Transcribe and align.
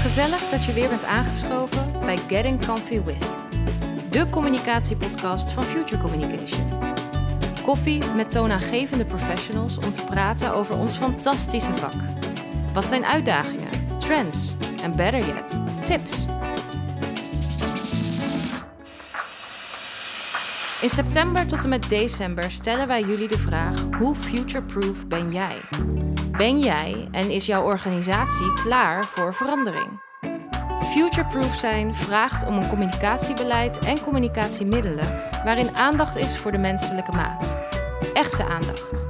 Gezellig 0.00 0.48
dat 0.50 0.64
je 0.64 0.72
weer 0.72 0.88
bent 0.88 1.04
aangeschoven 1.04 1.92
bij 2.00 2.16
Getting 2.28 2.66
Comfy 2.66 3.02
With, 3.02 3.26
de 4.10 4.30
communicatiepodcast 4.30 5.52
van 5.52 5.64
Future 5.64 6.02
Communication. 6.02 6.68
Koffie 7.62 8.04
met 8.16 8.30
toonaangevende 8.30 9.04
professionals 9.04 9.78
om 9.78 9.90
te 9.90 10.04
praten 10.04 10.54
over 10.54 10.78
ons 10.78 10.96
fantastische 10.96 11.72
vak. 11.72 11.94
Wat 12.72 12.88
zijn 12.88 13.04
uitdagingen, 13.04 13.98
trends 13.98 14.54
en 14.82 14.96
better 14.96 15.26
yet, 15.26 15.60
tips? 15.82 16.26
In 20.80 20.88
september 20.88 21.46
tot 21.46 21.62
en 21.62 21.68
met 21.68 21.88
december 21.88 22.50
stellen 22.50 22.86
wij 22.86 23.02
jullie 23.02 23.28
de 23.28 23.38
vraag: 23.38 23.76
hoe 23.98 24.14
futureproof 24.14 25.06
ben 25.06 25.32
jij? 25.32 25.60
Ben 26.30 26.58
jij 26.58 27.08
en 27.12 27.30
is 27.30 27.46
jouw 27.46 27.62
organisatie 27.62 28.52
klaar 28.54 29.04
voor 29.04 29.34
verandering? 29.34 30.00
Futureproof 30.82 31.54
zijn 31.54 31.94
vraagt 31.94 32.46
om 32.46 32.56
een 32.56 32.68
communicatiebeleid 32.68 33.78
en 33.78 34.00
communicatiemiddelen 34.00 35.20
waarin 35.44 35.76
aandacht 35.76 36.16
is 36.16 36.38
voor 36.38 36.52
de 36.52 36.58
menselijke 36.58 37.12
maat. 37.12 37.58
Echte 38.12 38.44
aandacht. 38.44 39.06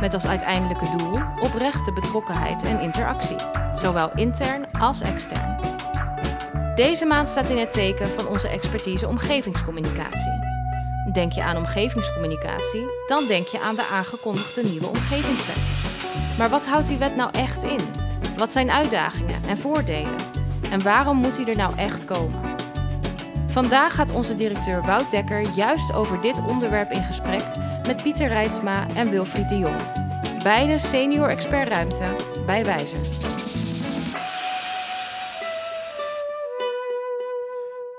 Met 0.00 0.14
als 0.14 0.26
uiteindelijke 0.26 0.96
doel 0.96 1.20
oprechte 1.42 1.92
betrokkenheid 1.92 2.62
en 2.62 2.80
interactie, 2.80 3.36
zowel 3.74 4.10
intern 4.14 4.72
als 4.72 5.00
extern. 5.00 5.60
Deze 6.74 7.06
maand 7.06 7.28
staat 7.28 7.50
in 7.50 7.58
het 7.58 7.72
teken 7.72 8.08
van 8.08 8.28
onze 8.28 8.48
expertise 8.48 9.08
omgevingscommunicatie. 9.08 10.49
Denk 11.12 11.32
je 11.32 11.42
aan 11.42 11.56
omgevingscommunicatie, 11.56 12.86
dan 13.06 13.26
denk 13.26 13.46
je 13.46 13.60
aan 13.60 13.74
de 13.74 13.86
aangekondigde 13.86 14.62
nieuwe 14.62 14.86
omgevingswet. 14.86 15.74
Maar 16.38 16.50
wat 16.50 16.66
houdt 16.66 16.88
die 16.88 16.98
wet 16.98 17.16
nou 17.16 17.30
echt 17.32 17.62
in? 17.62 17.80
Wat 18.36 18.52
zijn 18.52 18.70
uitdagingen 18.70 19.42
en 19.48 19.58
voordelen? 19.58 20.16
En 20.70 20.82
waarom 20.82 21.16
moet 21.16 21.36
die 21.36 21.46
er 21.50 21.56
nou 21.56 21.76
echt 21.76 22.04
komen? 22.04 22.40
Vandaag 23.46 23.94
gaat 23.94 24.12
onze 24.12 24.34
directeur 24.34 24.82
Wout 24.84 25.10
Dekker 25.10 25.42
juist 25.54 25.92
over 25.92 26.20
dit 26.20 26.40
onderwerp 26.46 26.90
in 26.90 27.04
gesprek 27.04 27.44
met 27.86 28.02
Pieter 28.02 28.28
Rijtsma 28.28 28.86
en 28.94 29.10
Wilfried 29.10 29.48
de 29.48 29.58
Jong. 29.58 29.80
Beide 30.42 30.78
senior 30.78 31.28
expert 31.28 31.68
ruimte 31.68 32.16
bij 32.46 32.64
Wijzer. 32.64 33.29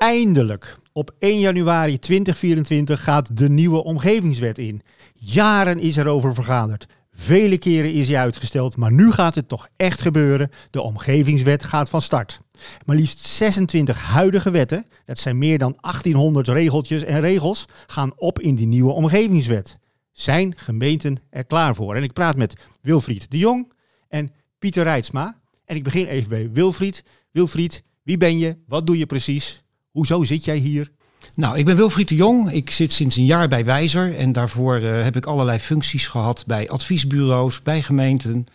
Eindelijk, 0.02 0.78
op 0.92 1.16
1 1.20 1.40
januari 1.40 2.00
2024 2.00 3.04
gaat 3.04 3.38
de 3.38 3.50
nieuwe 3.50 3.84
omgevingswet 3.84 4.58
in. 4.58 4.82
Jaren 5.14 5.80
is 5.80 5.98
er 5.98 6.08
over 6.08 6.34
vergaderd. 6.34 6.88
Vele 7.12 7.58
keren 7.58 7.94
is 7.94 8.08
hij 8.08 8.18
uitgesteld, 8.18 8.78
maar 8.78 8.92
nu 8.92 9.12
gaat 9.12 9.36
het 9.36 9.48
toch 9.48 9.68
echt 9.78 10.02
gebeuren. 10.02 10.50
De 10.72 10.82
omgevingswet 10.82 11.64
gaat 11.64 11.90
van 11.90 12.02
start. 12.02 12.42
Maar 12.86 12.96
liefst 12.96 13.20
26 13.20 14.02
huidige 14.02 14.52
wetten, 14.52 14.86
dat 15.06 15.18
zijn 15.18 15.38
meer 15.38 15.58
dan 15.58 15.78
1800 15.82 16.48
regeltjes 16.48 17.04
en 17.04 17.20
regels, 17.20 17.66
gaan 17.88 18.14
op 18.16 18.40
in 18.40 18.56
die 18.56 18.68
nieuwe 18.68 18.92
omgevingswet. 18.92 19.78
Zijn 20.12 20.58
gemeenten 20.58 21.18
er 21.30 21.46
klaar 21.46 21.76
voor? 21.76 21.96
En 21.96 22.04
ik 22.04 22.14
praat 22.14 22.36
met 22.36 22.66
Wilfried 22.82 23.32
de 23.32 23.38
Jong 23.38 23.74
en 24.08 24.32
Pieter 24.60 24.84
Rijtsma. 24.84 25.42
En 25.66 25.76
ik 25.76 25.84
begin 25.84 26.06
even 26.06 26.30
bij 26.30 26.52
Wilfried. 26.52 27.04
Wilfried, 27.32 27.84
wie 28.04 28.18
ben 28.18 28.38
je? 28.38 28.58
Wat 28.68 28.88
doe 28.88 28.98
je 28.98 29.06
precies? 29.06 29.64
Hoezo 29.92 30.24
zit 30.24 30.46
jij 30.46 30.58
hier? 30.58 30.92
Nou, 31.36 31.58
ik 31.58 31.66
ben 31.66 31.76
Wilfried 31.76 32.08
de 32.08 32.16
Jong. 32.16 32.52
Ik 32.52 32.70
zit 32.70 32.92
sinds 32.92 33.16
een 33.16 33.26
jaar 33.26 33.48
bij 33.48 33.66
Wijzer 33.66 34.18
en 34.18 34.32
daarvoor 34.32 34.80
uh, 34.80 35.04
heb 35.04 35.16
ik 35.16 35.26
allerlei 35.26 35.60
functies 35.60 36.08
gehad 36.08 36.44
bij 36.48 36.70
adviesbureaus, 36.70 37.62
bij 37.62 37.82
gemeenten. 37.82 38.48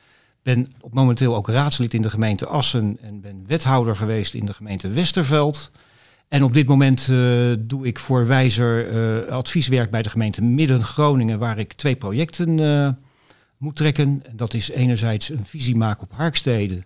Ben 0.43 0.73
momenteel 0.91 1.37
ook 1.37 1.49
raadslid 1.49 1.95
in 1.95 2.03
de 2.03 2.11
gemeente 2.11 2.47
Assen 2.47 2.99
en 3.01 3.21
ben 3.21 3.45
wethouder 3.47 3.97
geweest 3.97 4.35
in 4.35 4.47
de 4.47 4.55
gemeente 4.55 4.89
Westerveld. 4.89 5.71
En 6.29 6.43
op 6.43 6.55
dit 6.55 6.69
moment 6.69 7.09
uh, 7.11 7.55
doe 7.59 7.87
ik 7.87 7.99
voor 7.99 8.27
Wijzer 8.27 8.93
uh, 8.93 9.29
advieswerk 9.33 9.91
bij 9.91 10.03
de 10.03 10.11
gemeente 10.11 10.43
Midden-Groningen, 10.43 11.39
waar 11.39 11.59
ik 11.59 11.73
twee 11.73 11.97
projecten 11.97 12.97
moet 13.59 13.77
trekken. 13.77 14.23
En 14.27 14.37
dat 14.37 14.55
is 14.55 14.71
enerzijds 14.71 15.29
een 15.29 15.45
visie 15.45 15.77
maken 15.77 16.03
op 16.03 16.13
Harksteden 16.13 16.85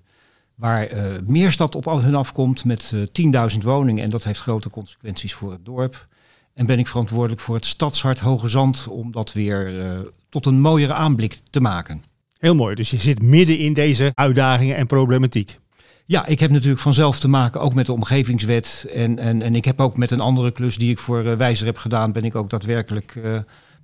waar 0.60 0.92
uh, 0.92 1.18
Meerstad 1.26 1.74
op 1.74 1.84
hun 1.84 2.14
afkomt 2.14 2.64
met 2.64 2.92
uh, 2.94 3.50
10.000 3.52 3.58
woningen. 3.62 4.04
En 4.04 4.10
dat 4.10 4.24
heeft 4.24 4.40
grote 4.40 4.70
consequenties 4.70 5.34
voor 5.34 5.52
het 5.52 5.64
dorp. 5.64 6.06
En 6.54 6.66
ben 6.66 6.78
ik 6.78 6.86
verantwoordelijk 6.86 7.40
voor 7.40 7.54
het 7.54 7.66
stadshart 7.66 8.18
Hoge 8.18 8.48
Zand 8.48 8.88
om 8.88 9.12
dat 9.12 9.32
weer 9.32 9.72
uh, 9.72 9.98
tot 10.28 10.46
een 10.46 10.60
mooiere 10.60 10.94
aanblik 10.94 11.40
te 11.50 11.60
maken. 11.60 12.02
Heel 12.38 12.54
mooi, 12.54 12.74
dus 12.74 12.90
je 12.90 13.00
zit 13.00 13.22
midden 13.22 13.58
in 13.58 13.72
deze 13.72 14.12
uitdagingen 14.14 14.76
en 14.76 14.86
problematiek. 14.86 15.58
Ja, 16.06 16.26
ik 16.26 16.40
heb 16.40 16.50
natuurlijk 16.50 16.80
vanzelf 16.80 17.20
te 17.20 17.28
maken 17.28 17.60
ook 17.60 17.74
met 17.74 17.86
de 17.86 17.92
omgevingswet. 17.92 18.86
En, 18.94 19.18
en, 19.18 19.42
en 19.42 19.54
ik 19.54 19.64
heb 19.64 19.80
ook 19.80 19.96
met 19.96 20.10
een 20.10 20.20
andere 20.20 20.50
klus 20.50 20.76
die 20.76 20.90
ik 20.90 20.98
voor 20.98 21.24
uh, 21.24 21.36
Wijzer 21.36 21.66
heb 21.66 21.76
gedaan, 21.76 22.12
ben 22.12 22.24
ik 22.24 22.34
ook 22.34 22.50
daadwerkelijk 22.50 23.18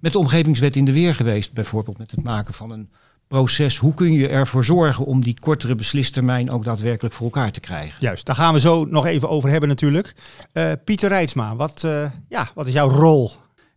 met 0.01 0.13
de 0.13 0.19
omgevingswet 0.19 0.77
in 0.77 0.85
de 0.85 0.93
weer 0.93 1.15
geweest. 1.15 1.53
Bijvoorbeeld 1.53 1.99
met 1.99 2.11
het 2.11 2.23
maken 2.23 2.55
van 2.55 2.71
een 2.71 2.89
proces. 3.29 3.77
Hoe 3.77 3.95
kun 3.95 4.13
je 4.13 4.29
ervoor 4.29 4.65
zorgen 4.65 5.05
om 5.05 5.23
die 5.23 5.37
kortere 5.41 5.75
beslistermijn 5.75 6.51
ook 6.51 6.65
daadwerkelijk 6.65 7.15
voor 7.15 7.25
elkaar 7.25 7.51
te 7.51 7.61
krijgen? 7.61 7.97
Juist, 8.01 8.27
daar 8.27 8.37
gaan 8.37 8.55
we 8.55 8.61
zo 8.61 8.85
nog 8.85 9.07
even 9.07 9.29
over 9.29 9.51
hebben 9.51 9.69
natuurlijk. 9.69 10.15
Uh, 10.53 10.73
Pieter 10.85 11.09
Rijtsma, 11.09 11.57
wat, 11.57 11.83
uh, 11.85 12.11
ja, 12.29 12.49
wat 12.55 12.67
is 12.67 12.73
jouw 12.73 12.89
rol? 12.89 13.31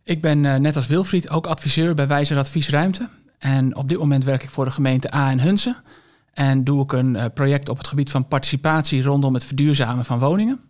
Ik 0.04 0.20
ben 0.20 0.44
uh, 0.44 0.54
net 0.54 0.76
als 0.76 0.86
Wilfried 0.86 1.28
ook 1.28 1.46
adviseur 1.46 1.94
bij 1.94 2.06
Wijzer 2.06 2.38
Adviesruimte. 2.38 3.08
En 3.38 3.76
op 3.76 3.88
dit 3.88 3.98
moment 3.98 4.24
werk 4.24 4.42
ik 4.42 4.50
voor 4.50 4.64
de 4.64 4.70
gemeente 4.70 5.14
A 5.14 5.30
en 5.30 5.40
Hunsen. 5.40 5.76
En 6.32 6.64
doe 6.64 6.82
ik 6.82 6.92
een 6.92 7.30
project 7.34 7.68
op 7.68 7.78
het 7.78 7.86
gebied 7.86 8.10
van 8.10 8.28
participatie 8.28 9.02
rondom 9.02 9.34
het 9.34 9.44
verduurzamen 9.44 10.04
van 10.04 10.18
woningen. 10.18 10.60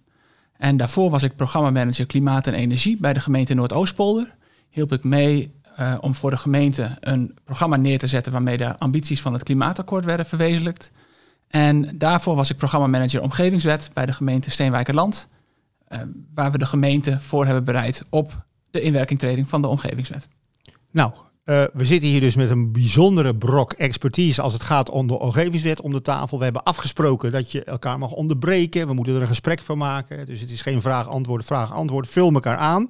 En 0.56 0.76
daarvoor 0.76 1.10
was 1.10 1.22
ik 1.22 1.36
programmamanager 1.36 2.06
klimaat 2.06 2.46
en 2.46 2.54
energie 2.54 2.96
bij 3.00 3.12
de 3.12 3.20
gemeente 3.20 3.54
Noordoostpolder. 3.54 4.34
Hielp 4.70 4.92
ik 4.92 5.04
mee 5.04 5.54
uh, 5.78 5.94
om 6.00 6.14
voor 6.14 6.30
de 6.30 6.36
gemeente 6.36 6.96
een 7.00 7.38
programma 7.44 7.76
neer 7.76 7.98
te 7.98 8.06
zetten 8.06 8.32
waarmee 8.32 8.56
de 8.56 8.78
ambities 8.78 9.20
van 9.20 9.32
het 9.32 9.42
klimaatakkoord 9.42 10.04
werden 10.04 10.26
verwezenlijkt. 10.26 10.90
En 11.48 11.98
daarvoor 11.98 12.34
was 12.34 12.50
ik 12.50 12.56
programmamanager 12.56 13.22
omgevingswet 13.22 13.90
bij 13.92 14.06
de 14.06 14.12
gemeente 14.12 14.50
Steenwijkerland, 14.50 15.28
uh, 15.88 15.98
waar 16.34 16.52
we 16.52 16.58
de 16.58 16.66
gemeente 16.66 17.20
voor 17.20 17.44
hebben 17.44 17.64
bereid 17.64 18.04
op 18.08 18.44
de 18.70 18.80
inwerkingtreding 18.80 19.48
van 19.48 19.62
de 19.62 19.68
omgevingswet. 19.68 20.28
Nou, 20.90 21.12
uh, 21.50 21.64
we 21.72 21.84
zitten 21.84 22.08
hier 22.08 22.20
dus 22.20 22.36
met 22.36 22.50
een 22.50 22.72
bijzondere 22.72 23.36
brok 23.36 23.72
expertise 23.72 24.42
als 24.42 24.52
het 24.52 24.62
gaat 24.62 24.90
om 24.90 25.06
de 25.06 25.18
omgevingswet 25.18 25.80
om 25.80 25.92
de 25.92 26.02
tafel. 26.02 26.38
We 26.38 26.44
hebben 26.44 26.62
afgesproken 26.62 27.32
dat 27.32 27.52
je 27.52 27.64
elkaar 27.64 27.98
mag 27.98 28.12
onderbreken. 28.12 28.86
We 28.86 28.94
moeten 28.94 29.14
er 29.14 29.20
een 29.20 29.26
gesprek 29.26 29.60
van 29.60 29.78
maken. 29.78 30.26
Dus 30.26 30.40
het 30.40 30.50
is 30.50 30.62
geen 30.62 30.80
vraag-antwoord, 30.80 31.44
vraag-antwoord. 31.44 32.08
Vul 32.08 32.32
elkaar 32.32 32.56
aan. 32.56 32.88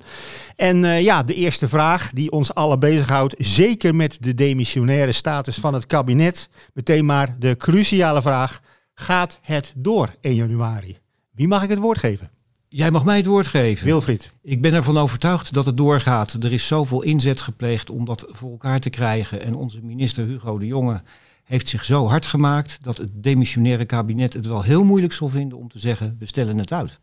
En 0.57 0.83
uh, 0.83 1.03
ja, 1.03 1.23
de 1.23 1.35
eerste 1.35 1.69
vraag 1.69 2.11
die 2.13 2.31
ons 2.31 2.55
alle 2.55 2.79
bezighoudt, 2.79 3.35
zeker 3.39 3.95
met 3.95 4.17
de 4.21 4.35
demissionaire 4.35 5.13
status 5.13 5.57
van 5.57 5.75
het 5.75 5.87
kabinet. 5.87 6.49
Meteen 6.75 7.05
maar 7.05 7.37
de 7.39 7.57
cruciale 7.57 8.23
vraag. 8.23 8.61
Gaat 8.95 9.39
het 9.43 9.73
door 9.77 10.15
1 10.21 10.35
januari? 10.35 10.99
Wie 11.31 11.49
mag 11.49 11.63
ik 11.63 11.69
het 11.69 11.79
woord 11.79 11.99
geven? 11.99 12.31
Jij 12.73 12.91
mag 12.91 13.05
mij 13.05 13.17
het 13.17 13.27
woord 13.27 13.47
geven. 13.47 13.87
Wilfried. 13.87 14.31
Ik 14.43 14.61
ben 14.61 14.75
ervan 14.75 14.99
overtuigd 14.99 15.55
dat 15.55 15.67
het 15.67 15.77
doorgaat. 15.77 16.33
Er 16.33 16.53
is 16.53 16.67
zoveel 16.67 17.03
inzet 17.03 17.41
gepleegd 17.41 17.91
om 17.91 18.05
dat 18.05 18.27
voor 18.29 18.51
elkaar 18.51 18.81
te 18.81 18.91
krijgen. 18.91 19.43
En 19.43 19.55
onze 19.55 19.81
minister 19.83 20.27
Hugo 20.27 20.59
de 20.59 20.67
Jonge 20.67 21.03
heeft 21.45 21.69
zich 21.69 21.85
zo 21.85 22.07
hard 22.07 22.27
gemaakt 22.27 22.79
dat 22.83 22.97
het 22.97 23.11
demissionaire 23.13 23.85
kabinet 23.85 24.33
het 24.33 24.47
wel 24.47 24.63
heel 24.63 24.85
moeilijk 24.85 25.13
zal 25.13 25.29
vinden 25.29 25.59
om 25.59 25.69
te 25.69 25.79
zeggen, 25.79 26.17
we 26.19 26.27
stellen 26.27 26.59
het 26.59 26.73
uit. 26.73 26.99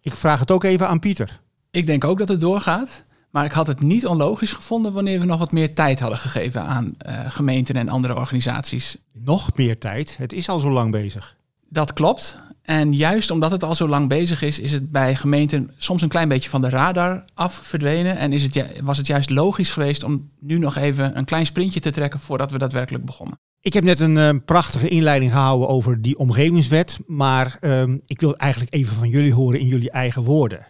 Ik 0.00 0.14
vraag 0.14 0.40
het 0.40 0.50
ook 0.50 0.64
even 0.64 0.88
aan 0.88 0.98
Pieter. 0.98 1.40
Ik 1.70 1.86
denk 1.86 2.04
ook 2.04 2.18
dat 2.18 2.28
het 2.28 2.40
doorgaat. 2.40 3.04
Maar 3.30 3.44
ik 3.44 3.52
had 3.52 3.66
het 3.66 3.80
niet 3.80 4.06
onlogisch 4.06 4.52
gevonden 4.52 4.92
wanneer 4.92 5.20
we 5.20 5.24
nog 5.24 5.38
wat 5.38 5.52
meer 5.52 5.74
tijd 5.74 6.00
hadden 6.00 6.18
gegeven 6.18 6.62
aan 6.62 6.94
uh, 7.06 7.20
gemeenten 7.30 7.76
en 7.76 7.88
andere 7.88 8.16
organisaties. 8.16 8.96
Nog 9.12 9.56
meer 9.56 9.78
tijd? 9.78 10.16
Het 10.16 10.32
is 10.32 10.48
al 10.48 10.58
zo 10.58 10.70
lang 10.70 10.90
bezig. 10.90 11.36
Dat 11.68 11.92
klopt. 11.92 12.38
En 12.68 12.94
juist 12.94 13.30
omdat 13.30 13.50
het 13.50 13.64
al 13.64 13.74
zo 13.74 13.88
lang 13.88 14.08
bezig 14.08 14.42
is, 14.42 14.58
is 14.58 14.72
het 14.72 14.90
bij 14.90 15.14
gemeenten 15.14 15.70
soms 15.76 16.02
een 16.02 16.08
klein 16.08 16.28
beetje 16.28 16.48
van 16.48 16.60
de 16.60 16.68
radar 16.68 17.24
af 17.34 17.54
verdwenen. 17.54 18.16
En 18.16 18.32
is 18.32 18.42
het, 18.42 18.80
was 18.82 18.96
het 18.96 19.06
juist 19.06 19.30
logisch 19.30 19.70
geweest 19.70 20.02
om 20.02 20.30
nu 20.40 20.58
nog 20.58 20.76
even 20.76 21.18
een 21.18 21.24
klein 21.24 21.46
sprintje 21.46 21.80
te 21.80 21.90
trekken 21.90 22.20
voordat 22.20 22.52
we 22.52 22.58
daadwerkelijk 22.58 23.04
begonnen. 23.04 23.38
Ik 23.60 23.72
heb 23.72 23.84
net 23.84 24.00
een 24.00 24.16
uh, 24.16 24.30
prachtige 24.44 24.88
inleiding 24.88 25.32
gehouden 25.32 25.68
over 25.68 26.02
die 26.02 26.18
omgevingswet. 26.18 26.98
Maar 27.06 27.58
uh, 27.60 27.82
ik 28.06 28.20
wil 28.20 28.36
eigenlijk 28.36 28.74
even 28.74 28.96
van 28.96 29.08
jullie 29.08 29.34
horen 29.34 29.60
in 29.60 29.66
jullie 29.66 29.90
eigen 29.90 30.22
woorden. 30.22 30.66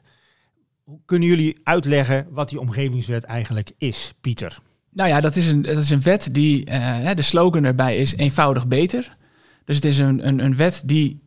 Hoe 0.85 1.00
kunnen 1.05 1.29
jullie 1.29 1.61
uitleggen 1.62 2.27
wat 2.31 2.49
die 2.49 2.61
omgevingswet 2.61 3.25
eigenlijk 3.25 3.73
is, 3.79 4.15
Pieter? 4.21 4.59
Nou 4.91 5.09
ja, 5.09 5.21
dat 5.21 5.37
is 5.37 5.53
een, 5.53 5.62
dat 5.62 5.79
is 5.79 5.91
een 5.91 6.03
wet 6.03 6.29
die, 6.33 6.71
uh, 6.71 7.11
de 7.15 7.23
slogan 7.23 7.65
erbij 7.65 7.97
is 7.97 8.17
eenvoudig 8.17 8.67
beter. 8.67 9.17
Dus 9.65 9.77
het 9.77 9.85
is 9.85 9.99
een, 9.99 10.27
een, 10.27 10.45
een 10.45 10.56
wet 10.56 10.83
die 10.85 11.27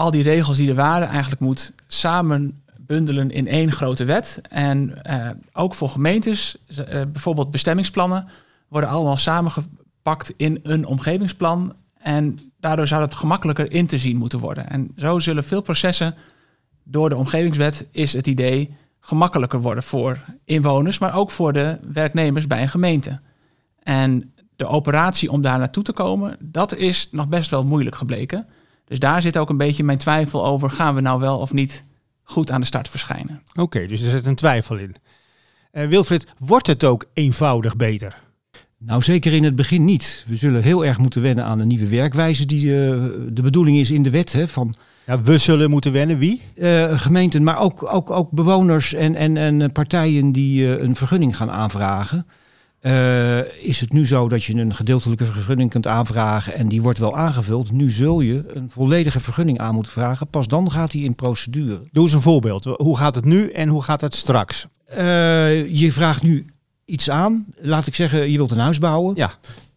al 0.00 0.10
die 0.10 0.22
regels 0.22 0.56
die 0.56 0.68
er 0.68 0.74
waren 0.74 1.08
eigenlijk 1.08 1.40
moet 1.40 1.72
samen 1.86 2.62
bundelen 2.78 3.30
in 3.30 3.46
één 3.46 3.72
grote 3.72 4.04
wet. 4.04 4.40
En 4.48 4.98
uh, 5.10 5.30
ook 5.52 5.74
voor 5.74 5.88
gemeentes, 5.88 6.56
uh, 6.68 6.76
bijvoorbeeld 6.86 7.50
bestemmingsplannen, 7.50 8.28
worden 8.68 8.90
allemaal 8.90 9.16
samengepakt 9.16 10.32
in 10.36 10.60
een 10.62 10.86
omgevingsplan. 10.86 11.74
En 11.98 12.38
daardoor 12.60 12.86
zou 12.86 13.02
het 13.02 13.14
gemakkelijker 13.14 13.72
in 13.72 13.86
te 13.86 13.98
zien 13.98 14.16
moeten 14.16 14.38
worden. 14.38 14.70
En 14.70 14.92
zo 14.96 15.18
zullen 15.18 15.44
veel 15.44 15.60
processen 15.60 16.14
door 16.84 17.08
de 17.08 17.16
omgevingswet, 17.16 17.86
is 17.90 18.12
het 18.12 18.26
idee, 18.26 18.76
gemakkelijker 19.00 19.60
worden 19.60 19.82
voor 19.84 20.18
inwoners, 20.44 20.98
maar 20.98 21.14
ook 21.14 21.30
voor 21.30 21.52
de 21.52 21.78
werknemers 21.92 22.46
bij 22.46 22.62
een 22.62 22.68
gemeente. 22.68 23.20
En 23.82 24.32
de 24.56 24.66
operatie 24.66 25.30
om 25.30 25.42
daar 25.42 25.58
naartoe 25.58 25.82
te 25.82 25.92
komen, 25.92 26.36
dat 26.38 26.74
is 26.74 27.08
nog 27.10 27.28
best 27.28 27.50
wel 27.50 27.64
moeilijk 27.64 27.96
gebleken. 27.96 28.46
Dus 28.90 28.98
daar 28.98 29.22
zit 29.22 29.38
ook 29.38 29.48
een 29.48 29.56
beetje 29.56 29.84
mijn 29.84 29.98
twijfel 29.98 30.46
over, 30.46 30.70
gaan 30.70 30.94
we 30.94 31.00
nou 31.00 31.20
wel 31.20 31.38
of 31.38 31.52
niet 31.52 31.84
goed 32.22 32.50
aan 32.50 32.60
de 32.60 32.66
start 32.66 32.88
verschijnen? 32.88 33.42
Oké, 33.54 33.86
dus 33.86 34.02
er 34.02 34.10
zit 34.10 34.26
een 34.26 34.34
twijfel 34.34 34.76
in. 34.76 34.94
Uh, 35.72 35.86
Wilfried, 35.86 36.26
wordt 36.38 36.66
het 36.66 36.84
ook 36.84 37.04
eenvoudig 37.14 37.76
beter? 37.76 38.18
Nou, 38.78 39.02
zeker 39.02 39.32
in 39.32 39.44
het 39.44 39.56
begin 39.56 39.84
niet. 39.84 40.24
We 40.28 40.36
zullen 40.36 40.62
heel 40.62 40.84
erg 40.84 40.98
moeten 40.98 41.22
wennen 41.22 41.44
aan 41.44 41.60
een 41.60 41.68
nieuwe 41.68 41.88
werkwijze 41.88 42.46
die 42.46 42.66
uh, 42.66 42.74
de 43.28 43.42
bedoeling 43.42 43.78
is 43.78 43.90
in 43.90 44.02
de 44.02 44.10
wet. 44.10 44.32
Hè, 44.32 44.48
van, 44.48 44.74
ja, 45.06 45.20
we 45.20 45.38
zullen 45.38 45.70
moeten 45.70 45.92
wennen. 45.92 46.18
Wie? 46.18 46.42
Uh, 46.54 47.00
gemeenten, 47.00 47.42
maar 47.42 47.58
ook, 47.58 47.92
ook, 47.92 48.10
ook 48.10 48.30
bewoners 48.30 48.94
en, 48.94 49.14
en, 49.14 49.36
en 49.36 49.72
partijen 49.72 50.32
die 50.32 50.78
een 50.78 50.96
vergunning 50.96 51.36
gaan 51.36 51.50
aanvragen. 51.50 52.26
Is 53.60 53.80
het 53.80 53.92
nu 53.92 54.06
zo 54.06 54.28
dat 54.28 54.44
je 54.44 54.54
een 54.54 54.74
gedeeltelijke 54.74 55.24
vergunning 55.24 55.70
kunt 55.70 55.86
aanvragen 55.86 56.54
en 56.54 56.68
die 56.68 56.82
wordt 56.82 56.98
wel 56.98 57.16
aangevuld. 57.16 57.72
Nu 57.72 57.90
zul 57.90 58.20
je 58.20 58.42
een 58.54 58.70
volledige 58.70 59.20
vergunning 59.20 59.58
aan 59.58 59.74
moeten 59.74 59.92
vragen. 59.92 60.26
Pas 60.26 60.46
dan 60.46 60.70
gaat 60.70 60.90
die 60.90 61.04
in 61.04 61.14
procedure. 61.14 61.80
Doe 61.92 62.02
eens 62.02 62.12
een 62.12 62.20
voorbeeld. 62.20 62.64
Hoe 62.64 62.96
gaat 62.96 63.14
het 63.14 63.24
nu 63.24 63.50
en 63.50 63.68
hoe 63.68 63.82
gaat 63.82 64.00
het 64.00 64.14
straks? 64.14 64.66
je 65.66 65.88
vraagt 65.90 66.22
nu 66.22 66.46
iets 66.84 67.10
aan. 67.10 67.46
Laat 67.60 67.86
ik 67.86 67.94
zeggen, 67.94 68.30
je 68.30 68.36
wilt 68.36 68.50
een 68.50 68.58
huis 68.58 68.78
bouwen. 68.78 69.16
Ja. 69.16 69.30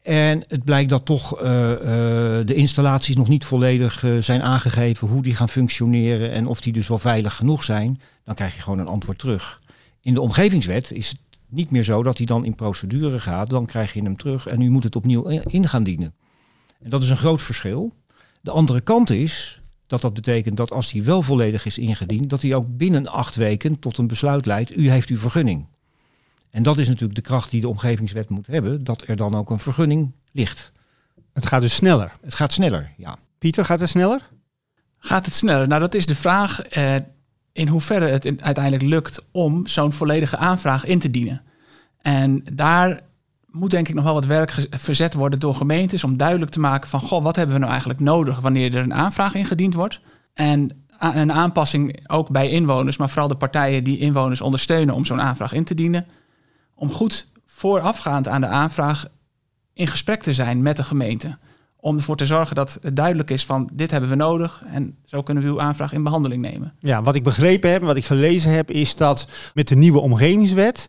En 0.04 0.44
het 0.48 0.64
blijkt 0.64 0.90
dat 0.90 1.06
toch 1.06 1.42
uh, 1.42 1.44
uh, 1.44 1.78
de 2.46 2.54
installaties 2.54 3.16
nog 3.16 3.28
niet 3.28 3.46
volledig 3.46 4.04
uh, 4.04 4.22
zijn 4.22 4.42
aangegeven, 4.42 5.08
hoe 5.08 5.24
die 5.24 5.36
gaan 5.36 5.50
functioneren 5.50 6.32
en 6.32 6.48
of 6.48 6.62
die 6.62 6.74
dus 6.74 6.88
wel 6.88 6.98
veilig 6.98 7.36
genoeg 7.36 7.64
zijn. 7.64 8.02
Dan 8.24 8.36
krijg 8.36 8.56
je 8.56 8.62
gewoon 8.62 8.80
een 8.80 8.88
antwoord 8.88 9.18
terug. 9.18 9.62
In 10.02 10.14
de 10.14 10.22
omgevingswet 10.22 10.92
is 10.92 11.10
het 11.10 11.20
niet 11.54 11.72
meer 11.72 11.84
zo 11.84 12.04
dat 12.04 12.18
hij 12.18 12.26
dan 12.26 12.46
in 12.46 12.56
procedure 12.56 13.20
gaat. 13.20 13.50
Dan 13.50 13.66
krijg 13.66 13.94
je 13.94 14.02
hem 14.02 14.16
terug 14.16 14.48
en 14.48 14.62
u 14.62 14.70
moet 14.70 14.84
het 14.84 14.96
opnieuw 14.96 15.28
in 15.28 15.68
gaan 15.68 15.84
dienen. 15.84 16.14
En 16.80 16.90
dat 16.90 17.04
is 17.04 17.10
een 17.10 17.18
groot 17.18 17.42
verschil. 17.42 17.94
De 18.42 18.52
andere 18.52 18.82
kant 18.82 19.10
is 19.10 19.62
dat 19.88 20.02
dat 20.02 20.14
betekent 20.14 20.58
dat 20.58 20.72
als 20.72 20.92
hij 20.92 21.04
wel 21.04 21.22
volledig 21.22 21.66
is 21.66 21.78
ingediend, 21.78 22.30
dat 22.30 22.42
hij 22.42 22.56
ook 22.56 22.78
binnen 22.78 23.08
acht 23.08 23.36
weken 23.36 23.80
tot 23.80 23.98
een 23.98 24.08
besluit 24.08 24.46
leidt. 24.46 24.78
U 24.78 24.90
heeft 24.90 25.10
uw 25.10 25.18
vergunning. 25.18 25.68
En 26.50 26.64
dat 26.64 26.78
is 26.78 26.88
natuurlijk 26.88 27.16
de 27.16 27.22
kracht 27.22 27.50
die 27.50 27.62
de 27.62 27.70
omgevingswet 27.70 28.30
moet 28.30 28.48
hebben, 28.48 28.84
dat 28.84 29.08
er 29.08 29.16
dan 29.16 29.36
ook 29.36 29.50
een 29.50 29.60
vergunning 29.60 30.12
ligt. 30.32 30.72
Het 31.34 31.46
gaat 31.46 31.62
dus 31.62 31.76
sneller. 31.76 32.18
Het 32.22 32.36
gaat 32.36 32.54
sneller, 32.54 32.92
ja. 32.98 33.18
Pieter, 33.38 33.66
gaat 33.66 33.80
het 33.80 33.90
sneller? 33.90 34.30
Gaat 34.98 35.26
het 35.26 35.36
sneller? 35.36 35.68
Nou, 35.68 35.82
dat 35.82 35.94
is 35.94 36.06
de 36.06 36.16
vraag 36.16 36.62
eh, 36.62 36.96
in 37.54 37.68
hoeverre 37.68 38.08
het 38.08 38.42
uiteindelijk 38.42 38.84
lukt 38.84 39.26
om 39.32 39.68
zo'n 39.68 39.94
volledige 39.94 40.38
aanvraag 40.38 40.86
in 40.86 41.00
te 41.00 41.12
dienen. 41.12 41.42
En 42.02 42.44
daar 42.54 43.02
moet 43.46 43.72
denk 43.72 43.88
ik 43.88 43.96
nog 43.96 44.04
wel 44.04 44.14
wat 44.14 44.26
werk 44.26 44.68
verzet 44.70 45.14
worden 45.14 45.40
door 45.40 45.56
gemeentes 45.56 46.04
om 46.04 46.18
duidelijk 46.18 46.52
te 46.52 46.60
maken 46.60 46.90
van, 46.90 47.00
goh, 47.00 47.24
wat 47.24 47.36
hebben 47.36 47.54
we 47.54 47.60
nou 47.60 47.72
eigenlijk 47.72 48.02
nodig 48.02 48.40
wanneer 48.40 48.76
er 48.76 48.84
een 48.84 48.94
aanvraag 48.94 49.34
ingediend 49.34 49.74
wordt? 49.74 50.00
En 50.34 50.86
een 51.00 51.32
aanpassing 51.32 52.10
ook 52.10 52.30
bij 52.30 52.50
inwoners, 52.50 52.98
maar 52.98 53.10
vooral 53.10 53.28
de 53.28 53.36
partijen 53.36 53.84
die 53.84 53.98
inwoners 53.98 54.42
ondersteunen 54.42 54.96
om 54.96 55.06
zo'n 55.06 55.22
aanvraag 55.22 55.54
in 55.54 55.64
te 55.64 55.74
dienen 55.74 56.06
om 56.76 56.92
goed 56.92 57.28
voorafgaand 57.46 58.28
aan 58.28 58.42
de 58.42 58.48
aanvraag 58.48 59.08
in 59.74 59.88
gesprek 59.88 60.22
te 60.22 60.34
zijn 60.34 60.62
met 60.62 60.76
de 60.76 60.84
gemeente. 60.84 61.38
Om 61.84 61.98
ervoor 61.98 62.16
te 62.16 62.26
zorgen 62.26 62.56
dat 62.56 62.78
het 62.82 62.96
duidelijk 62.96 63.30
is 63.30 63.46
van 63.46 63.70
dit 63.74 63.92
hebben 63.92 64.10
we 64.10 64.16
nodig 64.16 64.64
en 64.66 64.96
zo 65.06 65.22
kunnen 65.22 65.44
we 65.44 65.50
uw 65.50 65.62
aanvraag 65.62 65.94
in 65.94 66.04
behandeling 66.04 66.42
nemen. 66.42 66.74
Ja, 66.80 67.02
wat 67.02 67.16
ik 67.16 67.24
begrepen 67.24 67.72
heb, 67.72 67.82
wat 67.82 67.96
ik 67.96 68.06
gelezen 68.06 68.52
heb, 68.52 68.72
is 68.72 68.96
dat 68.96 69.28
met 69.54 69.68
de 69.68 69.76
nieuwe 69.76 70.00
omgevingswet 70.00 70.88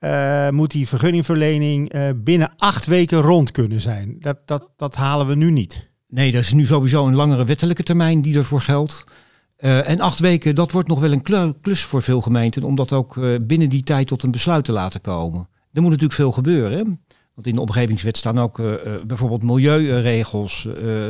uh, 0.00 0.48
moet 0.48 0.70
die 0.70 0.88
vergunningverlening 0.88 1.94
uh, 1.94 2.08
binnen 2.16 2.52
acht 2.56 2.86
weken 2.86 3.20
rond 3.20 3.50
kunnen 3.50 3.80
zijn. 3.80 4.16
Dat, 4.20 4.36
dat, 4.44 4.68
dat 4.76 4.94
halen 4.94 5.26
we 5.26 5.34
nu 5.34 5.50
niet. 5.50 5.88
Nee, 6.08 6.32
dat 6.32 6.42
is 6.42 6.52
nu 6.52 6.66
sowieso 6.66 7.06
een 7.06 7.14
langere 7.14 7.44
wettelijke 7.44 7.82
termijn 7.82 8.22
die 8.22 8.36
ervoor 8.36 8.60
geldt. 8.60 9.04
Uh, 9.58 9.88
en 9.88 10.00
acht 10.00 10.18
weken, 10.18 10.54
dat 10.54 10.72
wordt 10.72 10.88
nog 10.88 11.00
wel 11.00 11.12
een 11.12 11.56
klus 11.60 11.84
voor 11.84 12.02
veel 12.02 12.20
gemeenten, 12.20 12.62
om 12.62 12.74
dat 12.74 12.92
ook 12.92 13.16
uh, 13.16 13.36
binnen 13.42 13.68
die 13.68 13.82
tijd 13.82 14.06
tot 14.06 14.22
een 14.22 14.30
besluit 14.30 14.64
te 14.64 14.72
laten 14.72 15.00
komen. 15.00 15.48
Er 15.72 15.80
moet 15.82 15.90
natuurlijk 15.90 16.20
veel 16.20 16.32
gebeuren. 16.32 17.00
Want 17.38 17.50
in 17.50 17.56
de 17.56 17.62
omgevingswet 17.62 18.16
staan 18.16 18.38
ook 18.38 18.58
uh, 18.58 18.74
bijvoorbeeld 19.06 19.42
milieuregels, 19.42 20.66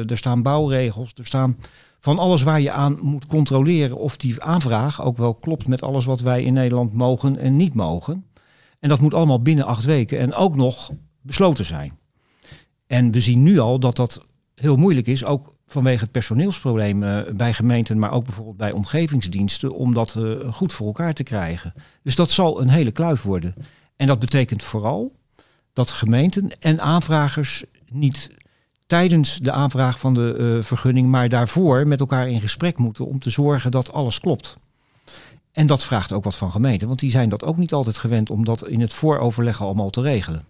er 0.07 0.17
staan 0.17 0.43
bouwregels, 0.43 1.13
er 1.15 1.27
staan 1.27 1.57
van 2.01 2.19
alles 2.19 2.43
waar 2.43 2.61
je 2.61 2.71
aan 2.71 2.99
moet 3.03 3.27
controleren 3.27 3.97
of 3.97 4.17
die 4.17 4.43
aanvraag 4.43 5.03
ook 5.03 5.17
wel 5.17 5.35
klopt 5.35 5.69
met 5.69 5.83
alles 5.83 6.05
wat 6.05 6.21
wij 6.21 6.43
in 6.43 6.53
Nederland 6.53 6.93
mogen 6.93 7.39
en 7.39 7.57
niet 7.57 7.75
mogen. 7.75 8.25
En 8.79 8.89
dat 8.89 9.01
moet 9.01 9.15
allemaal 9.15 9.43
binnen 9.43 9.65
acht 9.65 9.85
weken 9.85 10.19
en 10.19 10.35
ook 10.35 10.57
nog 10.57 10.91
besloten 11.23 11.65
zijn. 11.65 11.99
En 12.87 13.11
we 13.11 13.21
zien 13.21 13.43
nu 13.43 13.59
al 13.59 13.79
dat 13.79 13.97
dat 13.97 14.25
heel 14.55 14.77
moeilijk 14.77 15.07
is, 15.07 15.25
ook 15.25 15.55
vanwege 15.67 16.03
het 16.03 16.13
personeelsprobleem 16.13 17.01
bij 17.37 17.53
gemeenten, 17.53 17.99
maar 17.99 18.13
ook 18.13 18.25
bijvoorbeeld 18.25 18.57
bij 18.57 18.73
omgevingsdiensten, 18.73 19.75
om 19.75 19.95
dat 19.95 20.17
goed 20.51 20.73
voor 20.73 20.87
elkaar 20.87 21.15
te 21.15 21.23
krijgen. 21.23 21.75
Dus 22.03 22.15
dat 22.17 22.31
zal 22.31 22.61
een 22.61 22.69
hele 22.69 22.93
kluif 22.93 23.23
worden. 23.23 23.55
En 23.97 24.07
dat 24.07 24.19
betekent 24.19 24.63
vooral 24.63 25.17
dat 25.79 25.91
gemeenten 25.91 26.51
en 26.61 26.81
aanvragers 26.81 27.65
niet 27.91 28.31
tijdens 28.87 29.37
de 29.37 29.53
aanvraag 29.53 29.99
van 29.99 30.15
de 30.15 30.37
uh, 30.39 30.65
vergunning, 30.65 31.09
maar 31.09 31.29
daarvoor 31.29 31.87
met 31.87 32.01
elkaar 32.01 32.29
in 32.29 32.41
gesprek 32.41 32.79
moeten 32.79 33.07
om 33.07 33.19
te 33.19 33.31
zorgen 33.31 33.71
dat 33.71 33.93
alles 33.93 34.21
klopt. 34.21 34.57
En 35.53 35.67
dat 35.67 35.85
vraagt 35.85 36.13
ook 36.13 36.25
wat 36.25 36.37
van 36.37 36.51
gemeenten, 36.51 36.89
want 36.89 37.01
die 37.01 37.11
zijn 37.11 37.29
dat 37.29 37.45
ook 37.45 37.57
niet 37.57 37.73
altijd 37.73 37.97
gewend 37.97 38.31
om 38.31 38.45
dat 38.45 38.69
in 38.69 38.81
het 38.81 38.95
vooroverleg 38.95 39.63
allemaal 39.63 39.91
te 39.91 40.01
regelen. 40.01 40.45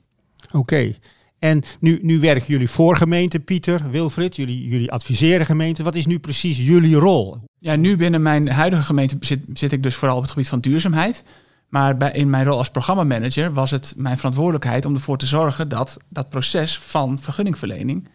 Oké. 0.47 0.57
Okay. 0.57 0.97
En 1.39 1.63
nu, 1.81 1.99
nu 2.03 2.21
werken 2.21 2.47
jullie 2.47 2.71
voor 2.71 2.97
gemeente, 2.97 3.41
Pieter, 3.41 3.91
Wilfried. 3.91 4.37
Jullie, 4.37 4.69
jullie 4.69 4.93
adviseren 4.93 5.47
gemeenten. 5.47 5.85
Wat 5.85 5.95
is 5.95 6.07
nu 6.07 6.19
precies 6.19 6.59
jullie 6.59 6.97
rol? 6.97 7.37
Ja, 7.59 7.77
nu 7.77 7.97
binnen 7.97 8.23
mijn 8.23 8.49
huidige 8.49 8.83
gemeente 8.83 9.17
zit, 9.21 9.41
zit 9.53 9.73
ik 9.73 9.83
dus 9.83 9.95
vooral 9.95 10.17
op 10.17 10.23
het 10.23 10.31
gebied 10.31 10.49
van 10.49 10.61
duurzaamheid. 10.61 11.25
Maar 11.69 11.97
bij, 11.97 12.13
in 12.13 12.31
mijn 12.31 12.45
rol 12.45 12.59
als 12.59 12.71
programmamanager 12.71 13.53
was 13.53 13.71
het 13.71 13.95
mijn 13.97 14.17
verantwoordelijkheid 14.17 14.85
om 14.85 14.95
ervoor 14.95 15.19
te 15.19 15.27
zorgen 15.27 15.69
dat 15.69 15.97
dat 16.09 16.29
proces 16.29 16.79
van 16.79 17.19
vergunningverlening 17.19 18.09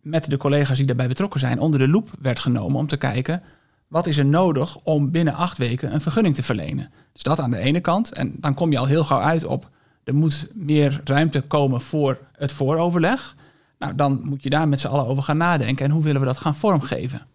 met 0.00 0.30
de 0.30 0.36
collega's 0.36 0.76
die 0.76 0.86
daarbij 0.86 1.08
betrokken 1.08 1.40
zijn 1.40 1.60
onder 1.60 1.80
de 1.80 1.88
loep 1.88 2.10
werd 2.20 2.38
genomen 2.38 2.78
om 2.78 2.86
te 2.86 2.96
kijken 2.96 3.42
wat 3.88 4.06
is 4.06 4.16
er 4.16 4.24
nodig 4.24 4.76
om 4.76 5.10
binnen 5.10 5.34
acht 5.34 5.58
weken 5.58 5.94
een 5.94 6.00
vergunning 6.00 6.34
te 6.34 6.42
verlenen. 6.42 6.90
Dus 7.12 7.22
dat 7.22 7.40
aan 7.40 7.50
de 7.50 7.58
ene 7.58 7.80
kant. 7.80 8.12
En 8.12 8.34
dan 8.36 8.54
kom 8.54 8.70
je 8.72 8.78
al 8.78 8.86
heel 8.86 9.04
gauw 9.04 9.20
uit 9.20 9.44
op 9.44 9.70
er 10.04 10.14
moet 10.14 10.48
meer 10.54 11.00
ruimte 11.04 11.40
komen 11.40 11.80
voor 11.80 12.18
het 12.32 12.52
vooroverleg. 12.52 13.36
Nou, 13.78 13.94
dan 13.94 14.20
moet 14.24 14.42
je 14.42 14.50
daar 14.50 14.68
met 14.68 14.80
z'n 14.80 14.86
allen 14.86 15.06
over 15.06 15.22
gaan 15.22 15.36
nadenken. 15.36 15.84
En 15.84 15.90
hoe 15.90 16.02
willen 16.02 16.20
we 16.20 16.26
dat 16.26 16.36
gaan 16.36 16.54
vormgeven? 16.54 17.26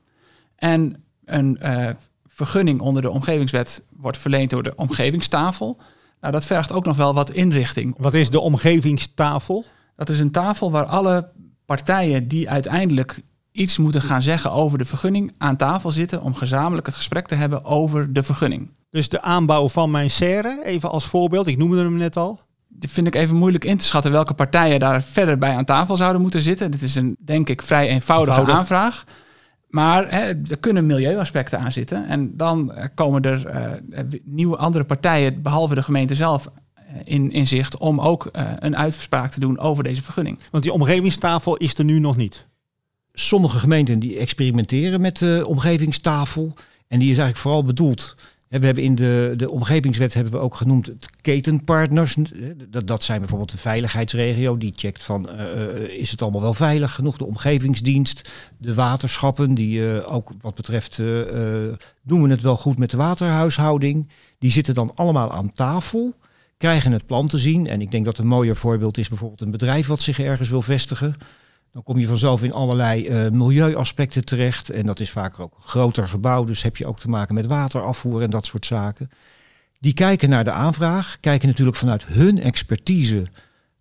En 0.55 1.03
een 1.25 1.59
uh, 1.63 1.89
vergunning 2.35 2.81
onder 2.81 3.01
de 3.01 3.09
omgevingswet 3.09 3.83
wordt 3.89 4.17
verleend 4.17 4.49
door 4.49 4.63
de 4.63 4.75
omgevingstafel. 4.75 5.77
Nou, 6.21 6.33
dat 6.33 6.45
vergt 6.45 6.71
ook 6.71 6.85
nog 6.85 6.97
wel 6.97 7.13
wat 7.13 7.31
inrichting. 7.31 7.95
Wat 7.97 8.13
is 8.13 8.29
de 8.29 8.39
omgevingstafel? 8.39 9.65
Dat 9.95 10.09
is 10.09 10.19
een 10.19 10.31
tafel 10.31 10.71
waar 10.71 10.85
alle 10.85 11.29
partijen 11.65 12.27
die 12.27 12.49
uiteindelijk 12.49 13.21
iets 13.51 13.77
moeten 13.77 14.01
gaan 14.01 14.21
zeggen 14.21 14.51
over 14.51 14.77
de 14.77 14.85
vergunning 14.85 15.33
aan 15.37 15.55
tafel 15.55 15.91
zitten 15.91 16.21
om 16.21 16.35
gezamenlijk 16.35 16.85
het 16.85 16.95
gesprek 16.95 17.27
te 17.27 17.35
hebben 17.35 17.65
over 17.65 18.13
de 18.13 18.23
vergunning. 18.23 18.71
Dus 18.89 19.09
de 19.09 19.21
aanbouw 19.21 19.69
van 19.69 19.91
mijn 19.91 20.09
serre, 20.09 20.61
even 20.65 20.91
als 20.91 21.05
voorbeeld, 21.05 21.47
ik 21.47 21.57
noemde 21.57 21.77
hem 21.77 21.97
net 21.97 22.17
al 22.17 22.45
vind 22.79 23.07
ik 23.07 23.15
even 23.15 23.35
moeilijk 23.35 23.65
in 23.65 23.77
te 23.77 23.85
schatten 23.85 24.11
welke 24.11 24.33
partijen 24.33 24.79
daar 24.79 25.03
verder 25.03 25.37
bij 25.37 25.55
aan 25.55 25.65
tafel 25.65 25.95
zouden 25.95 26.21
moeten 26.21 26.41
zitten. 26.41 26.71
Dit 26.71 26.81
is 26.81 26.95
een, 26.95 27.15
denk 27.19 27.49
ik, 27.49 27.61
vrij 27.61 27.87
eenvoudige 27.87 28.51
aanvraag. 28.51 29.03
Maar 29.69 30.11
hè, 30.11 30.21
er 30.49 30.57
kunnen 30.59 30.85
milieuaspecten 30.85 31.59
aan 31.59 31.71
zitten. 31.71 32.07
En 32.07 32.37
dan 32.37 32.73
eh, 32.73 32.85
komen 32.95 33.21
er 33.21 33.55
uh, 33.89 34.03
nieuwe 34.23 34.57
andere 34.57 34.83
partijen, 34.83 35.41
behalve 35.41 35.75
de 35.75 35.83
gemeente 35.83 36.15
zelf, 36.15 36.49
in, 37.03 37.31
in 37.31 37.47
zicht 37.47 37.77
om 37.77 37.99
ook 37.99 38.29
uh, 38.31 38.51
een 38.59 38.77
uitspraak 38.77 39.31
te 39.31 39.39
doen 39.39 39.59
over 39.59 39.83
deze 39.83 40.03
vergunning. 40.03 40.39
Want 40.51 40.63
die 40.63 40.73
omgevingstafel 40.73 41.57
is 41.57 41.77
er 41.77 41.85
nu 41.85 41.99
nog 41.99 42.17
niet. 42.17 42.47
Sommige 43.13 43.59
gemeenten 43.59 43.99
die 43.99 44.17
experimenteren 44.17 45.01
met 45.01 45.17
de 45.17 45.43
omgevingstafel. 45.47 46.53
En 46.87 46.99
die 46.99 47.11
is 47.11 47.17
eigenlijk 47.17 47.37
vooral 47.37 47.63
bedoeld 47.63 48.15
we 48.59 48.65
hebben 48.65 48.83
in 48.83 48.95
de, 48.95 49.33
de 49.35 49.49
omgevingswet 49.49 50.13
hebben 50.13 50.33
we 50.33 50.39
ook 50.39 50.55
genoemd 50.55 50.91
ketenpartners. 51.21 52.15
Dat, 52.69 52.87
dat 52.87 53.03
zijn 53.03 53.19
bijvoorbeeld 53.19 53.51
de 53.51 53.57
veiligheidsregio, 53.57 54.57
die 54.57 54.73
checkt 54.75 55.03
van 55.03 55.29
uh, 55.29 55.99
is 55.99 56.11
het 56.11 56.21
allemaal 56.21 56.41
wel 56.41 56.53
veilig 56.53 56.95
genoeg. 56.95 57.17
De 57.17 57.25
omgevingsdienst, 57.25 58.31
de 58.57 58.73
waterschappen, 58.73 59.53
die 59.53 59.79
uh, 59.79 60.13
ook 60.13 60.31
wat 60.41 60.55
betreft 60.55 60.97
doen 62.01 62.21
we 62.21 62.29
het 62.29 62.41
wel 62.41 62.57
goed 62.57 62.77
met 62.77 62.89
de 62.89 62.97
waterhuishouding. 62.97 64.09
Die 64.39 64.51
zitten 64.51 64.73
dan 64.73 64.91
allemaal 64.95 65.31
aan 65.31 65.51
tafel, 65.51 66.15
krijgen 66.57 66.91
het 66.91 67.05
plan 67.05 67.27
te 67.27 67.37
zien. 67.37 67.67
En 67.67 67.81
ik 67.81 67.91
denk 67.91 68.05
dat 68.05 68.17
een 68.17 68.27
mooier 68.27 68.55
voorbeeld 68.55 68.97
is 68.97 69.09
bijvoorbeeld 69.09 69.41
een 69.41 69.51
bedrijf 69.51 69.87
wat 69.87 70.01
zich 70.01 70.19
ergens 70.19 70.49
wil 70.49 70.61
vestigen. 70.61 71.15
Dan 71.75 71.83
kom 71.83 71.99
je 71.99 72.07
vanzelf 72.07 72.43
in 72.43 72.53
allerlei 72.53 73.07
uh, 73.07 73.31
milieuaspecten 73.31 74.25
terecht. 74.25 74.69
En 74.69 74.85
dat 74.85 74.99
is 74.99 75.09
vaak 75.09 75.39
ook 75.39 75.53
groter 75.59 76.07
gebouw. 76.07 76.43
Dus 76.43 76.61
heb 76.61 76.77
je 76.77 76.85
ook 76.85 76.99
te 76.99 77.09
maken 77.09 77.35
met 77.35 77.45
waterafvoer 77.45 78.21
en 78.21 78.29
dat 78.29 78.45
soort 78.45 78.65
zaken. 78.65 79.09
Die 79.79 79.93
kijken 79.93 80.29
naar 80.29 80.43
de 80.43 80.51
aanvraag, 80.51 81.17
kijken 81.19 81.47
natuurlijk 81.47 81.77
vanuit 81.77 82.05
hun 82.05 82.39
expertise 82.39 83.27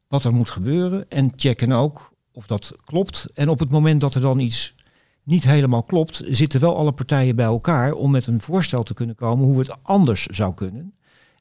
wat 0.08 0.24
er 0.24 0.32
moet 0.32 0.50
gebeuren. 0.50 1.10
En 1.10 1.32
checken 1.36 1.72
ook 1.72 2.12
of 2.32 2.46
dat 2.46 2.72
klopt. 2.84 3.26
En 3.34 3.48
op 3.48 3.58
het 3.58 3.70
moment 3.70 4.00
dat 4.00 4.14
er 4.14 4.20
dan 4.20 4.38
iets 4.38 4.74
niet 5.22 5.44
helemaal 5.44 5.82
klopt, 5.82 6.22
zitten 6.26 6.60
wel 6.60 6.76
alle 6.76 6.92
partijen 6.92 7.36
bij 7.36 7.44
elkaar 7.44 7.92
om 7.92 8.10
met 8.10 8.26
een 8.26 8.40
voorstel 8.40 8.82
te 8.82 8.94
kunnen 8.94 9.14
komen 9.14 9.44
hoe 9.44 9.58
het 9.58 9.82
anders 9.82 10.26
zou 10.26 10.54
kunnen. 10.54 10.94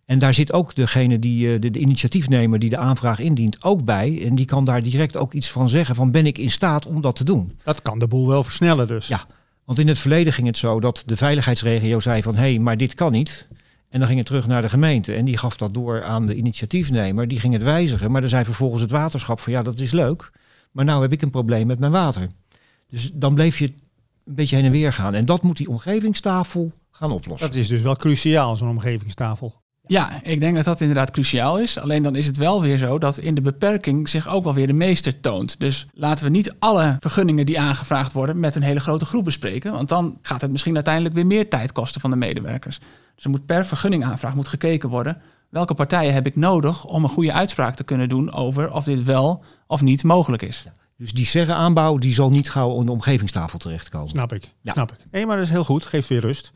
En 0.06 0.20
daar 0.20 0.34
zit 0.34 0.54
ook 0.54 0.76
degene 0.76 1.20
die, 1.20 1.54
eh, 1.54 1.62
de, 1.62 1.70
de, 1.72 1.80
initiatiefnemer 1.80 2.60
die 2.60 2.70
de 2.70 2.78
aanvraag 2.78 3.20
indient 3.20 3.64
ook 3.64 3.84
bij. 3.84 4.26
En 4.26 4.36
die 4.36 4.46
kan 4.46 4.66
daar 4.66 4.84
direct 4.84 5.18
ook 5.18 5.34
iets 5.34 5.52
van 5.52 5.70
zeggen 5.70 5.96
van 5.96 6.12
ben 6.12 6.26
ik 6.26 6.38
in 6.38 6.52
staat 6.52 6.86
om 6.86 7.02
dat 7.02 7.16
te 7.16 7.24
doen. 7.24 7.58
Dat 7.64 7.82
kan 7.82 8.00
de 8.00 8.08
boel 8.08 8.28
wel 8.28 8.44
versnellen 8.44 8.88
dus. 8.88 9.08
Ja, 9.08 9.26
want 9.64 9.80
in 9.80 9.88
het 9.88 10.00
verleden 10.00 10.34
ging 10.34 10.48
het 10.48 10.58
zo 10.58 10.80
dat 10.80 11.04
de 11.06 11.18
veiligheidsregio 11.18 12.00
zei 12.00 12.22
van 12.22 12.36
hé, 12.36 12.42
hey, 12.42 12.60
maar 12.60 12.78
dit 12.78 12.94
kan 12.94 13.12
niet. 13.12 13.48
En 13.90 14.00
dan 14.00 14.08
ging 14.08 14.20
het 14.20 14.28
terug 14.28 14.48
naar 14.48 14.62
de 14.62 14.70
gemeente 14.70 15.14
en 15.14 15.26
die 15.26 15.38
gaf 15.38 15.58
dat 15.58 15.74
door 15.74 16.04
aan 16.04 16.26
de 16.26 16.36
initiatiefnemer. 16.36 17.28
Die 17.28 17.40
ging 17.40 17.54
het 17.54 17.64
wijzigen, 17.64 18.12
maar 18.12 18.22
dan 18.22 18.30
zei 18.30 18.46
vervolgens 18.46 18.82
het 18.82 18.92
waterschap 18.92 19.40
van 19.40 19.54
ja, 19.54 19.64
dat 19.64 19.80
is 19.80 19.92
leuk. 19.92 20.32
Maar 20.72 20.86
nou 20.86 21.02
heb 21.02 21.12
ik 21.12 21.22
een 21.22 21.30
probleem 21.30 21.68
met 21.68 21.80
mijn 21.80 21.92
water. 21.92 22.28
Dus 22.90 23.12
dan 23.14 23.34
bleef 23.34 23.60
je 23.60 23.66
een 24.26 24.36
beetje 24.36 24.56
heen 24.56 24.66
en 24.66 24.72
weer 24.72 24.94
gaan. 24.94 25.14
En 25.14 25.26
dat 25.26 25.44
moet 25.44 25.58
die 25.58 25.70
omgevingstafel 25.70 26.72
gaan 26.92 27.12
oplossen. 27.12 27.48
Dat 27.48 27.58
is 27.58 27.68
dus 27.68 27.82
wel 27.82 27.96
cruciaal, 27.96 28.56
zo'n 28.56 28.70
omgevingstafel. 28.70 29.63
Ja, 29.88 30.24
ik 30.24 30.40
denk 30.40 30.56
dat 30.56 30.66
dat 30.66 30.82
inderdaad 30.82 31.12
cruciaal 31.12 31.60
is. 31.60 31.80
Alleen 31.80 32.04
dan 32.04 32.16
is 32.16 32.26
het 32.26 32.38
wel 32.38 32.62
weer 32.62 32.78
zo 32.78 32.98
dat 32.98 33.18
in 33.18 33.36
de 33.36 33.42
beperking 33.42 34.10
zich 34.10 34.28
ook 34.28 34.44
wel 34.44 34.54
weer 34.54 34.68
de 34.68 34.74
meester 34.74 35.20
toont. 35.20 35.60
Dus 35.60 35.88
laten 35.94 36.26
we 36.26 36.32
niet 36.32 36.56
alle 36.60 36.98
vergunningen 37.00 37.46
die 37.46 37.60
aangevraagd 37.60 38.14
worden 38.14 38.40
met 38.40 38.56
een 38.56 38.62
hele 38.62 38.80
grote 38.80 39.06
groep 39.06 39.24
bespreken. 39.24 39.72
Want 39.72 39.90
dan 39.90 40.18
gaat 40.22 40.42
het 40.42 40.52
misschien 40.52 40.76
uiteindelijk 40.76 41.16
weer 41.16 41.26
meer 41.26 41.50
tijd 41.50 41.72
kosten 41.72 42.02
van 42.02 42.10
de 42.10 42.16
medewerkers. 42.16 42.80
Dus 43.16 43.24
er 43.24 43.30
moet 43.30 43.46
per 43.46 43.66
vergunningaanvraag 43.66 44.36
moet 44.36 44.48
gekeken 44.48 44.90
worden. 44.90 45.22
Welke 45.50 45.74
partijen 45.74 46.14
heb 46.14 46.26
ik 46.26 46.36
nodig 46.36 46.86
om 46.86 47.04
een 47.04 47.10
goede 47.10 47.34
uitspraak 47.34 47.76
te 47.76 47.84
kunnen 47.84 48.10
doen 48.10 48.34
over 48.34 48.74
of 48.74 48.84
dit 48.84 49.04
wel 49.04 49.44
of 49.68 49.82
niet 49.82 50.04
mogelijk 50.04 50.42
is? 50.42 50.66
Dus 51.04 51.12
die 51.12 51.26
zeggen 51.26 51.56
aanbouw 51.56 51.98
die 51.98 52.14
zal 52.14 52.30
niet 52.30 52.50
gauw 52.50 52.70
op 52.70 52.86
de 52.86 52.92
omgevingstafel 52.92 53.60
terechtkomen. 53.60 54.10
Snap 54.10 54.34
ik. 54.34 54.44
Ja. 54.62 54.72
Snap 54.72 54.92
ik. 54.92 54.98
Nee, 55.12 55.26
maar 55.26 55.36
dat 55.36 55.46
is 55.46 55.52
heel 55.52 55.64
goed. 55.64 55.86
Geeft 55.86 56.10
weer 56.10 56.20
rust. 56.20 56.52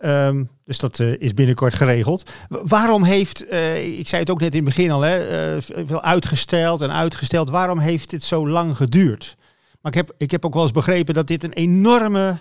Um, 0.00 0.48
dus 0.64 0.78
dat 0.78 0.98
uh, 0.98 1.14
is 1.18 1.34
binnenkort 1.34 1.74
geregeld. 1.74 2.30
waarom 2.48 3.04
heeft, 3.04 3.44
uh, 3.52 3.98
ik 3.98 4.08
zei 4.08 4.20
het 4.20 4.30
ook 4.30 4.40
net 4.40 4.54
in 4.54 4.64
het 4.64 4.74
begin 4.74 4.90
al, 4.90 5.00
hè, 5.00 5.54
uh, 5.56 5.62
veel 5.86 6.02
uitgesteld 6.02 6.80
en 6.80 6.92
uitgesteld. 6.92 7.50
Waarom 7.50 7.78
heeft 7.78 8.10
dit 8.10 8.22
zo 8.22 8.48
lang 8.48 8.76
geduurd? 8.76 9.36
Maar 9.80 9.92
ik 9.92 9.98
heb, 9.98 10.14
ik 10.18 10.30
heb 10.30 10.44
ook 10.44 10.54
wel 10.54 10.62
eens 10.62 10.72
begrepen 10.72 11.14
dat 11.14 11.26
dit 11.26 11.44
een 11.44 11.52
enorme 11.52 12.38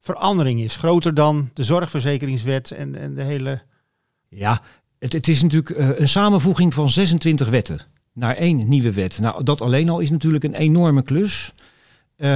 verandering 0.00 0.60
is. 0.60 0.76
Groter 0.76 1.14
dan 1.14 1.50
de 1.54 1.64
zorgverzekeringswet 1.64 2.70
en, 2.70 2.96
en 2.96 3.14
de 3.14 3.22
hele... 3.22 3.62
Ja, 4.28 4.60
het, 4.98 5.12
het 5.12 5.28
is 5.28 5.42
natuurlijk 5.42 5.98
een 5.98 6.08
samenvoeging 6.08 6.74
van 6.74 6.88
26 6.88 7.48
wetten 7.48 7.80
naar 8.20 8.36
één 8.36 8.68
nieuwe 8.68 8.92
wet. 8.92 9.18
Nou, 9.18 9.44
dat 9.44 9.60
alleen 9.60 9.88
al 9.88 9.98
is 9.98 10.10
natuurlijk 10.10 10.44
een 10.44 10.54
enorme 10.54 11.02
klus. 11.02 11.54
Uh, 12.16 12.28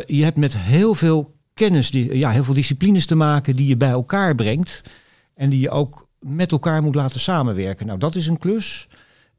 je 0.00 0.24
hebt 0.24 0.36
met 0.36 0.56
heel 0.56 0.94
veel 0.94 1.34
kennis, 1.54 1.90
die, 1.90 2.16
ja, 2.16 2.30
heel 2.30 2.44
veel 2.44 2.54
disciplines 2.54 3.06
te 3.06 3.14
maken 3.14 3.56
die 3.56 3.66
je 3.66 3.76
bij 3.76 3.90
elkaar 3.90 4.34
brengt. 4.34 4.82
En 5.34 5.50
die 5.50 5.60
je 5.60 5.70
ook 5.70 6.08
met 6.18 6.52
elkaar 6.52 6.82
moet 6.82 6.94
laten 6.94 7.20
samenwerken. 7.20 7.86
Nou, 7.86 7.98
dat 7.98 8.14
is 8.14 8.26
een 8.26 8.38
klus. 8.38 8.88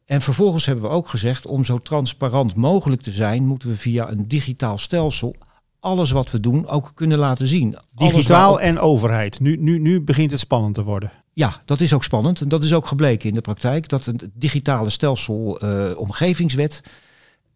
En 0.05 0.21
vervolgens 0.21 0.65
hebben 0.65 0.83
we 0.83 0.89
ook 0.89 1.07
gezegd, 1.07 1.45
om 1.45 1.65
zo 1.65 1.79
transparant 1.79 2.55
mogelijk 2.55 3.01
te 3.01 3.11
zijn, 3.11 3.45
moeten 3.45 3.69
we 3.69 3.75
via 3.75 4.09
een 4.09 4.27
digitaal 4.27 4.77
stelsel 4.77 5.35
alles 5.83 6.11
wat 6.11 6.31
we 6.31 6.39
doen 6.39 6.67
ook 6.67 6.91
kunnen 6.93 7.17
laten 7.17 7.47
zien. 7.47 7.77
Digitaal 7.95 8.61
en 8.61 8.79
overheid. 8.79 9.39
Nu, 9.39 9.57
nu, 9.57 9.79
nu 9.79 10.01
begint 10.01 10.31
het 10.31 10.39
spannend 10.39 10.75
te 10.75 10.83
worden. 10.83 11.11
Ja, 11.33 11.61
dat 11.65 11.81
is 11.81 11.93
ook 11.93 12.03
spannend. 12.03 12.41
En 12.41 12.47
dat 12.47 12.63
is 12.63 12.73
ook 12.73 12.87
gebleken 12.87 13.29
in 13.29 13.35
de 13.35 13.41
praktijk. 13.41 13.89
Dat 13.89 14.05
een 14.05 14.31
digitale 14.33 14.89
stelsel 14.89 15.63
uh, 15.63 15.97
omgevingswet, 15.97 16.81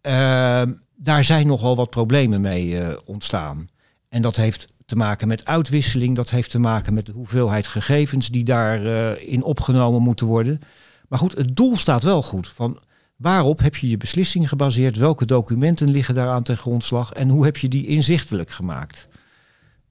uh, 0.02 0.62
daar 0.96 1.24
zijn 1.24 1.48
nogal 1.48 1.76
wat 1.76 1.90
problemen 1.90 2.42
mee 2.42 2.68
uh, 2.68 2.90
ontstaan. 3.06 3.70
En 4.10 4.22
dat 4.22 4.36
heeft 4.36 4.68
te 4.86 4.96
maken 4.96 5.28
met 5.28 5.46
uitwisseling. 5.46 6.16
Dat 6.16 6.30
heeft 6.30 6.52
te 6.52 6.60
maken 6.60 6.94
met 6.94 7.06
de 7.06 7.12
hoeveelheid 7.12 7.68
gegevens 7.68 8.30
die 8.30 8.44
daarin 8.44 9.28
in 9.28 9.44
opgenomen 9.44 10.02
moeten 10.02 10.28
worden. 10.28 10.60
Maar 11.08 11.20
goed, 11.20 11.36
het 11.36 11.56
doel 11.56 11.78
staat 11.78 12.04
wel 12.04 12.24
goed. 12.24 12.48
Van 12.48 12.80
waarop 13.16 13.60
heb 13.60 13.76
je 13.76 13.90
je 13.90 13.98
beslissing 13.98 14.50
gebaseerd? 14.50 14.96
Welke 14.96 15.26
documenten 15.26 15.90
liggen 15.90 16.16
daaraan 16.16 16.44
ten 16.44 16.58
grondslag? 16.58 17.14
En 17.14 17.30
hoe 17.30 17.46
heb 17.46 17.58
je 17.58 17.68
die 17.68 17.88
inzichtelijk 17.88 18.50
gemaakt? 18.50 19.08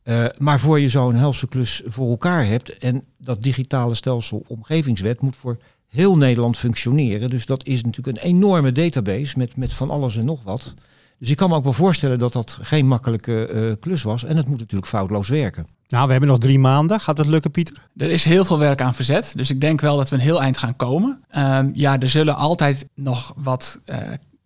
Uh, 0.08 0.26
maar 0.38 0.60
voor 0.60 0.80
je 0.80 0.88
zo'n 0.88 1.14
helse 1.14 1.48
klus 1.48 1.82
voor 1.86 2.10
elkaar 2.10 2.46
hebt 2.46 2.78
en 2.78 3.04
dat 3.18 3.42
digitale 3.42 3.94
stelsel 3.94 4.44
omgevingswet 4.46 5.20
moet 5.20 5.36
voor 5.36 5.58
heel 5.88 6.16
Nederland 6.16 6.58
functioneren. 6.58 7.30
Dus 7.30 7.46
dat 7.46 7.64
is 7.64 7.84
natuurlijk 7.84 8.16
een 8.16 8.28
enorme 8.28 8.72
database 8.72 9.38
met, 9.38 9.56
met 9.56 9.72
van 9.72 9.90
alles 9.90 10.16
en 10.16 10.25
nog 10.25 10.42
wat. 10.42 10.75
Dus 11.18 11.30
ik 11.30 11.36
kan 11.36 11.48
me 11.48 11.56
ook 11.56 11.64
wel 11.64 11.72
voorstellen 11.72 12.18
dat 12.18 12.32
dat 12.32 12.58
geen 12.62 12.86
makkelijke 12.86 13.50
uh, 13.52 13.72
klus 13.80 14.02
was. 14.02 14.25
En 14.25 14.36
het 14.36 14.48
moet 14.48 14.58
natuurlijk 14.58 14.88
foutloos 14.88 15.28
werken. 15.28 15.66
Nou, 15.88 16.04
we 16.04 16.10
hebben 16.10 16.30
nog 16.30 16.38
drie 16.38 16.58
maanden. 16.58 17.00
Gaat 17.00 17.18
het 17.18 17.26
lukken, 17.26 17.50
Pieter? 17.50 17.88
Er 17.96 18.10
is 18.10 18.25
heel 18.25 18.44
veel 18.44 18.58
werk 18.58 18.80
aan 18.80 18.94
verzet. 18.94 19.32
Dus 19.36 19.50
ik 19.50 19.60
denk 19.60 19.80
wel 19.80 19.96
dat 19.96 20.08
we 20.08 20.16
een 20.16 20.22
heel 20.22 20.42
eind 20.42 20.58
gaan 20.58 20.76
komen. 20.76 21.25
Uh, 21.36 21.60
ja, 21.72 22.00
er 22.00 22.08
zullen 22.08 22.36
altijd 22.36 22.88
nog 22.94 23.32
wat 23.36 23.80
uh, 23.86 23.96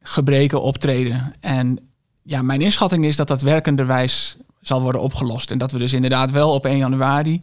gebreken 0.02 0.62
optreden. 0.62 1.32
En 1.40 1.78
ja, 2.22 2.42
mijn 2.42 2.60
inschatting 2.60 3.04
is 3.04 3.16
dat 3.16 3.28
dat 3.28 3.42
werkenderwijs 3.42 4.36
zal 4.60 4.82
worden 4.82 5.00
opgelost. 5.00 5.50
En 5.50 5.58
dat 5.58 5.72
we 5.72 5.78
dus 5.78 5.92
inderdaad 5.92 6.30
wel 6.30 6.52
op 6.52 6.66
1 6.66 6.76
januari 6.76 7.42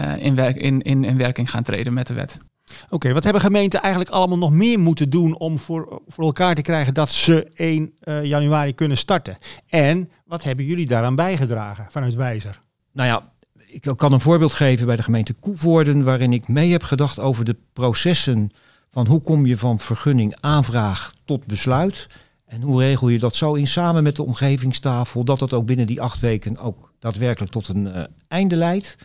uh, 0.00 0.16
in, 0.16 0.34
werk, 0.34 0.56
in, 0.56 0.82
in, 0.82 1.04
in 1.04 1.18
werking 1.18 1.50
gaan 1.50 1.62
treden 1.62 1.92
met 1.92 2.06
de 2.06 2.14
wet. 2.14 2.38
Oké, 2.84 2.94
okay, 2.94 3.12
wat 3.12 3.24
hebben 3.24 3.42
gemeenten 3.42 3.80
eigenlijk 3.80 4.10
allemaal 4.10 4.38
nog 4.38 4.50
meer 4.50 4.78
moeten 4.78 5.10
doen 5.10 5.38
om 5.38 5.58
voor, 5.58 6.02
voor 6.06 6.24
elkaar 6.24 6.54
te 6.54 6.62
krijgen 6.62 6.94
dat 6.94 7.10
ze 7.10 7.50
1 7.54 7.94
uh, 8.04 8.24
januari 8.24 8.74
kunnen 8.74 8.96
starten? 8.96 9.38
En 9.66 10.10
wat 10.24 10.42
hebben 10.42 10.64
jullie 10.64 10.86
daaraan 10.86 11.14
bijgedragen 11.14 11.86
vanuit 11.90 12.14
Wijzer? 12.14 12.60
Nou 12.92 13.08
ja, 13.08 13.22
ik 13.66 13.92
kan 13.96 14.12
een 14.12 14.20
voorbeeld 14.20 14.54
geven 14.54 14.86
bij 14.86 14.96
de 14.96 15.02
gemeente 15.02 15.32
Koevoorden, 15.32 16.04
waarin 16.04 16.32
ik 16.32 16.48
mee 16.48 16.72
heb 16.72 16.82
gedacht 16.82 17.18
over 17.18 17.44
de 17.44 17.56
processen 17.72 18.50
van 18.90 19.06
hoe 19.06 19.20
kom 19.20 19.46
je 19.46 19.58
van 19.58 19.78
vergunning 19.78 20.36
aanvraag 20.40 21.12
tot 21.24 21.46
besluit. 21.46 22.08
En 22.46 22.62
hoe 22.62 22.80
regel 22.80 23.08
je 23.08 23.18
dat 23.18 23.36
zo 23.36 23.54
in 23.54 23.66
samen 23.66 24.02
met 24.02 24.16
de 24.16 24.22
omgevingstafel, 24.22 25.24
dat 25.24 25.38
dat 25.38 25.52
ook 25.52 25.66
binnen 25.66 25.86
die 25.86 26.00
acht 26.00 26.20
weken 26.20 26.58
ook 26.58 26.92
daadwerkelijk 26.98 27.52
tot 27.52 27.68
een 27.68 27.86
uh, 27.86 28.04
einde 28.28 28.56
leidt. 28.56 28.96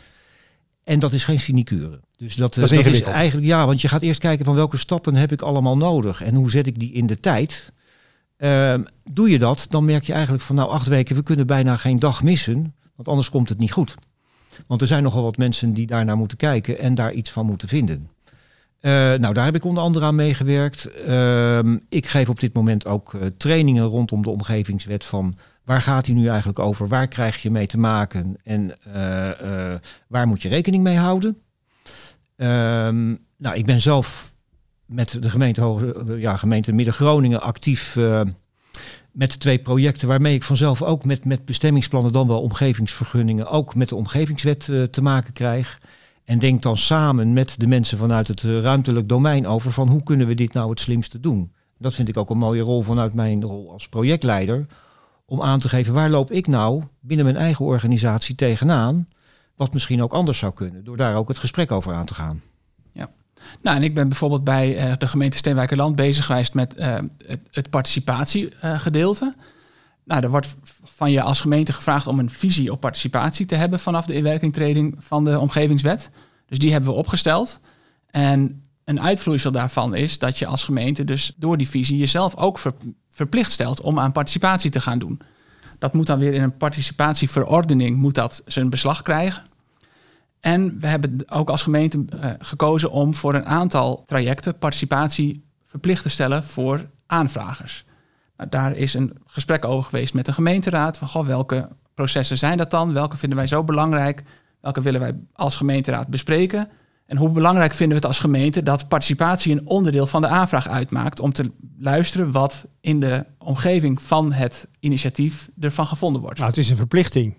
En 0.83 0.99
dat 0.99 1.13
is 1.13 1.23
geen 1.23 1.39
sinecure. 1.39 1.99
Dus 2.17 2.35
dat, 2.35 2.53
dat, 2.53 2.71
is, 2.71 2.83
dat 2.83 2.93
is, 2.93 3.01
eigenlijk, 3.01 3.47
ja, 3.47 3.65
want 3.65 3.81
je 3.81 3.87
gaat 3.87 4.01
eerst 4.01 4.19
kijken 4.19 4.45
van 4.45 4.55
welke 4.55 4.77
stappen 4.77 5.15
heb 5.15 5.31
ik 5.31 5.41
allemaal 5.41 5.77
nodig 5.77 6.23
en 6.23 6.35
hoe 6.35 6.51
zet 6.51 6.67
ik 6.67 6.79
die 6.79 6.91
in 6.91 7.07
de 7.07 7.19
tijd. 7.19 7.73
Uh, 8.37 8.73
doe 9.03 9.29
je 9.29 9.39
dat, 9.39 9.65
dan 9.69 9.85
merk 9.85 10.03
je 10.03 10.13
eigenlijk 10.13 10.43
van 10.43 10.55
nou 10.55 10.69
acht 10.69 10.87
weken, 10.87 11.15
we 11.15 11.23
kunnen 11.23 11.47
bijna 11.47 11.75
geen 11.75 11.99
dag 11.99 12.23
missen, 12.23 12.75
want 12.95 13.07
anders 13.07 13.29
komt 13.29 13.49
het 13.49 13.57
niet 13.57 13.71
goed. 13.71 13.95
Want 14.67 14.81
er 14.81 14.87
zijn 14.87 15.03
nogal 15.03 15.23
wat 15.23 15.37
mensen 15.37 15.73
die 15.73 15.87
daarnaar 15.87 16.17
moeten 16.17 16.37
kijken 16.37 16.79
en 16.79 16.95
daar 16.95 17.13
iets 17.13 17.31
van 17.31 17.45
moeten 17.45 17.67
vinden. 17.67 18.09
Uh, 18.81 18.91
nou, 18.91 19.33
daar 19.33 19.45
heb 19.45 19.55
ik 19.55 19.63
onder 19.63 19.83
andere 19.83 20.05
aan 20.05 20.15
meegewerkt. 20.15 20.89
Uh, 21.07 21.59
ik 21.89 22.07
geef 22.07 22.29
op 22.29 22.39
dit 22.39 22.53
moment 22.53 22.85
ook 22.85 23.13
uh, 23.13 23.21
trainingen 23.37 23.83
rondom 23.83 24.21
de 24.21 24.29
omgevingswet 24.29 25.03
van 25.03 25.35
waar 25.63 25.81
gaat 25.81 26.05
hij 26.05 26.15
nu 26.15 26.27
eigenlijk 26.27 26.59
over? 26.59 26.87
Waar 26.87 27.07
krijg 27.07 27.41
je 27.41 27.51
mee 27.51 27.67
te 27.67 27.77
maken? 27.77 28.37
En 28.43 28.83
eh, 28.83 29.73
waar 30.07 30.27
moet 30.27 30.41
je 30.41 30.49
rekening 30.49 30.83
mee 30.83 30.97
houden? 30.97 31.37
Ehm, 32.35 33.15
nou, 33.37 33.55
ik 33.55 33.65
ben 33.65 33.81
zelf 33.81 34.33
met 34.85 35.17
de 35.21 35.29
gemeente, 35.29 35.95
ja, 36.17 36.35
gemeente 36.35 36.73
Midden-Groningen 36.73 37.41
actief 37.41 37.97
met 39.11 39.39
twee 39.39 39.59
projecten 39.59 40.07
waarmee 40.07 40.35
ik 40.35 40.43
vanzelf 40.43 40.81
ook 40.81 41.05
met, 41.05 41.25
met 41.25 41.45
bestemmingsplannen, 41.45 42.11
dan 42.11 42.27
wel 42.27 42.41
omgevingsvergunningen, 42.41 43.47
ook 43.47 43.75
met 43.75 43.89
de 43.89 43.95
omgevingswet 43.95 44.71
te 44.91 45.01
maken 45.01 45.33
krijg. 45.33 45.79
En 46.29 46.39
denk 46.39 46.61
dan 46.61 46.77
samen 46.77 47.33
met 47.33 47.59
de 47.59 47.67
mensen 47.67 47.97
vanuit 47.97 48.27
het 48.27 48.43
eh, 48.43 48.59
ruimtelijk 48.59 49.09
domein 49.09 49.47
over 49.47 49.71
van 49.71 49.87
hoe 49.87 50.03
kunnen 50.03 50.27
we 50.27 50.33
dit 50.33 50.53
nou 50.53 50.69
het 50.69 50.79
slimste 50.79 51.19
doen. 51.19 51.51
Dat 51.77 51.95
vind 51.95 52.07
ik 52.07 52.17
ook 52.17 52.29
een 52.29 52.37
mooie 52.37 52.61
rol 52.61 52.81
vanuit 52.81 53.13
mijn 53.13 53.43
rol 53.43 53.71
als 53.71 53.89
projectleider. 53.89 54.65
Om 55.25 55.41
aan 55.41 55.59
te 55.59 55.69
geven 55.69 55.93
waar 55.93 56.09
loop 56.09 56.31
ik 56.31 56.47
nou 56.47 56.83
binnen 56.99 57.25
mijn 57.25 57.37
eigen 57.37 57.65
organisatie 57.65 58.35
tegenaan. 58.35 59.07
Wat 59.55 59.73
misschien 59.73 60.03
ook 60.03 60.13
anders 60.13 60.37
zou 60.37 60.53
kunnen. 60.53 60.83
Door 60.83 60.97
daar 60.97 61.15
ook 61.15 61.27
het 61.27 61.37
gesprek 61.37 61.71
over 61.71 61.93
aan 61.93 62.05
te 62.05 62.13
gaan. 62.13 62.41
Ja. 62.91 63.09
Nou, 63.61 63.77
en 63.77 63.83
ik 63.83 63.93
ben 63.93 64.07
bijvoorbeeld 64.07 64.43
bij 64.43 64.89
uh, 64.89 64.97
de 64.97 65.07
gemeente 65.07 65.37
Steenwijkerland 65.37 65.95
bezig 65.95 66.25
geweest 66.25 66.53
met 66.53 66.77
uh, 66.77 66.97
het, 67.25 67.39
het 67.51 67.69
participatiegedeelte. 67.69 69.35
nou, 70.03 70.23
er 70.23 70.29
wordt 70.29 70.55
van 70.99 71.11
je 71.11 71.21
als 71.21 71.39
gemeente 71.39 71.73
gevraagd 71.73 72.07
om 72.07 72.19
een 72.19 72.29
visie 72.29 72.71
op 72.71 72.79
participatie 72.79 73.45
te 73.45 73.55
hebben 73.55 73.79
vanaf 73.79 74.05
de 74.05 74.13
inwerkingtreding 74.13 74.95
van 74.97 75.23
de 75.23 75.39
omgevingswet. 75.39 76.09
Dus 76.45 76.57
die 76.57 76.71
hebben 76.71 76.89
we 76.89 76.95
opgesteld. 76.95 77.59
En 78.09 78.63
een 78.83 79.01
uitvloeisel 79.01 79.51
daarvan 79.51 79.95
is 79.95 80.19
dat 80.19 80.37
je 80.37 80.45
als 80.45 80.63
gemeente 80.63 81.03
dus 81.03 81.33
door 81.35 81.57
die 81.57 81.69
visie 81.69 81.97
jezelf 81.97 82.35
ook 82.35 82.59
verplicht 83.09 83.51
stelt 83.51 83.81
om 83.81 83.99
aan 83.99 84.11
participatie 84.11 84.69
te 84.69 84.81
gaan 84.81 84.99
doen. 84.99 85.21
Dat 85.77 85.93
moet 85.93 86.07
dan 86.07 86.19
weer 86.19 86.33
in 86.33 86.41
een 86.41 86.57
participatieverordening 86.57 87.97
moet 87.97 88.15
dat 88.15 88.41
zijn 88.45 88.69
beslag 88.69 89.01
krijgen. 89.01 89.43
En 90.39 90.79
we 90.79 90.87
hebben 90.87 91.23
ook 91.29 91.49
als 91.49 91.61
gemeente 91.61 91.97
uh, 91.97 92.31
gekozen 92.39 92.91
om 92.91 93.13
voor 93.13 93.33
een 93.33 93.45
aantal 93.45 94.03
trajecten 94.05 94.57
participatie 94.57 95.43
verplicht 95.65 96.03
te 96.03 96.09
stellen 96.09 96.43
voor 96.43 96.89
aanvragers. 97.05 97.85
Daar 98.49 98.75
is 98.75 98.93
een 98.93 99.17
gesprek 99.25 99.65
over 99.65 99.89
geweest 99.89 100.13
met 100.13 100.25
de 100.25 100.33
gemeenteraad. 100.33 100.97
Van 100.97 101.07
goh, 101.07 101.25
welke 101.25 101.69
processen 101.93 102.37
zijn 102.37 102.57
dat 102.57 102.71
dan? 102.71 102.93
Welke 102.93 103.17
vinden 103.17 103.37
wij 103.37 103.47
zo 103.47 103.63
belangrijk? 103.63 104.23
Welke 104.61 104.81
willen 104.81 104.99
wij 104.99 105.15
als 105.33 105.55
gemeenteraad 105.55 106.07
bespreken? 106.07 106.69
En 107.05 107.17
hoe 107.17 107.29
belangrijk 107.29 107.73
vinden 107.73 107.89
we 107.89 107.95
het 107.95 108.05
als 108.05 108.19
gemeente 108.19 108.63
dat 108.63 108.87
participatie 108.87 109.51
een 109.51 109.67
onderdeel 109.67 110.07
van 110.07 110.21
de 110.21 110.27
aanvraag 110.27 110.67
uitmaakt 110.67 111.19
om 111.19 111.33
te 111.33 111.51
luisteren 111.77 112.31
wat 112.31 112.65
in 112.81 112.99
de 112.99 113.25
omgeving 113.37 114.01
van 114.01 114.31
het 114.31 114.67
initiatief 114.79 115.49
ervan 115.59 115.87
gevonden 115.87 116.21
wordt. 116.21 116.37
Nou, 116.37 116.49
het 116.49 116.59
is 116.59 116.69
een 116.69 116.75
verplichting. 116.75 117.35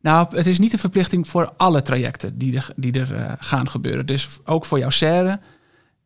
Nou, 0.00 0.36
het 0.36 0.46
is 0.46 0.58
niet 0.58 0.72
een 0.72 0.78
verplichting 0.78 1.28
voor 1.28 1.52
alle 1.56 1.82
trajecten 1.82 2.38
die 2.38 2.56
er, 2.56 2.68
die 2.76 2.92
er 2.92 3.12
uh, 3.12 3.32
gaan 3.38 3.68
gebeuren. 3.68 4.06
Dus 4.06 4.38
ook 4.44 4.64
voor 4.64 4.78
jouw 4.78 4.90
serre 4.90 5.40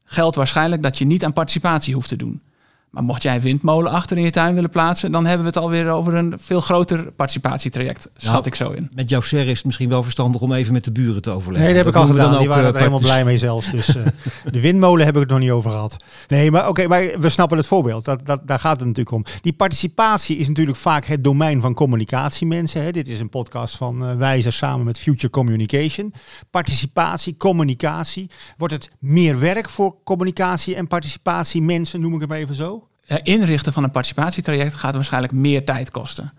geldt 0.04 0.36
waarschijnlijk 0.36 0.82
dat 0.82 0.98
je 0.98 1.04
niet 1.04 1.24
aan 1.24 1.32
participatie 1.32 1.94
hoeft 1.94 2.08
te 2.08 2.16
doen. 2.16 2.42
Maar 2.90 3.02
mocht 3.02 3.22
jij 3.22 3.34
een 3.34 3.40
windmolen 3.40 3.92
achter 3.92 4.16
in 4.16 4.22
je 4.22 4.30
tuin 4.30 4.54
willen 4.54 4.70
plaatsen, 4.70 5.12
dan 5.12 5.26
hebben 5.26 5.46
we 5.46 5.52
het 5.52 5.62
alweer 5.62 5.90
over 5.90 6.14
een 6.14 6.34
veel 6.38 6.60
groter 6.60 7.12
participatietraject, 7.12 8.08
schat 8.16 8.32
nou, 8.32 8.46
ik 8.46 8.54
zo 8.54 8.70
in. 8.70 8.90
Met 8.94 9.08
jouw 9.08 9.20
ser 9.20 9.48
is 9.48 9.56
het 9.56 9.64
misschien 9.64 9.88
wel 9.88 10.02
verstandig 10.02 10.40
om 10.40 10.52
even 10.52 10.72
met 10.72 10.84
de 10.84 10.92
buren 10.92 11.22
te 11.22 11.30
overleggen. 11.30 11.66
Nee, 11.66 11.76
dat 11.76 11.84
heb 11.84 11.94
ik 11.94 12.00
al 12.00 12.06
gedaan. 12.06 12.38
Die 12.38 12.48
waren 12.48 12.64
er 12.64 12.76
helemaal 12.76 13.00
blij 13.00 13.24
mee 13.24 13.38
zelfs. 13.38 13.70
Dus 13.70 13.96
uh, 13.96 14.02
de 14.50 14.60
windmolen 14.60 15.04
heb 15.06 15.14
ik 15.14 15.20
het 15.20 15.30
nog 15.30 15.38
niet 15.38 15.50
over 15.50 15.70
gehad. 15.70 15.96
Nee, 16.28 16.50
maar 16.50 16.68
oké, 16.68 16.86
maar 16.86 17.10
we 17.18 17.28
snappen 17.28 17.56
het 17.56 17.66
voorbeeld. 17.66 18.04
Dat, 18.04 18.26
dat, 18.26 18.40
daar 18.46 18.58
gaat 18.58 18.78
het 18.78 18.88
natuurlijk 18.88 19.16
om. 19.16 19.24
Die 19.40 19.52
participatie 19.52 20.36
is 20.36 20.48
natuurlijk 20.48 20.76
vaak 20.76 21.04
het 21.04 21.24
domein 21.24 21.60
van 21.60 21.74
communicatiemensen. 21.74 22.82
Hè. 22.82 22.90
Dit 22.90 23.08
is 23.08 23.20
een 23.20 23.28
podcast 23.28 23.76
van 23.76 24.04
uh, 24.04 24.16
Wijzer 24.16 24.52
samen 24.52 24.84
met 24.84 24.98
Future 24.98 25.30
Communication. 25.30 26.12
Participatie, 26.50 27.36
communicatie. 27.36 28.30
Wordt 28.56 28.74
het 28.74 28.90
meer 28.98 29.38
werk 29.38 29.68
voor 29.68 29.96
communicatie 30.04 30.74
en 30.74 30.86
participatie 30.86 31.62
mensen, 31.62 32.00
noem 32.00 32.14
ik 32.14 32.20
het 32.20 32.28
maar 32.28 32.38
even 32.38 32.54
zo? 32.54 32.79
Inrichten 33.18 33.72
van 33.72 33.84
een 33.84 33.90
participatietraject 33.90 34.74
gaat 34.74 34.94
waarschijnlijk 34.94 35.32
meer 35.32 35.64
tijd 35.64 35.90
kosten. 35.90 36.32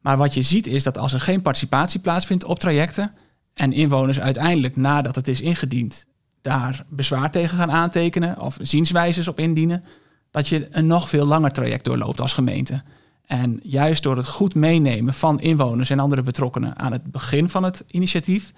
Maar 0.00 0.16
wat 0.16 0.34
je 0.34 0.42
ziet 0.42 0.66
is 0.66 0.82
dat 0.82 0.98
als 0.98 1.12
er 1.12 1.20
geen 1.20 1.42
participatie 1.42 2.00
plaatsvindt 2.00 2.44
op 2.44 2.58
trajecten 2.58 3.14
en 3.54 3.72
inwoners 3.72 4.20
uiteindelijk 4.20 4.76
nadat 4.76 5.14
het 5.14 5.28
is 5.28 5.40
ingediend 5.40 6.06
daar 6.42 6.84
bezwaar 6.88 7.30
tegen 7.30 7.58
gaan 7.58 7.70
aantekenen 7.70 8.40
of 8.40 8.58
zienswijzes 8.60 9.28
op 9.28 9.38
indienen, 9.38 9.84
dat 10.30 10.48
je 10.48 10.68
een 10.70 10.86
nog 10.86 11.08
veel 11.08 11.24
langer 11.26 11.52
traject 11.52 11.84
doorloopt 11.84 12.20
als 12.20 12.32
gemeente. 12.32 12.82
En 13.26 13.60
juist 13.62 14.02
door 14.02 14.16
het 14.16 14.26
goed 14.26 14.54
meenemen 14.54 15.14
van 15.14 15.40
inwoners 15.40 15.90
en 15.90 15.98
andere 15.98 16.22
betrokkenen 16.22 16.78
aan 16.78 16.92
het 16.92 17.10
begin 17.10 17.48
van 17.48 17.62
het 17.62 17.84
initiatief, 17.86 18.52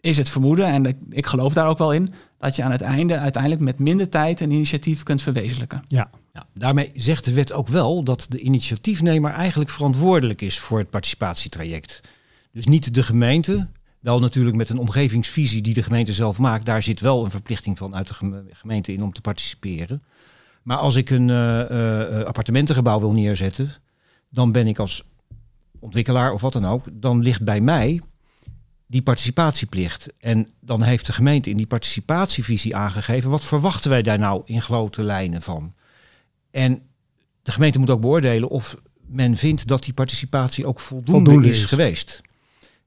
is 0.00 0.16
het 0.16 0.28
vermoeden, 0.28 0.66
en 0.66 0.98
ik 1.10 1.26
geloof 1.26 1.52
daar 1.52 1.68
ook 1.68 1.78
wel 1.78 1.92
in, 1.92 2.12
dat 2.38 2.56
je 2.56 2.62
aan 2.62 2.70
het 2.70 2.80
einde 2.80 3.18
uiteindelijk 3.18 3.62
met 3.62 3.78
minder 3.78 4.08
tijd 4.08 4.40
een 4.40 4.50
initiatief 4.50 5.02
kunt 5.02 5.22
verwezenlijken. 5.22 5.82
Ja. 5.88 6.10
ja. 6.32 6.46
daarmee 6.54 6.90
zegt 6.94 7.24
de 7.24 7.32
wet 7.32 7.52
ook 7.52 7.68
wel 7.68 8.02
dat 8.02 8.26
de 8.28 8.38
initiatiefnemer 8.38 9.32
eigenlijk 9.32 9.70
verantwoordelijk 9.70 10.40
is 10.40 10.58
voor 10.58 10.78
het 10.78 10.90
participatietraject. 10.90 12.00
Dus 12.52 12.66
niet 12.66 12.94
de 12.94 13.02
gemeente, 13.02 13.68
wel 14.00 14.20
natuurlijk 14.20 14.56
met 14.56 14.68
een 14.68 14.78
omgevingsvisie 14.78 15.62
die 15.62 15.74
de 15.74 15.82
gemeente 15.82 16.12
zelf 16.12 16.38
maakt. 16.38 16.66
Daar 16.66 16.82
zit 16.82 17.00
wel 17.00 17.24
een 17.24 17.30
verplichting 17.30 17.78
van 17.78 17.94
uit 17.94 18.08
de 18.08 18.44
gemeente 18.52 18.92
in 18.92 19.02
om 19.02 19.12
te 19.12 19.20
participeren. 19.20 20.02
Maar 20.62 20.76
als 20.76 20.94
ik 20.94 21.10
een 21.10 21.28
uh, 21.28 21.60
uh, 21.70 22.22
appartementengebouw 22.22 23.00
wil 23.00 23.12
neerzetten, 23.12 23.72
dan 24.28 24.52
ben 24.52 24.66
ik 24.66 24.78
als 24.78 25.04
ontwikkelaar 25.78 26.32
of 26.32 26.40
wat 26.40 26.52
dan 26.52 26.64
ook, 26.64 26.84
dan 26.92 27.22
ligt 27.22 27.44
bij 27.44 27.60
mij 27.60 28.00
die 28.90 29.02
participatieplicht. 29.02 30.06
En 30.18 30.48
dan 30.60 30.82
heeft 30.82 31.06
de 31.06 31.12
gemeente 31.12 31.50
in 31.50 31.56
die 31.56 31.66
participatievisie 31.66 32.76
aangegeven, 32.76 33.30
wat 33.30 33.44
verwachten 33.44 33.90
wij 33.90 34.02
daar 34.02 34.18
nou 34.18 34.42
in 34.44 34.62
grote 34.62 35.02
lijnen 35.02 35.42
van? 35.42 35.74
En 36.50 36.82
de 37.42 37.52
gemeente 37.52 37.78
moet 37.78 37.90
ook 37.90 38.00
beoordelen 38.00 38.48
of 38.48 38.76
men 39.06 39.36
vindt 39.36 39.66
dat 39.66 39.84
die 39.84 39.94
participatie 39.94 40.66
ook 40.66 40.80
voldoende, 40.80 41.48
is, 41.48 41.64
geweest. 41.64 42.20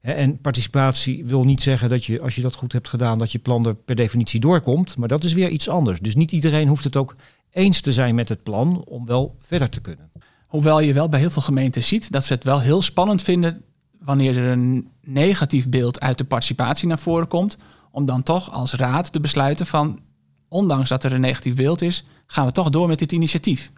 En 0.00 0.40
participatie 0.40 1.24
wil 1.24 1.44
niet 1.44 1.62
zeggen 1.62 1.88
dat 1.88 2.04
je, 2.04 2.20
als 2.20 2.34
je 2.34 2.42
dat 2.42 2.54
goed 2.54 2.72
hebt 2.72 2.88
gedaan, 2.88 3.18
dat 3.18 3.32
je 3.32 3.38
plan 3.38 3.66
er 3.66 3.74
per 3.74 3.94
definitie 3.94 4.40
doorkomt. 4.40 4.96
Maar 4.96 5.08
dat 5.08 5.24
is 5.24 5.32
weer 5.32 5.48
iets 5.48 5.68
anders. 5.68 6.00
Dus 6.00 6.14
niet 6.14 6.32
iedereen 6.32 6.68
hoeft 6.68 6.84
het 6.84 6.96
ook 6.96 7.16
eens 7.50 7.80
te 7.80 7.92
zijn 7.92 8.14
met 8.14 8.28
het 8.28 8.42
plan 8.42 8.84
om 8.84 9.06
wel 9.06 9.36
verder 9.40 9.68
te 9.68 9.80
kunnen. 9.80 10.10
Hoewel 10.46 10.80
je 10.80 10.92
wel 10.92 11.08
bij 11.08 11.20
heel 11.20 11.30
veel 11.30 11.42
gemeenten 11.42 11.84
ziet 11.84 12.12
dat 12.12 12.24
ze 12.24 12.32
het 12.32 12.44
wel 12.44 12.60
heel 12.60 12.82
spannend 12.82 13.22
vinden 13.22 13.64
wanneer 14.04 14.36
er 14.36 14.50
een 14.50 14.88
negatief 15.00 15.68
beeld 15.68 16.00
uit 16.00 16.18
de 16.18 16.24
participatie 16.24 16.88
naar 16.88 16.98
voren 16.98 17.28
komt, 17.28 17.58
om 17.90 18.06
dan 18.06 18.22
toch 18.22 18.52
als 18.52 18.74
raad 18.74 19.12
te 19.12 19.20
besluiten 19.20 19.66
van, 19.66 20.00
ondanks 20.48 20.88
dat 20.88 21.04
er 21.04 21.12
een 21.12 21.20
negatief 21.20 21.54
beeld 21.54 21.82
is, 21.82 22.04
gaan 22.26 22.46
we 22.46 22.52
toch 22.52 22.70
door 22.70 22.88
met 22.88 22.98
dit 22.98 23.12
initiatief. 23.12 23.72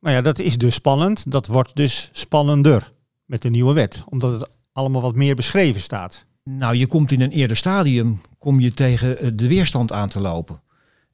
Nou 0.00 0.14
ja, 0.14 0.22
dat 0.22 0.38
is 0.38 0.58
dus 0.58 0.74
spannend. 0.74 1.30
Dat 1.30 1.46
wordt 1.46 1.76
dus 1.76 2.10
spannender 2.12 2.92
met 3.24 3.42
de 3.42 3.50
nieuwe 3.50 3.72
wet, 3.72 4.02
omdat 4.08 4.32
het 4.32 4.50
allemaal 4.72 5.02
wat 5.02 5.14
meer 5.14 5.34
beschreven 5.34 5.80
staat. 5.80 6.24
Nou, 6.44 6.76
je 6.76 6.86
komt 6.86 7.12
in 7.12 7.20
een 7.20 7.30
eerder 7.30 7.56
stadium 7.56 8.20
kom 8.38 8.60
je 8.60 8.74
tegen 8.74 9.18
eh, 9.18 9.30
de 9.34 9.48
weerstand 9.48 9.92
aan 9.92 10.08
te 10.08 10.20
lopen. 10.20 10.60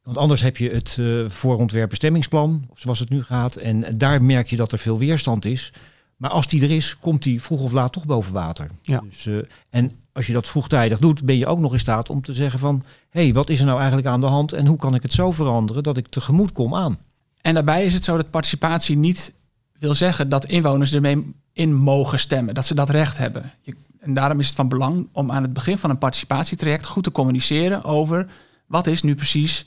Want 0.03 0.19
anders 0.19 0.43
heb 0.43 0.57
je 0.57 0.71
het 0.71 0.97
uh, 1.01 1.29
voorontwerp 1.29 1.89
bestemmingsplan, 1.89 2.69
zoals 2.75 2.99
het 2.99 3.09
nu 3.09 3.23
gaat. 3.23 3.57
En 3.57 3.99
daar 3.99 4.23
merk 4.23 4.49
je 4.49 4.57
dat 4.57 4.73
er 4.73 4.79
veel 4.79 4.99
weerstand 4.99 5.45
is. 5.45 5.73
Maar 6.17 6.31
als 6.31 6.47
die 6.47 6.63
er 6.63 6.71
is, 6.71 6.99
komt 6.99 7.23
die 7.23 7.43
vroeg 7.43 7.61
of 7.61 7.73
laat 7.73 7.93
toch 7.93 8.07
boven 8.07 8.33
water. 8.33 8.71
Ja. 8.83 9.01
Dus, 9.01 9.25
uh, 9.25 9.43
en 9.71 9.91
als 10.13 10.27
je 10.27 10.33
dat 10.33 10.49
vroegtijdig 10.49 10.99
doet, 10.99 11.23
ben 11.23 11.37
je 11.37 11.47
ook 11.47 11.59
nog 11.59 11.73
in 11.73 11.79
staat 11.79 12.11
om 12.11 12.21
te 12.21 12.33
zeggen 12.33 12.59
van... 12.59 12.83
hé, 13.11 13.23
hey, 13.23 13.33
wat 13.33 13.51
is 13.51 13.59
er 13.59 13.67
nou 13.67 13.79
eigenlijk 13.79 14.09
aan 14.09 14.21
de 14.21 14.27
hand 14.27 14.53
en 14.53 14.67
hoe 14.67 14.77
kan 14.77 14.95
ik 14.95 15.03
het 15.03 15.13
zo 15.13 15.31
veranderen 15.31 15.83
dat 15.83 15.97
ik 15.97 16.07
tegemoet 16.07 16.53
kom 16.53 16.75
aan? 16.75 16.99
En 17.41 17.55
daarbij 17.55 17.85
is 17.85 17.95
het 17.95 18.05
zo 18.05 18.17
dat 18.17 18.31
participatie 18.31 18.97
niet 18.97 19.33
wil 19.79 19.95
zeggen 19.95 20.29
dat 20.29 20.47
inwoners 20.47 20.95
ermee 20.95 21.35
in 21.53 21.75
mogen 21.75 22.19
stemmen. 22.19 22.55
Dat 22.55 22.67
ze 22.67 22.75
dat 22.75 22.91
recht 22.91 23.19
hebben. 23.19 23.53
Je, 23.61 23.77
en 23.99 24.15
daarom 24.15 24.41
is 24.41 24.47
het 24.47 24.55
van 24.55 24.69
belang 24.69 25.09
om 25.13 25.31
aan 25.31 25.43
het 25.43 25.53
begin 25.53 25.79
van 25.79 25.91
een 25.91 25.99
participatietraject 25.99 26.87
goed 26.87 27.05
te 27.05 27.13
communiceren 27.13 27.85
over... 27.85 28.27
wat 28.67 28.87
is 28.87 29.03
nu 29.03 29.15
precies 29.15 29.67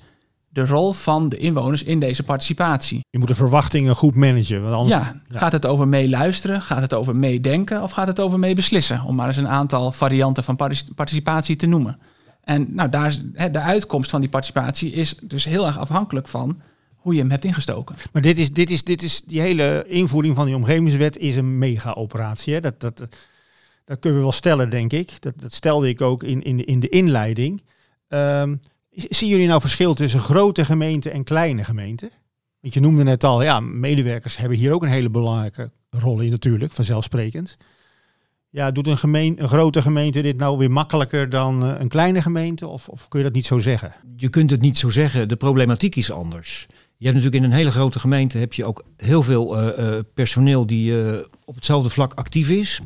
de 0.49 0.65
rol 0.65 0.91
van 0.91 1.29
de 1.29 1.37
inwoners 1.37 1.83
in 1.83 1.99
deze 1.99 2.23
participatie. 2.23 3.05
Je 3.09 3.19
moet 3.19 3.27
de 3.27 3.35
verwachtingen 3.35 3.95
goed 3.95 4.15
managen. 4.15 4.61
Want 4.61 4.75
anders, 4.75 4.95
ja, 4.95 5.21
gaat 5.29 5.51
het 5.51 5.65
over 5.65 5.87
meeluisteren? 5.87 6.61
Gaat 6.61 6.81
het 6.81 6.93
over 6.93 7.15
meedenken? 7.15 7.81
Of 7.81 7.91
gaat 7.91 8.07
het 8.07 8.19
over 8.19 8.39
meebeslissen? 8.39 9.03
Om 9.03 9.15
maar 9.15 9.27
eens 9.27 9.37
een 9.37 9.47
aantal 9.47 9.91
varianten 9.91 10.43
van 10.43 10.55
participatie 10.95 11.55
te 11.55 11.65
noemen. 11.65 11.99
En 12.43 12.67
nou, 12.69 12.89
daar, 12.89 13.15
de 13.51 13.59
uitkomst 13.59 14.09
van 14.09 14.21
die 14.21 14.29
participatie 14.29 14.91
is 14.91 15.15
dus 15.23 15.45
heel 15.45 15.65
erg 15.65 15.77
afhankelijk 15.77 16.27
van 16.27 16.61
hoe 16.95 17.13
je 17.13 17.19
hem 17.19 17.31
hebt 17.31 17.45
ingestoken. 17.45 17.95
Maar 18.11 18.21
dit 18.21 18.39
is, 18.39 18.51
dit 18.51 18.69
is, 18.69 18.83
dit 18.83 19.03
is 19.03 19.21
die 19.21 19.41
hele 19.41 19.85
invoering 19.87 20.35
van 20.35 20.45
die 20.45 20.55
omgevingswet 20.55 21.17
is 21.17 21.35
een 21.35 21.57
mega-operatie. 21.57 22.59
Dat, 22.59 22.79
dat, 22.79 23.07
dat 23.85 23.99
kunnen 23.99 24.19
we 24.19 24.25
wel 24.25 24.33
stellen, 24.33 24.69
denk 24.69 24.93
ik. 24.93 25.21
Dat, 25.21 25.33
dat 25.35 25.53
stelde 25.53 25.87
ik 25.87 26.01
ook 26.01 26.23
in, 26.23 26.43
in, 26.43 26.65
in 26.65 26.79
de 26.79 26.89
inleiding. 26.89 27.61
Um, 28.07 28.61
Zien 29.09 29.29
jullie 29.29 29.47
nou 29.47 29.61
verschil 29.61 29.93
tussen 29.93 30.19
grote 30.19 30.65
gemeenten 30.65 31.11
en 31.11 31.23
kleine 31.23 31.63
gemeenten? 31.63 32.09
Want 32.61 32.73
je 32.73 32.79
noemde 32.79 33.03
net 33.03 33.23
al, 33.23 33.43
ja, 33.43 33.59
medewerkers 33.59 34.37
hebben 34.37 34.57
hier 34.57 34.73
ook 34.73 34.81
een 34.81 34.89
hele 34.89 35.09
belangrijke 35.09 35.71
rol 35.89 36.19
in 36.19 36.29
natuurlijk, 36.29 36.71
vanzelfsprekend. 36.71 37.57
Ja, 38.49 38.71
doet 38.71 38.87
een, 38.87 39.13
een 39.13 39.47
grote 39.47 39.81
gemeente 39.81 40.21
dit 40.21 40.37
nou 40.37 40.57
weer 40.57 40.71
makkelijker 40.71 41.29
dan 41.29 41.65
uh, 41.65 41.79
een 41.79 41.87
kleine 41.87 42.21
gemeente? 42.21 42.67
Of, 42.67 42.89
of 42.89 43.07
kun 43.07 43.19
je 43.19 43.25
dat 43.25 43.33
niet 43.33 43.45
zo 43.45 43.59
zeggen? 43.59 43.93
Je 44.15 44.29
kunt 44.29 44.51
het 44.51 44.61
niet 44.61 44.77
zo 44.77 44.89
zeggen. 44.89 45.27
De 45.27 45.35
problematiek 45.35 45.95
is 45.95 46.11
anders. 46.11 46.67
Je 46.97 47.05
hebt 47.05 47.17
natuurlijk 47.17 47.43
in 47.43 47.51
een 47.51 47.57
hele 47.57 47.71
grote 47.71 47.99
gemeente 47.99 48.37
heb 48.37 48.53
je 48.53 48.65
ook 48.65 48.83
heel 48.97 49.23
veel 49.23 49.61
uh, 49.61 49.77
uh, 49.77 49.99
personeel 50.13 50.65
die 50.65 50.93
op 51.45 51.55
hetzelfde 51.55 51.89
vlak 51.89 52.13
actief 52.13 52.49
is. 52.49 52.81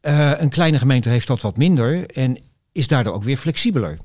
een 0.00 0.48
kleine 0.48 0.78
gemeente 0.78 1.08
heeft 1.08 1.26
dat 1.26 1.40
wat 1.40 1.56
minder 1.56 2.10
en 2.10 2.38
is 2.72 2.88
daardoor 2.88 3.14
ook 3.14 3.22
weer 3.22 3.36
flexibeler. 3.36 3.98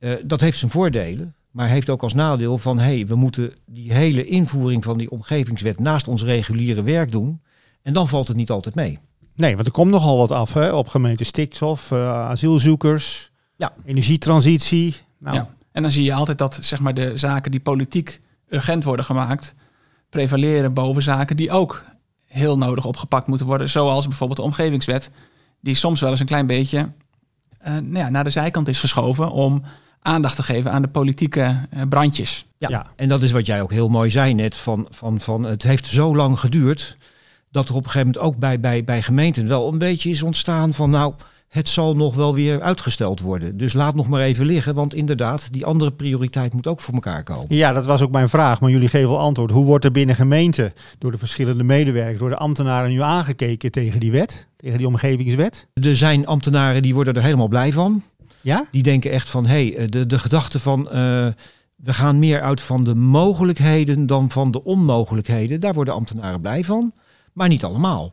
Uh, 0.00 0.12
dat 0.24 0.40
heeft 0.40 0.58
zijn 0.58 0.70
voordelen, 0.70 1.34
maar 1.50 1.68
heeft 1.68 1.90
ook 1.90 2.02
als 2.02 2.14
nadeel 2.14 2.58
van 2.58 2.78
hé, 2.78 2.94
hey, 2.94 3.06
we 3.06 3.14
moeten 3.14 3.52
die 3.66 3.92
hele 3.92 4.24
invoering 4.24 4.84
van 4.84 4.98
die 4.98 5.10
omgevingswet 5.10 5.78
naast 5.78 6.08
ons 6.08 6.22
reguliere 6.22 6.82
werk 6.82 7.12
doen. 7.12 7.40
En 7.82 7.92
dan 7.92 8.08
valt 8.08 8.28
het 8.28 8.36
niet 8.36 8.50
altijd 8.50 8.74
mee. 8.74 8.98
Nee, 9.34 9.54
want 9.54 9.66
er 9.66 9.72
komt 9.72 9.90
nogal 9.90 10.16
wat 10.16 10.30
af 10.30 10.52
hè, 10.52 10.72
op 10.72 10.88
gemeente 10.88 11.24
stikstof, 11.24 11.90
uh, 11.90 12.08
asielzoekers, 12.28 13.30
ja. 13.56 13.72
energietransitie. 13.84 14.96
Nou. 15.18 15.36
Ja. 15.36 15.48
En 15.72 15.82
dan 15.82 15.90
zie 15.90 16.04
je 16.04 16.14
altijd 16.14 16.38
dat 16.38 16.58
zeg 16.60 16.80
maar, 16.80 16.94
de 16.94 17.16
zaken 17.16 17.50
die 17.50 17.60
politiek 17.60 18.20
urgent 18.48 18.84
worden 18.84 19.04
gemaakt, 19.04 19.54
prevaleren 20.08 20.74
boven 20.74 21.02
zaken 21.02 21.36
die 21.36 21.50
ook 21.50 21.84
heel 22.24 22.58
nodig 22.58 22.84
opgepakt 22.84 23.26
moeten 23.26 23.46
worden. 23.46 23.68
Zoals 23.68 24.08
bijvoorbeeld 24.08 24.38
de 24.38 24.44
omgevingswet, 24.44 25.10
die 25.60 25.74
soms 25.74 26.00
wel 26.00 26.10
eens 26.10 26.20
een 26.20 26.26
klein 26.26 26.46
beetje 26.46 26.88
uh, 27.66 27.72
nou 27.72 27.98
ja, 27.98 28.08
naar 28.08 28.24
de 28.24 28.30
zijkant 28.30 28.68
is 28.68 28.80
geschoven 28.80 29.30
om 29.30 29.62
aandacht 30.02 30.36
te 30.36 30.42
geven 30.42 30.72
aan 30.72 30.82
de 30.82 30.88
politieke 30.88 31.66
eh, 31.70 31.82
brandjes. 31.88 32.46
Ja, 32.58 32.68
Ja. 32.68 32.86
en 32.96 33.08
dat 33.08 33.22
is 33.22 33.30
wat 33.30 33.46
jij 33.46 33.62
ook 33.62 33.70
heel 33.70 33.88
mooi 33.88 34.10
zei 34.10 34.34
net. 34.34 34.56
Van, 34.56 34.86
van, 34.90 35.20
van, 35.20 35.44
het 35.44 35.62
heeft 35.62 35.86
zo 35.86 36.16
lang 36.16 36.38
geduurd 36.40 36.96
dat 37.50 37.68
er 37.68 37.74
op 37.74 37.84
een 37.84 37.90
gegeven 37.90 38.06
moment 38.06 38.24
ook 38.26 38.36
bij, 38.40 38.60
bij, 38.60 38.84
bij 38.84 39.02
gemeenten 39.02 39.48
wel 39.48 39.72
een 39.72 39.78
beetje 39.78 40.10
is 40.10 40.22
ontstaan 40.22 40.74
van 40.74 40.90
nou, 40.90 41.14
het 41.48 41.68
zal 41.68 41.96
nog 41.96 42.14
wel 42.14 42.34
weer 42.34 42.60
uitgesteld 42.60 43.20
worden. 43.20 43.56
Dus 43.56 43.72
laat 43.72 43.94
nog 43.94 44.08
maar 44.08 44.20
even 44.20 44.46
liggen, 44.46 44.74
want 44.74 44.94
inderdaad, 44.94 45.52
die 45.52 45.64
andere 45.66 45.92
prioriteit 45.92 46.54
moet 46.54 46.66
ook 46.66 46.80
voor 46.80 46.94
elkaar 46.94 47.22
komen. 47.22 47.56
Ja, 47.56 47.72
dat 47.72 47.86
was 47.86 48.00
ook 48.00 48.10
mijn 48.10 48.28
vraag, 48.28 48.60
maar 48.60 48.70
jullie 48.70 48.88
geven 48.88 49.08
wel 49.08 49.18
antwoord. 49.18 49.50
Hoe 49.50 49.64
wordt 49.64 49.84
er 49.84 49.90
binnen 49.90 50.14
gemeente 50.14 50.72
door 50.98 51.10
de 51.10 51.18
verschillende 51.18 51.64
medewerkers, 51.64 52.18
door 52.18 52.30
de 52.30 52.36
ambtenaren 52.36 52.90
nu 52.90 53.02
aangekeken 53.02 53.70
tegen 53.70 54.00
die 54.00 54.12
wet, 54.12 54.46
tegen 54.56 54.78
die 54.78 54.86
omgevingswet? 54.86 55.66
Er 55.74 55.96
zijn 55.96 56.26
ambtenaren 56.26 56.82
die 56.82 56.94
worden 56.94 57.14
er 57.14 57.22
helemaal 57.22 57.48
blij 57.48 57.72
van. 57.72 58.02
Ja? 58.40 58.66
Die 58.70 58.82
denken 58.82 59.10
echt 59.10 59.28
van, 59.28 59.46
hé, 59.46 59.68
hey, 59.68 59.88
de, 59.88 60.06
de 60.06 60.18
gedachte 60.18 60.60
van, 60.60 60.90
eh, 60.90 61.28
we 61.76 61.94
gaan 61.94 62.18
meer 62.18 62.42
uit 62.42 62.60
van 62.60 62.84
de 62.84 62.94
mogelijkheden 62.94 64.06
dan 64.06 64.30
van 64.30 64.50
de 64.50 64.64
onmogelijkheden. 64.64 65.60
Daar 65.60 65.74
worden 65.74 65.94
ambtenaren 65.94 66.40
blij 66.40 66.64
van, 66.64 66.92
maar 67.32 67.48
niet 67.48 67.64
allemaal. 67.64 68.12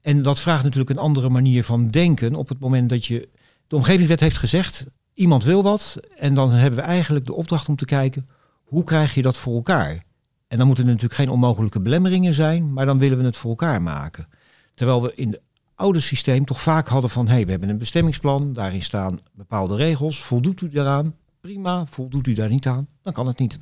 En 0.00 0.22
dat 0.22 0.40
vraagt 0.40 0.62
natuurlijk 0.62 0.90
een 0.90 1.04
andere 1.04 1.28
manier 1.28 1.64
van 1.64 1.88
denken 1.88 2.34
op 2.34 2.48
het 2.48 2.58
moment 2.58 2.88
dat 2.88 3.06
je... 3.06 3.28
De 3.66 3.76
omgevingswet 3.76 4.20
heeft 4.20 4.38
gezegd, 4.38 4.86
iemand 5.14 5.44
wil 5.44 5.62
wat. 5.62 5.96
En 6.18 6.34
dan 6.34 6.50
hebben 6.50 6.80
we 6.80 6.86
eigenlijk 6.86 7.26
de 7.26 7.34
opdracht 7.34 7.68
om 7.68 7.76
te 7.76 7.84
kijken, 7.84 8.28
hoe 8.64 8.84
krijg 8.84 9.14
je 9.14 9.22
dat 9.22 9.36
voor 9.36 9.54
elkaar? 9.54 10.02
En 10.48 10.58
dan 10.58 10.66
moeten 10.66 10.84
er 10.84 10.90
natuurlijk 10.90 11.20
geen 11.20 11.30
onmogelijke 11.30 11.80
belemmeringen 11.80 12.34
zijn, 12.34 12.72
maar 12.72 12.86
dan 12.86 12.98
willen 12.98 13.18
we 13.18 13.24
het 13.24 13.36
voor 13.36 13.50
elkaar 13.50 13.82
maken. 13.82 14.28
Terwijl 14.74 15.02
we 15.02 15.12
in 15.14 15.28
het 15.30 15.40
oude 15.74 16.00
systeem 16.00 16.44
toch 16.44 16.60
vaak 16.60 16.88
hadden 16.88 17.10
van, 17.10 17.26
hé, 17.26 17.32
hey, 17.32 17.44
we 17.44 17.50
hebben 17.50 17.68
een 17.68 17.78
bestemmingsplan, 17.78 18.52
daarin 18.52 18.82
staan 18.82 19.20
bepaalde 19.32 19.76
regels, 19.76 20.22
voldoet 20.22 20.60
u 20.60 20.68
daaraan? 20.68 21.14
Prima, 21.40 21.86
voldoet 21.86 22.26
u 22.26 22.32
daar 22.32 22.48
niet 22.48 22.66
aan? 22.66 22.88
Dan 23.02 23.12
kan 23.12 23.26
het 23.26 23.38
niet. 23.38 23.58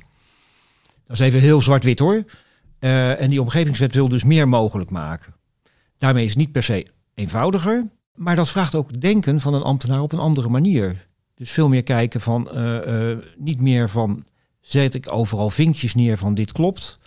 Dat 1.05 1.19
is 1.19 1.25
even 1.25 1.39
heel 1.39 1.61
zwart-wit 1.61 1.99
hoor. 1.99 2.23
Eh, 2.79 3.21
en 3.21 3.29
die 3.29 3.41
omgevingswet 3.41 3.93
wil 3.93 4.09
dus 4.09 4.23
meer 4.23 4.47
mogelijk 4.47 4.89
maken. 4.89 5.33
Daarmee 5.97 6.23
is 6.23 6.29
het 6.29 6.39
niet 6.39 6.51
per 6.51 6.63
se 6.63 6.87
eenvoudiger, 7.13 7.89
maar 8.15 8.35
dat 8.35 8.49
vraagt 8.49 8.75
ook 8.75 9.01
denken 9.01 9.41
van 9.41 9.53
een 9.53 9.61
ambtenaar 9.61 10.01
op 10.01 10.11
een 10.11 10.19
andere 10.19 10.49
manier. 10.49 11.07
Dus 11.35 11.51
veel 11.51 11.69
meer 11.69 11.83
kijken 11.83 12.21
van, 12.21 12.51
eh, 12.51 13.11
eh, 13.11 13.17
niet 13.37 13.61
meer 13.61 13.89
van, 13.89 14.25
zet 14.61 14.93
ik 14.93 15.11
overal 15.11 15.49
vinkjes 15.49 15.95
neer 15.95 16.17
van 16.17 16.33
dit 16.33 16.51
klopt. 16.51 16.99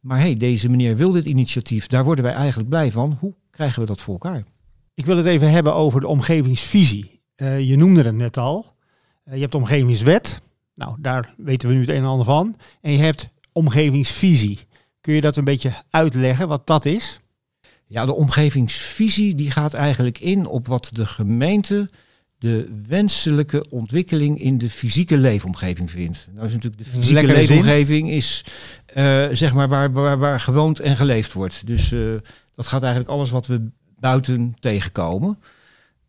Maar 0.00 0.18
hé, 0.18 0.24
hey, 0.24 0.36
deze 0.36 0.68
meneer 0.68 0.96
wil 0.96 1.12
dit 1.12 1.24
initiatief, 1.24 1.86
daar 1.86 2.04
worden 2.04 2.24
wij 2.24 2.34
eigenlijk 2.34 2.68
blij 2.68 2.90
van. 2.90 3.16
Hoe 3.20 3.34
krijgen 3.60 3.80
we 3.80 3.88
dat 3.88 4.00
voor 4.00 4.12
elkaar? 4.14 4.44
Ik 4.94 5.06
wil 5.06 5.16
het 5.16 5.26
even 5.26 5.50
hebben 5.50 5.74
over 5.74 6.00
de 6.00 6.06
omgevingsvisie. 6.06 7.20
Eh, 7.34 7.60
je 7.68 7.76
noemde 7.76 8.02
het 8.02 8.14
net 8.14 8.36
al. 8.36 8.74
Eh, 9.24 9.34
je 9.34 9.40
hebt 9.40 9.52
de 9.52 9.58
omgevingswet. 9.58 10.40
Nou, 10.74 10.96
daar 10.98 11.34
weten 11.36 11.68
we 11.68 11.74
nu 11.74 11.80
het 11.80 11.88
een 11.88 11.96
en 11.96 12.04
ander 12.04 12.26
van. 12.26 12.56
En 12.80 12.92
je 12.92 12.98
hebt 12.98 13.28
omgevingsvisie. 13.52 14.58
Kun 15.00 15.14
je 15.14 15.20
dat 15.20 15.36
een 15.36 15.44
beetje 15.44 15.72
uitleggen 15.90 16.48
wat 16.48 16.66
dat 16.66 16.84
is? 16.84 17.20
Ja, 17.86 18.06
de 18.06 18.14
omgevingsvisie 18.14 19.34
die 19.34 19.50
gaat 19.50 19.74
eigenlijk 19.74 20.18
in 20.18 20.46
op 20.46 20.66
wat 20.66 20.90
de 20.92 21.06
gemeente 21.06 21.90
de 22.38 22.80
wenselijke 22.86 23.70
ontwikkeling 23.70 24.40
in 24.40 24.58
de 24.58 24.70
fysieke 24.70 25.16
leefomgeving 25.16 25.90
vindt. 25.90 26.28
Nou 26.32 26.46
is 26.46 26.52
natuurlijk 26.52 26.82
de 26.82 26.90
fysieke 26.90 27.12
Lekkere 27.12 27.46
zin. 27.46 27.48
leefomgeving 27.48 28.10
is 28.10 28.44
eh, 28.86 29.26
zeg 29.32 29.54
maar 29.54 29.68
waar, 29.68 29.92
waar, 29.92 30.18
waar 30.18 30.40
gewoond 30.40 30.80
en 30.80 30.96
geleefd 30.96 31.32
wordt. 31.32 31.66
Dus 31.66 31.92
dat 32.60 32.68
gaat 32.68 32.82
eigenlijk 32.82 33.12
alles 33.12 33.30
wat 33.30 33.46
we 33.46 33.70
buiten 33.98 34.56
tegenkomen. 34.58 35.38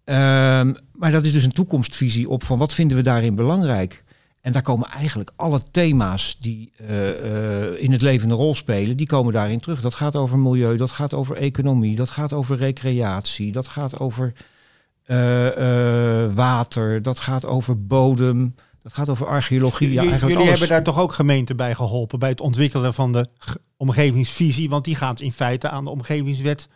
Ehm, 0.03 0.73
maar 0.91 1.11
dat 1.11 1.25
is 1.25 1.33
dus 1.33 1.43
een 1.43 1.51
toekomstvisie 1.51 2.29
op 2.29 2.43
van 2.43 2.57
wat 2.57 2.73
vinden 2.73 2.97
we 2.97 3.03
daarin 3.03 3.35
belangrijk. 3.35 4.03
En 4.41 4.51
daar 4.51 4.61
komen 4.61 4.87
eigenlijk 4.87 5.31
alle 5.35 5.61
thema's 5.71 6.37
die 6.39 6.71
eh, 6.77 7.09
eh, 7.09 7.83
in 7.83 7.91
het 7.91 8.01
leven 8.01 8.29
een 8.29 8.35
rol 8.35 8.55
spelen, 8.55 8.97
die 8.97 9.07
komen 9.07 9.33
daarin 9.33 9.59
terug. 9.59 9.81
Dat 9.81 9.93
gaat 9.93 10.15
over 10.15 10.39
milieu, 10.39 10.77
dat 10.77 10.91
gaat 10.91 11.13
over 11.13 11.35
economie, 11.35 11.95
dat 11.95 12.09
gaat 12.09 12.33
over 12.33 12.57
recreatie, 12.57 13.51
dat 13.51 13.67
gaat 13.67 13.99
over 13.99 14.33
eh, 15.03 16.33
water, 16.33 17.01
dat 17.01 17.19
gaat 17.19 17.45
over 17.45 17.85
bodem, 17.87 18.55
dat 18.83 18.93
gaat 18.93 19.09
over 19.09 19.27
archeologie. 19.27 19.87
Ja, 19.87 19.93
Jullie- 19.93 20.09
eigenlijk 20.09 20.31
jullie 20.39 20.47
alles. 20.47 20.59
hebben 20.59 20.83
daar 20.85 20.93
toch 20.93 21.03
ook 21.03 21.13
gemeenten 21.13 21.55
bij 21.55 21.75
geholpen 21.75 22.19
bij 22.19 22.29
het 22.29 22.41
ontwikkelen 22.41 22.93
van 22.93 23.11
de 23.11 23.25
omgevingsvisie, 23.77 24.69
want 24.69 24.85
die 24.85 24.95
gaat 24.95 25.19
in 25.19 25.31
feite 25.33 25.69
aan 25.69 25.83
de 25.83 25.89
omgevingswet 25.89 26.67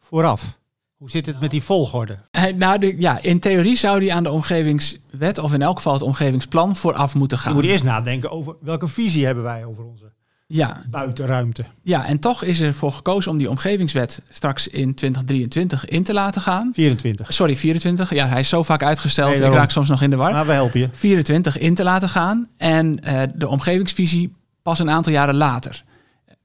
vooraf. 0.00 0.58
Hoe 0.96 1.10
zit 1.10 1.26
het 1.26 1.40
met 1.40 1.50
die 1.50 1.62
volgorde? 1.62 2.18
Eh, 2.30 2.44
Nou, 2.54 2.78
de, 2.78 2.94
ja, 2.98 3.18
in 3.22 3.40
theorie 3.40 3.76
zou 3.76 3.98
die 4.00 4.14
aan 4.14 4.22
de 4.22 4.30
omgevingswet 4.30 5.38
of 5.38 5.52
in 5.52 5.62
elk 5.62 5.76
geval 5.76 5.92
het 5.92 6.02
omgevingsplan 6.02 6.76
vooraf 6.76 7.14
moeten 7.14 7.36
Je 7.38 7.42
gaan. 7.44 7.54
moet 7.54 7.64
eerst 7.64 7.84
nadenken 7.84 8.30
over 8.30 8.56
welke 8.60 8.88
visie 8.88 9.24
hebben 9.26 9.44
wij 9.44 9.64
over 9.64 9.84
onze 9.84 10.12
Ja, 10.46 10.82
buitenruimte. 10.90 11.64
ja, 11.82 12.06
en 12.06 12.18
toch 12.18 12.42
is 12.42 12.60
er 12.60 12.74
voor 12.74 12.92
gekozen 12.92 13.30
om 13.30 13.38
die 13.38 13.50
omgevingswet 13.50 14.22
straks 14.28 14.68
in 14.68 14.94
2023 14.94 15.84
in 15.84 16.02
te 16.02 16.12
laten 16.12 16.40
gaan. 16.40 16.70
24. 16.74 17.32
Sorry, 17.32 17.56
24. 17.56 18.14
Ja, 18.14 18.26
hij 18.26 18.40
is 18.40 18.48
zo 18.48 18.62
vaak 18.62 18.82
uitgesteld. 18.82 19.38
Nee, 19.38 19.42
ik 19.42 19.52
raak 19.52 19.70
soms 19.70 19.88
nog 19.88 20.02
in 20.02 20.10
de 20.10 20.16
war. 20.16 20.32
Maar 20.32 20.46
we 20.46 20.52
helpen 20.52 20.80
je. 20.80 20.88
24 20.92 21.58
in 21.58 21.74
te 21.74 21.82
laten 21.82 22.08
gaan 22.08 22.48
en 22.56 23.04
eh, 23.04 23.22
de 23.34 23.48
omgevingsvisie 23.48 24.34
pas 24.62 24.78
een 24.78 24.90
aantal 24.90 25.12
jaren 25.12 25.34
later. 25.34 25.84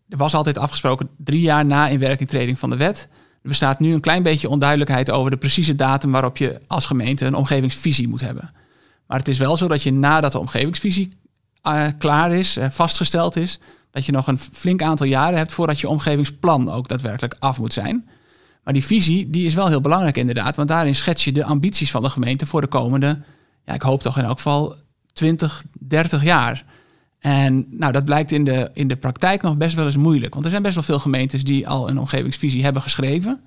Er 0.10 0.18
was 0.18 0.34
altijd 0.34 0.58
afgesproken 0.58 1.10
drie 1.18 1.42
jaar 1.42 1.66
na 1.66 1.88
inwerkingtreding 1.88 2.60
van 2.60 2.70
de 2.70 2.78
wet. 2.78 3.08
Er 3.42 3.50
bestaat 3.50 3.80
nu 3.80 3.94
een 3.94 4.00
klein 4.00 4.24
beetje 4.24 4.50
onduidelijkheid 4.50 5.12
over 5.12 5.32
de 5.32 5.38
precieze 5.38 5.76
datum 5.76 6.12
waarop 6.12 6.38
je 6.38 6.60
als 6.68 6.86
gemeente 6.86 7.26
een 7.26 7.36
omgevingsvisie 7.36 8.08
moet 8.08 8.22
hebben. 8.22 8.52
Maar 9.08 9.18
het 9.18 9.28
is 9.28 9.38
wel 9.38 9.58
zo 9.58 9.68
dat 9.68 9.84
je 9.84 9.94
nadat 9.94 10.32
de 10.32 10.40
omgevingsvisie 10.40 11.12
eh, 11.62 11.86
klaar 11.98 12.32
is, 12.32 12.58
eh, 12.58 12.70
vastgesteld 12.70 13.36
is, 13.36 13.60
dat 13.92 14.06
je 14.06 14.12
nog 14.12 14.28
een 14.28 14.38
flink 14.38 14.82
aantal 14.82 15.06
jaren 15.06 15.38
hebt 15.38 15.54
voordat 15.54 15.80
je 15.80 15.90
omgevingsplan 15.90 16.72
ook 16.72 16.88
daadwerkelijk 16.88 17.36
af 17.40 17.60
moet 17.60 17.74
zijn. 17.74 18.10
Maar 18.64 18.74
die 18.74 18.86
visie 18.86 19.30
die 19.30 19.46
is 19.46 19.54
wel 19.54 19.68
heel 19.68 19.82
belangrijk 19.82 20.18
inderdaad, 20.18 20.56
want 20.56 20.68
daarin 20.68 20.96
schets 20.96 21.24
je 21.24 21.32
de 21.32 21.44
ambities 21.44 21.92
van 21.92 22.04
de 22.04 22.10
gemeente 22.10 22.46
voor 22.46 22.62
de 22.62 22.68
komende, 22.68 23.22
ja, 23.66 23.74
ik 23.74 23.82
hoop 23.82 24.02
toch 24.02 24.18
in 24.18 24.24
elk 24.24 24.38
geval 24.38 24.76
20, 25.14 25.64
30 25.80 26.24
jaar. 26.24 26.66
En 27.20 27.66
nou, 27.70 27.92
dat 27.92 28.06
blijkt 28.06 28.32
in 28.32 28.44
de, 28.44 28.70
in 28.74 28.88
de 28.88 28.96
praktijk 28.96 29.42
nog 29.42 29.58
best 29.58 29.76
wel 29.76 29.86
eens 29.86 29.98
moeilijk. 29.98 30.34
Want 30.34 30.46
er 30.46 30.52
zijn 30.52 30.64
best 30.64 30.76
wel 30.76 30.84
veel 30.84 31.00
gemeentes 31.00 31.44
die 31.44 31.68
al 31.68 31.90
een 31.90 32.00
omgevingsvisie 32.00 32.64
hebben 32.64 32.82
geschreven. 32.82 33.42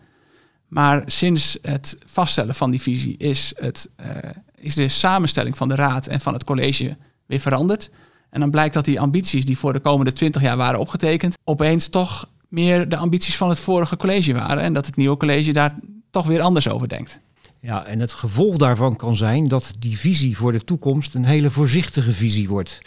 Maar 0.69 1.03
sinds 1.07 1.59
het 1.63 1.99
vaststellen 2.05 2.55
van 2.55 2.71
die 2.71 2.81
visie 2.81 3.17
is, 3.17 3.53
het, 3.57 3.91
eh, 3.97 4.07
is 4.55 4.75
de 4.75 4.89
samenstelling 4.89 5.57
van 5.57 5.69
de 5.69 5.75
raad 5.75 6.07
en 6.07 6.21
van 6.21 6.33
het 6.33 6.45
college 6.45 6.97
weer 7.27 7.41
veranderd. 7.41 7.91
En 8.33 8.41
dan 8.41 8.51
blijkt 8.51 8.75
dat 8.75 8.85
die 8.85 9.01
ambities 9.01 9.45
die 9.45 9.59
voor 9.59 9.73
de 9.73 9.81
komende 9.81 10.13
20 10.13 10.43
jaar 10.43 10.57
waren 10.57 10.81
opgetekend, 10.81 11.39
opeens 11.45 11.89
toch 11.89 12.29
meer 12.49 12.89
de 12.89 12.97
ambities 12.97 13.37
van 13.37 13.49
het 13.49 13.61
vorige 13.61 13.97
college 13.97 14.33
waren. 14.33 14.63
En 14.63 14.73
dat 14.73 14.87
het 14.87 14.97
nieuwe 14.97 15.17
college 15.17 15.53
daar 15.53 15.79
toch 16.11 16.27
weer 16.27 16.41
anders 16.41 16.69
over 16.69 16.89
denkt. 16.89 17.21
Ja, 17.61 17.85
en 17.87 18.01
het 18.01 18.13
gevolg 18.13 18.57
daarvan 18.57 18.97
kan 18.97 19.17
zijn 19.17 19.49
dat 19.49 19.75
die 19.79 19.99
visie 19.99 20.37
voor 20.37 20.53
de 20.53 20.65
toekomst 20.65 21.15
een 21.15 21.25
hele 21.25 21.51
voorzichtige 21.51 22.13
visie 22.13 22.49
wordt. 22.49 22.81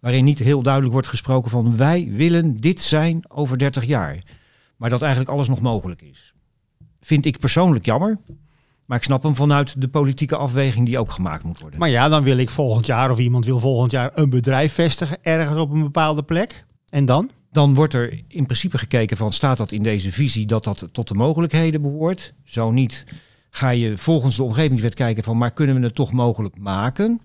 Waarin 0.00 0.24
niet 0.24 0.38
heel 0.38 0.62
duidelijk 0.62 0.92
wordt 0.92 1.08
gesproken 1.08 1.50
van 1.50 1.76
wij 1.76 2.08
willen 2.10 2.60
dit 2.60 2.80
zijn 2.80 3.22
over 3.28 3.58
30 3.58 3.84
jaar. 3.84 4.22
Maar 4.76 4.90
dat 4.90 5.02
eigenlijk 5.02 5.30
alles 5.30 5.48
nog 5.48 5.60
mogelijk 5.60 6.02
is. 6.02 6.32
Vind 7.00 7.26
ik 7.26 7.38
persoonlijk 7.38 7.84
jammer. 7.84 8.18
Maar 8.88 8.98
ik 8.98 9.04
snap 9.04 9.22
hem 9.22 9.34
vanuit 9.34 9.80
de 9.80 9.88
politieke 9.88 10.36
afweging 10.36 10.86
die 10.86 10.98
ook 10.98 11.10
gemaakt 11.10 11.44
moet 11.44 11.60
worden. 11.60 11.78
Maar 11.78 11.88
ja, 11.88 12.08
dan 12.08 12.22
wil 12.22 12.36
ik 12.36 12.50
volgend 12.50 12.86
jaar 12.86 13.10
of 13.10 13.18
iemand 13.18 13.44
wil 13.44 13.58
volgend 13.58 13.90
jaar 13.90 14.10
een 14.14 14.30
bedrijf 14.30 14.72
vestigen 14.72 15.16
ergens 15.22 15.60
op 15.60 15.70
een 15.70 15.82
bepaalde 15.82 16.22
plek. 16.22 16.64
En 16.88 17.04
dan? 17.04 17.30
Dan 17.52 17.74
wordt 17.74 17.94
er 17.94 18.12
in 18.28 18.44
principe 18.44 18.78
gekeken 18.78 19.16
van 19.16 19.32
staat 19.32 19.56
dat 19.56 19.72
in 19.72 19.82
deze 19.82 20.12
visie 20.12 20.46
dat 20.46 20.64
dat 20.64 20.88
tot 20.92 21.08
de 21.08 21.14
mogelijkheden 21.14 21.82
behoort. 21.82 22.34
Zo 22.44 22.70
niet 22.70 23.06
ga 23.50 23.70
je 23.70 23.96
volgens 23.96 24.36
de 24.36 24.42
omgevingswet 24.42 24.94
kijken 24.94 25.24
van 25.24 25.38
maar 25.38 25.50
kunnen 25.50 25.76
we 25.76 25.82
het 25.82 25.94
toch 25.94 26.12
mogelijk 26.12 26.58
maken. 26.58 27.20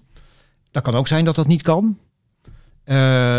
Dat 0.72 0.84
kan 0.84 0.96
ook 0.96 1.08
zijn 1.08 1.26
dat 1.26 1.36
dat 1.36 1.48
niet 1.48 1.62
kan. 1.62 1.98
Uh, 2.86 2.96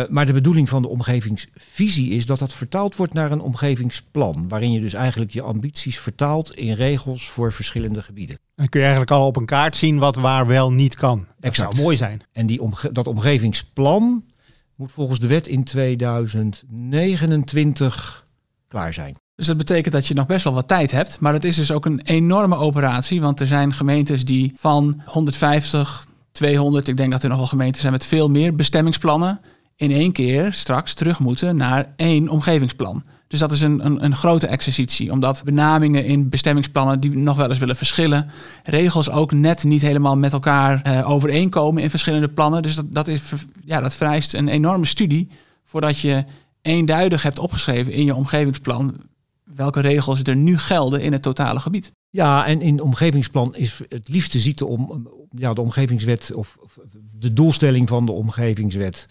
maar 0.09 0.26
de 0.26 0.33
bedoeling 0.33 0.68
van 0.68 0.83
de 0.83 0.88
omgevingsvisie 0.88 2.11
is 2.11 2.26
dat 2.26 2.38
dat 2.38 2.54
vertaald 2.54 2.96
wordt 2.96 3.12
naar 3.12 3.30
een 3.30 3.40
omgevingsplan. 3.40 4.48
Waarin 4.48 4.72
je 4.72 4.80
dus 4.80 4.94
eigenlijk 4.94 5.30
je 5.30 5.42
ambities 5.42 5.98
vertaalt 5.98 6.54
in 6.54 6.72
regels 6.72 7.30
voor 7.30 7.52
verschillende 7.52 8.02
gebieden. 8.02 8.38
Dan 8.54 8.68
kun 8.68 8.80
je 8.80 8.87
eigenlijk 8.87 9.16
al 9.16 9.26
op 9.26 9.37
een 9.37 9.46
kaart 9.46 9.76
zien 9.76 9.98
wat 9.98 10.16
waar 10.16 10.46
wel 10.46 10.72
niet 10.72 10.94
kan. 10.94 11.18
Dat 11.18 11.26
Exact. 11.40 11.72
zou 11.72 11.83
mooi 11.83 11.96
zijn. 11.96 12.22
En 12.33 12.46
die 12.46 12.62
omge 12.62 12.92
dat 12.92 13.07
omgevingsplan 13.07 14.24
moet 14.74 14.92
volgens 14.92 15.18
de 15.18 15.26
wet 15.26 15.46
in 15.46 15.64
2029 15.64 18.26
klaar 18.68 18.92
zijn. 18.92 19.16
Dus 19.37 19.46
dat 19.46 19.57
betekent 19.57 19.94
dat 19.94 20.07
je 20.07 20.14
nog 20.14 20.26
best 20.26 20.44
wel 20.44 20.52
wat 20.52 20.68
tijd 20.68 20.90
hebt. 20.90 21.20
Maar 21.20 21.33
het 21.33 21.44
is 21.44 21.57
dus 21.57 21.72
ook 21.72 21.87
een 21.87 22.00
enorme 22.00 22.57
operatie. 22.57 23.20
Want 23.20 23.40
er 23.40 23.46
zijn 23.46 23.72
gemeentes 23.72 24.24
die 24.24 24.52
van 24.57 25.02
150, 25.04 26.07
200, 26.35 26.88
ik 26.88 26.97
denk 26.97 27.12
dat 27.12 27.23
er 27.23 27.29
nog 27.29 27.38
wel 27.38 27.47
gemeenten 27.47 27.81
zijn 27.81 27.92
met 27.92 28.07
veel 28.07 28.31
meer 28.31 28.55
bestemmingsplannen. 28.55 29.40
in 29.77 29.90
één 29.90 30.12
keer 30.12 30.53
straks 30.53 30.94
terug 30.94 31.20
moeten 31.20 31.57
naar 31.57 31.92
één 31.97 32.29
omgevingsplan. 32.29 33.05
Dus 33.29 33.38
dat 33.38 33.53
is 33.53 33.61
een, 33.61 33.85
een, 33.85 34.05
een 34.05 34.16
grote 34.16 34.47
exercitie, 34.47 35.12
omdat 35.12 35.42
benamingen 35.44 36.05
in 36.05 36.29
bestemmingsplannen 36.29 37.01
die 37.01 37.16
nog 37.16 37.37
wel 37.37 37.49
eens 37.49 37.59
willen 37.59 37.77
verschillen, 37.77 38.31
regels 38.64 39.11
ook 39.11 39.33
net 39.33 39.64
niet 39.64 39.83
helemaal 39.83 40.16
met 40.16 40.33
elkaar 40.33 40.83
uh, 40.87 41.11
overeenkomen 41.11 41.83
in 41.83 41.90
verschillende 41.90 42.29
plannen. 42.29 42.62
Dus 42.62 42.75
dat, 42.75 42.94
dat, 42.94 43.09
is, 43.09 43.33
ja, 43.64 43.81
dat 43.81 43.94
vereist 43.94 44.35
een 44.35 44.49
enorme 44.49 44.87
studie 44.87 45.29
voordat 45.64 45.99
je 45.99 46.25
eenduidig 46.62 47.23
hebt 47.23 47.38
opgeschreven 47.38 47.92
in 47.92 48.05
je 48.05 48.14
omgevingsplan 48.14 48.94
welke 49.55 49.81
regels 49.81 50.23
er 50.23 50.37
nu 50.37 50.59
gelden 50.59 51.01
in 51.01 51.12
het 51.12 51.23
totale 51.23 51.61
gebied. 51.61 51.93
Ja, 52.11 52.47
en 52.47 52.61
in 52.61 52.73
het 52.73 52.83
omgevingsplan 52.83 53.55
is 53.55 53.81
het 53.88 54.09
liefste 54.09 54.40
ziet 54.40 54.59
de, 54.59 54.67
om, 54.67 55.09
ja, 55.31 55.53
de 55.53 55.61
omgevingswet 55.61 56.33
of, 56.35 56.57
of 56.61 56.79
de 57.12 57.33
doelstelling 57.33 57.88
van 57.88 58.07
de 58.07 58.12
omgevingswet 58.12 59.07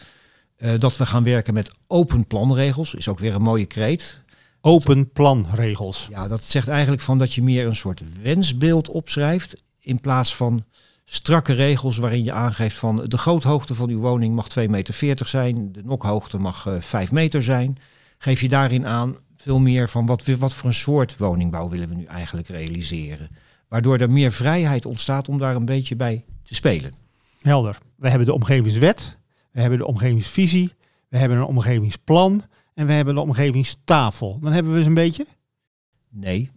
uh, 0.57 0.71
dat 0.79 0.97
we 0.97 1.05
gaan 1.05 1.23
werken 1.23 1.53
met 1.53 1.71
open 1.87 2.27
planregels. 2.27 2.93
Is 2.93 3.07
ook 3.07 3.19
weer 3.19 3.35
een 3.35 3.41
mooie 3.41 3.65
kreet. 3.65 4.21
Open 4.61 5.11
planregels. 5.11 6.07
Ja, 6.09 6.27
dat 6.27 6.43
zegt 6.43 6.67
eigenlijk 6.67 7.01
van 7.01 7.17
dat 7.17 7.33
je 7.33 7.43
meer 7.43 7.65
een 7.65 7.75
soort 7.75 8.03
wensbeeld 8.21 8.89
opschrijft 8.89 9.63
in 9.79 9.99
plaats 9.99 10.35
van 10.35 10.63
strakke 11.05 11.53
regels 11.53 11.97
waarin 11.97 12.23
je 12.23 12.31
aangeeft 12.31 12.77
van 12.77 13.05
de 13.05 13.17
groothoogte 13.17 13.75
van 13.75 13.89
uw 13.89 13.99
woning 13.99 14.35
mag 14.35 14.47
2,40 14.59 14.65
meter 14.69 15.27
zijn, 15.27 15.71
de 15.71 15.83
nokhoogte 15.83 16.37
mag 16.37 16.65
uh, 16.65 16.75
eh, 16.75 16.81
5 16.81 17.11
meter 17.11 17.43
zijn. 17.43 17.77
Geef 18.17 18.41
je 18.41 18.47
daarin 18.47 18.85
aan 18.85 19.15
veel 19.43 19.59
meer 19.59 19.89
van 19.89 20.05
wat, 20.05 20.25
wat 20.25 20.53
voor 20.53 20.69
een 20.69 20.75
soort 20.75 21.17
woningbouw 21.17 21.69
willen 21.69 21.89
we 21.89 21.95
nu 21.95 22.03
eigenlijk 22.03 22.47
realiseren. 22.47 23.29
Waardoor 23.67 23.97
er 23.97 24.11
meer 24.11 24.31
vrijheid 24.31 24.85
ontstaat 24.85 25.29
om 25.29 25.37
daar 25.37 25.55
een 25.55 25.65
beetje 25.65 25.95
bij 25.95 26.25
te 26.43 26.55
spelen. 26.55 26.93
Helder. 27.39 27.77
We 27.95 28.09
hebben 28.09 28.27
de 28.27 28.33
omgevingswet, 28.33 29.17
we 29.51 29.61
hebben 29.61 29.79
de 29.79 29.85
omgevingsvisie, 29.85 30.73
we 31.09 31.17
hebben 31.17 31.37
een 31.37 31.43
omgevingsplan 31.43 32.43
en 32.73 32.87
we 32.87 32.93
hebben 32.93 33.15
de 33.15 33.21
omgevingstafel. 33.21 34.39
Dan 34.39 34.51
hebben 34.51 34.73
we 34.73 34.81
ze 34.81 34.87
een 34.87 34.93
beetje? 34.93 35.25
Nee. 36.09 36.51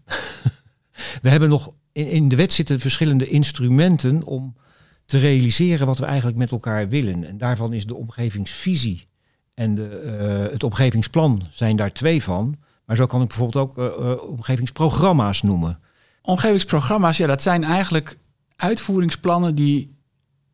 we 1.23 1.29
hebben 1.29 1.49
nog 1.49 1.73
in, 1.93 2.07
in 2.07 2.29
de 2.29 2.37
wet 2.37 2.53
zitten 2.53 2.81
verschillende 2.81 3.29
instrumenten 3.29 4.23
om 4.23 4.57
te 5.05 5.19
realiseren 5.19 5.87
wat 5.87 5.99
we 5.99 6.05
eigenlijk 6.05 6.37
met 6.39 6.51
elkaar 6.51 6.89
willen. 6.89 7.25
En 7.25 7.39
daarvan 7.39 7.73
is 7.73 7.87
de 7.87 7.95
omgevingsvisie 7.95 9.09
en 9.55 9.75
de, 9.75 10.03
uh, 10.47 10.53
het 10.53 10.63
omgevingsplan 10.63 11.47
zijn 11.51 11.77
daar 11.77 11.93
twee 11.93 12.23
van. 12.23 12.57
Maar 12.87 12.97
zo 12.97 13.07
kan 13.07 13.23
ik 13.23 13.29
bijvoorbeeld 13.29 13.69
ook 13.69 13.79
uh, 13.79 13.85
uh, 13.85 14.23
omgevingsprogramma's 14.23 15.43
noemen. 15.43 15.79
Omgevingsprogramma's, 16.23 17.17
ja, 17.17 17.27
dat 17.27 17.43
zijn 17.43 17.65
eigenlijk 17.65 18.19
uitvoeringsplannen 18.57 19.55
die 19.55 19.95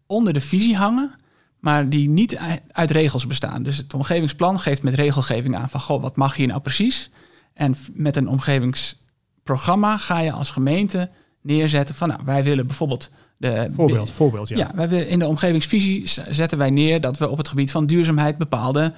onder 0.06 0.32
de 0.32 0.40
visie 0.40 0.76
hangen, 0.76 1.14
maar 1.58 1.88
die 1.88 2.08
niet 2.08 2.38
uit 2.72 2.90
regels 2.90 3.26
bestaan. 3.26 3.62
Dus 3.62 3.76
het 3.76 3.94
omgevingsplan 3.94 4.60
geeft 4.60 4.82
met 4.82 4.94
regelgeving 4.94 5.56
aan 5.56 5.68
van, 5.68 5.80
goh, 5.80 6.02
wat 6.02 6.16
mag 6.16 6.36
hier 6.36 6.46
nou 6.46 6.60
precies? 6.60 7.10
En 7.54 7.74
met 7.92 8.16
een 8.16 8.28
omgevingsprogramma 8.28 9.96
ga 9.96 10.18
je 10.18 10.32
als 10.32 10.50
gemeente 10.50 11.10
neerzetten 11.40 11.94
van, 11.94 12.08
nou, 12.08 12.20
wij 12.24 12.44
willen 12.44 12.66
bijvoorbeeld 12.66 13.10
de, 13.36 13.68
voorbeeld, 13.70 14.10
voorbeeld, 14.10 14.48
ja. 14.48 14.56
ja. 14.56 14.70
wij 14.74 14.88
willen 14.88 15.08
in 15.08 15.18
de 15.18 15.26
omgevingsvisie 15.26 16.06
zetten 16.30 16.58
wij 16.58 16.70
neer 16.70 17.00
dat 17.00 17.18
we 17.18 17.28
op 17.28 17.38
het 17.38 17.48
gebied 17.48 17.70
van 17.70 17.86
duurzaamheid 17.86 18.38
bepaalde 18.38 18.92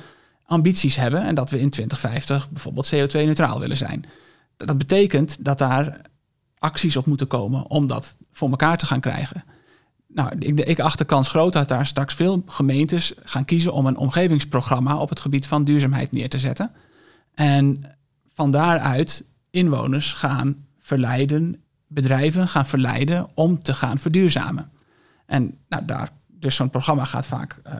ambities 0.46 0.96
hebben 0.96 1.22
en 1.22 1.34
dat 1.34 1.50
we 1.50 1.60
in 1.60 1.70
2050 1.70 2.50
bijvoorbeeld 2.50 2.94
CO2-neutraal 2.94 3.60
willen 3.60 3.76
zijn. 3.76 4.04
Dat 4.56 4.78
betekent 4.78 5.44
dat 5.44 5.58
daar 5.58 6.00
acties 6.58 6.96
op 6.96 7.06
moeten 7.06 7.26
komen 7.26 7.70
om 7.70 7.86
dat 7.86 8.16
voor 8.32 8.50
elkaar 8.50 8.78
te 8.78 8.86
gaan 8.86 9.00
krijgen. 9.00 9.44
Nou, 10.06 10.38
ik, 10.38 10.60
ik 10.60 10.80
acht 10.80 10.98
de 10.98 11.04
kans 11.04 11.28
groot 11.28 11.52
dat 11.52 11.68
daar 11.68 11.86
straks 11.86 12.14
veel 12.14 12.42
gemeentes 12.46 13.14
gaan 13.24 13.44
kiezen 13.44 13.72
om 13.72 13.86
een 13.86 13.96
omgevingsprogramma 13.96 14.96
op 14.98 15.08
het 15.08 15.20
gebied 15.20 15.46
van 15.46 15.64
duurzaamheid 15.64 16.12
neer 16.12 16.28
te 16.28 16.38
zetten. 16.38 16.70
En 17.34 17.96
van 18.28 18.50
daaruit 18.50 19.24
inwoners 19.50 20.12
gaan 20.12 20.66
verleiden, 20.78 21.62
bedrijven 21.86 22.48
gaan 22.48 22.66
verleiden 22.66 23.28
om 23.34 23.62
te 23.62 23.74
gaan 23.74 23.98
verduurzamen. 23.98 24.70
En 25.26 25.58
nou, 25.68 25.84
daar, 25.84 26.10
dus 26.26 26.56
zo'n 26.56 26.70
programma 26.70 27.04
gaat 27.04 27.26
vaak 27.26 27.60
uh, 27.66 27.74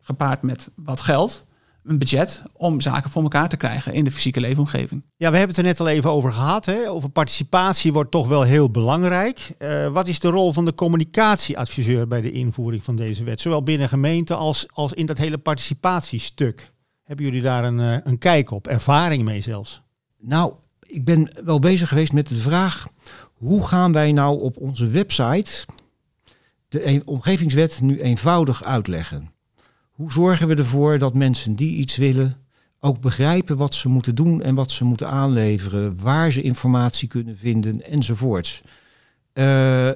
gepaard 0.00 0.42
met 0.42 0.70
wat 0.74 1.00
geld 1.00 1.45
een 1.86 1.98
budget 1.98 2.42
om 2.52 2.80
zaken 2.80 3.10
voor 3.10 3.22
elkaar 3.22 3.48
te 3.48 3.56
krijgen 3.56 3.92
in 3.92 4.04
de 4.04 4.10
fysieke 4.10 4.40
leefomgeving. 4.40 5.02
Ja, 5.16 5.30
we 5.30 5.36
hebben 5.36 5.56
het 5.56 5.64
er 5.64 5.70
net 5.70 5.80
al 5.80 5.88
even 5.88 6.10
over 6.10 6.32
gehad. 6.32 6.64
Hè? 6.64 6.90
Over 6.90 7.08
participatie 7.08 7.92
wordt 7.92 8.10
toch 8.10 8.28
wel 8.28 8.42
heel 8.42 8.70
belangrijk. 8.70 9.54
Uh, 9.58 9.88
wat 9.88 10.08
is 10.08 10.20
de 10.20 10.28
rol 10.28 10.52
van 10.52 10.64
de 10.64 10.74
communicatieadviseur 10.74 12.08
bij 12.08 12.20
de 12.20 12.32
invoering 12.32 12.84
van 12.84 12.96
deze 12.96 13.24
wet? 13.24 13.40
Zowel 13.40 13.62
binnen 13.62 13.88
gemeente 13.88 14.34
als, 14.34 14.66
als 14.72 14.92
in 14.92 15.06
dat 15.06 15.18
hele 15.18 15.38
participatiestuk. 15.38 16.72
Hebben 17.02 17.24
jullie 17.24 17.42
daar 17.42 17.64
een, 17.64 17.78
uh, 17.78 17.96
een 18.04 18.18
kijk 18.18 18.50
op, 18.50 18.66
ervaring 18.66 19.24
mee 19.24 19.40
zelfs? 19.40 19.82
Nou, 20.18 20.52
ik 20.80 21.04
ben 21.04 21.30
wel 21.44 21.58
bezig 21.58 21.88
geweest 21.88 22.12
met 22.12 22.28
de 22.28 22.34
vraag... 22.34 22.86
hoe 23.32 23.66
gaan 23.66 23.92
wij 23.92 24.12
nou 24.12 24.40
op 24.40 24.56
onze 24.56 24.86
website 24.86 25.66
de 26.68 27.02
omgevingswet 27.04 27.80
nu 27.80 28.00
eenvoudig 28.00 28.64
uitleggen? 28.64 29.34
Hoe 29.96 30.12
zorgen 30.12 30.48
we 30.48 30.54
ervoor 30.54 30.98
dat 30.98 31.14
mensen 31.14 31.54
die 31.54 31.76
iets 31.76 31.96
willen 31.96 32.36
ook 32.80 33.00
begrijpen 33.00 33.56
wat 33.56 33.74
ze 33.74 33.88
moeten 33.88 34.14
doen 34.14 34.42
en 34.42 34.54
wat 34.54 34.70
ze 34.70 34.84
moeten 34.84 35.08
aanleveren, 35.08 36.00
waar 36.00 36.32
ze 36.32 36.42
informatie 36.42 37.08
kunnen 37.08 37.38
vinden 37.38 37.90
enzovoorts. 37.90 38.62
Uh, 39.34 39.44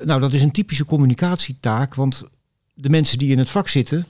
nou, 0.04 0.20
dat 0.20 0.32
is 0.32 0.42
een 0.42 0.50
typische 0.50 0.84
communicatietaak, 0.84 1.94
want 1.94 2.24
de 2.74 2.90
mensen 2.90 3.18
die 3.18 3.30
in 3.30 3.38
het 3.38 3.50
vak 3.50 3.68
zitten, 3.68 4.06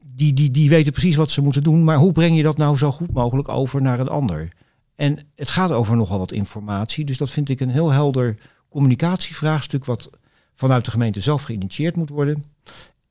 die, 0.00 0.32
die, 0.32 0.50
die 0.50 0.68
weten 0.68 0.92
precies 0.92 1.16
wat 1.16 1.30
ze 1.30 1.40
moeten 1.42 1.62
doen, 1.62 1.84
maar 1.84 1.96
hoe 1.96 2.12
breng 2.12 2.36
je 2.36 2.42
dat 2.42 2.56
nou 2.56 2.76
zo 2.76 2.92
goed 2.92 3.12
mogelijk 3.12 3.48
over 3.48 3.82
naar 3.82 4.00
een 4.00 4.08
ander? 4.08 4.48
En 4.94 5.18
het 5.34 5.48
gaat 5.48 5.70
over 5.70 5.96
nogal 5.96 6.18
wat 6.18 6.32
informatie, 6.32 7.04
dus 7.04 7.16
dat 7.16 7.30
vind 7.30 7.48
ik 7.48 7.60
een 7.60 7.70
heel 7.70 7.90
helder 7.90 8.36
communicatievraagstuk 8.68 9.84
wat 9.84 10.10
vanuit 10.54 10.84
de 10.84 10.90
gemeente 10.90 11.20
zelf 11.20 11.42
geïnitieerd 11.42 11.96
moet 11.96 12.08
worden 12.08 12.44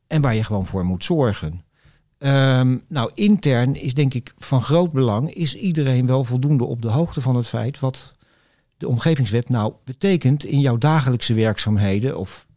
en 0.08 0.22
waar 0.22 0.36
je 0.36 0.44
gewoon 0.44 0.66
voor 0.66 0.86
moet 0.86 1.04
zorgen. 1.04 1.68
Um, 2.22 2.82
nou, 2.88 3.12
intern 3.14 3.76
is 3.76 3.94
denk 3.94 4.14
ik 4.14 4.34
van 4.38 4.62
groot 4.62 4.92
belang, 4.92 5.34
is 5.34 5.56
iedereen 5.56 6.06
wel 6.06 6.24
voldoende 6.24 6.66
op 6.66 6.82
de 6.82 6.88
hoogte 6.88 7.22
van 7.22 7.36
het 7.36 7.48
feit 7.48 7.80
wat 7.80 8.14
de 8.78 8.88
omgevingswet 8.88 9.50
nou 9.50 9.74
betekent 9.84 10.46
in 10.46 10.60
jouw 10.60 10.78
dagelijkse 10.78 11.34
werkzaamheden 11.34 12.18
of, 12.18 12.48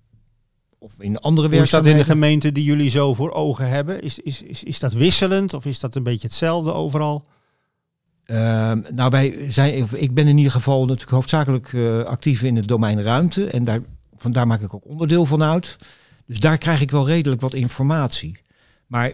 of 0.78 0.92
in 0.98 1.18
andere 1.18 1.46
Hoe 1.46 1.56
werkzaamheden. 1.56 2.00
Is 2.00 2.06
dat 2.06 2.14
in 2.14 2.20
de 2.20 2.20
gemeente 2.20 2.52
die 2.52 2.64
jullie 2.64 2.90
zo 2.90 3.14
voor 3.14 3.30
ogen 3.30 3.68
hebben? 3.68 4.02
Is, 4.02 4.18
is, 4.18 4.42
is, 4.42 4.62
is 4.62 4.78
dat 4.78 4.92
wisselend 4.92 5.54
of 5.54 5.64
is 5.64 5.80
dat 5.80 5.94
een 5.94 6.02
beetje 6.02 6.26
hetzelfde 6.26 6.72
overal? 6.72 7.24
Um, 8.26 8.84
nou, 8.90 9.10
wij 9.10 9.46
zijn, 9.48 9.88
ik 9.92 10.14
ben 10.14 10.28
in 10.28 10.36
ieder 10.36 10.52
geval 10.52 10.80
natuurlijk 10.80 11.10
hoofdzakelijk 11.10 11.72
uh, 11.72 12.02
actief 12.02 12.42
in 12.42 12.56
het 12.56 12.68
domein 12.68 13.02
ruimte 13.02 13.46
en 13.46 13.64
daar, 13.64 13.80
vandaar 14.16 14.46
maak 14.46 14.60
ik 14.60 14.74
ook 14.74 14.86
onderdeel 14.86 15.26
van 15.26 15.42
uit. 15.42 15.78
Dus 16.26 16.40
daar 16.40 16.58
krijg 16.58 16.80
ik 16.80 16.90
wel 16.90 17.06
redelijk 17.06 17.40
wat 17.40 17.54
informatie. 17.54 18.38
Maar 18.86 19.12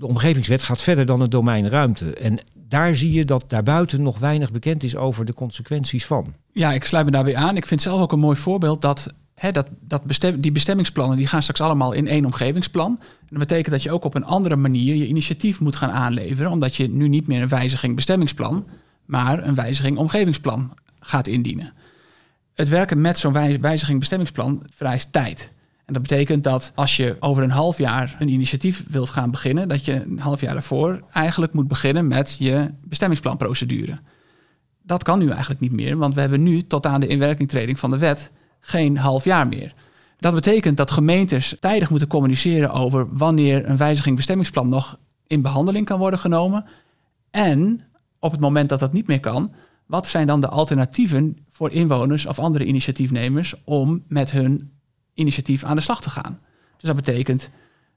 de 0.00 0.06
omgevingswet 0.06 0.62
gaat 0.62 0.82
verder 0.82 1.06
dan 1.06 1.20
het 1.20 1.30
domein 1.30 1.68
ruimte. 1.68 2.14
En 2.14 2.38
daar 2.54 2.94
zie 2.94 3.12
je 3.12 3.24
dat 3.24 3.44
daarbuiten 3.50 4.02
nog 4.02 4.18
weinig 4.18 4.52
bekend 4.52 4.82
is 4.82 4.96
over 4.96 5.24
de 5.24 5.34
consequenties 5.34 6.06
van. 6.06 6.34
Ja, 6.52 6.72
ik 6.72 6.84
sluit 6.84 7.04
me 7.04 7.10
daarbij 7.10 7.36
aan. 7.36 7.56
Ik 7.56 7.66
vind 7.66 7.82
zelf 7.82 8.00
ook 8.00 8.12
een 8.12 8.18
mooi 8.18 8.36
voorbeeld 8.36 8.82
dat, 8.82 9.14
hè, 9.34 9.52
dat, 9.52 9.66
dat 9.80 10.02
die 10.38 10.52
bestemmingsplannen 10.52 11.16
die 11.16 11.26
gaan 11.26 11.42
straks 11.42 11.60
allemaal 11.60 11.92
in 11.92 12.06
één 12.06 12.24
omgevingsplan. 12.24 12.98
En 13.00 13.26
dat 13.28 13.38
betekent 13.38 13.70
dat 13.70 13.82
je 13.82 13.92
ook 13.92 14.04
op 14.04 14.14
een 14.14 14.24
andere 14.24 14.56
manier 14.56 14.94
je 14.94 15.06
initiatief 15.06 15.60
moet 15.60 15.76
gaan 15.76 15.90
aanleveren, 15.90 16.50
omdat 16.50 16.76
je 16.76 16.88
nu 16.88 17.08
niet 17.08 17.26
meer 17.26 17.42
een 17.42 17.48
wijziging 17.48 17.94
bestemmingsplan, 17.94 18.66
maar 19.04 19.46
een 19.46 19.54
wijziging 19.54 19.98
omgevingsplan 19.98 20.74
gaat 21.00 21.26
indienen. 21.26 21.72
Het 22.54 22.68
werken 22.68 23.00
met 23.00 23.18
zo'n 23.18 23.60
wijziging 23.60 23.98
bestemmingsplan 23.98 24.62
vereist 24.74 25.12
tijd. 25.12 25.52
En 25.90 25.96
dat 25.96 26.08
betekent 26.08 26.44
dat 26.44 26.72
als 26.74 26.96
je 26.96 27.16
over 27.20 27.42
een 27.42 27.50
half 27.50 27.78
jaar 27.78 28.16
een 28.18 28.28
initiatief 28.28 28.84
wilt 28.88 29.10
gaan 29.10 29.30
beginnen, 29.30 29.68
dat 29.68 29.84
je 29.84 29.92
een 29.92 30.18
half 30.18 30.40
jaar 30.40 30.52
daarvoor 30.52 31.00
eigenlijk 31.12 31.52
moet 31.52 31.68
beginnen 31.68 32.06
met 32.06 32.36
je 32.38 32.70
bestemmingsplanprocedure. 32.84 33.98
Dat 34.82 35.02
kan 35.02 35.18
nu 35.18 35.30
eigenlijk 35.30 35.60
niet 35.60 35.72
meer, 35.72 35.96
want 35.96 36.14
we 36.14 36.20
hebben 36.20 36.42
nu 36.42 36.66
tot 36.66 36.86
aan 36.86 37.00
de 37.00 37.06
inwerkingtreding 37.06 37.78
van 37.78 37.90
de 37.90 37.98
wet 37.98 38.32
geen 38.60 38.96
half 38.96 39.24
jaar 39.24 39.48
meer. 39.48 39.74
Dat 40.18 40.34
betekent 40.34 40.76
dat 40.76 40.90
gemeentes 40.90 41.56
tijdig 41.60 41.90
moeten 41.90 42.08
communiceren 42.08 42.70
over 42.70 43.06
wanneer 43.16 43.68
een 43.68 43.76
wijziging 43.76 44.16
bestemmingsplan 44.16 44.68
nog 44.68 44.98
in 45.26 45.42
behandeling 45.42 45.86
kan 45.86 45.98
worden 45.98 46.18
genomen. 46.18 46.64
En 47.30 47.80
op 48.18 48.30
het 48.30 48.40
moment 48.40 48.68
dat 48.68 48.80
dat 48.80 48.92
niet 48.92 49.06
meer 49.06 49.20
kan, 49.20 49.52
wat 49.86 50.06
zijn 50.06 50.26
dan 50.26 50.40
de 50.40 50.48
alternatieven 50.48 51.36
voor 51.48 51.70
inwoners 51.70 52.26
of 52.26 52.38
andere 52.38 52.64
initiatiefnemers 52.64 53.54
om 53.64 54.04
met 54.08 54.30
hun 54.30 54.70
initiatief 55.14 55.64
aan 55.64 55.76
de 55.76 55.82
slag 55.82 56.00
te 56.00 56.10
gaan. 56.10 56.38
Dus 56.76 56.88
dat 56.88 56.96
betekent, 56.96 57.50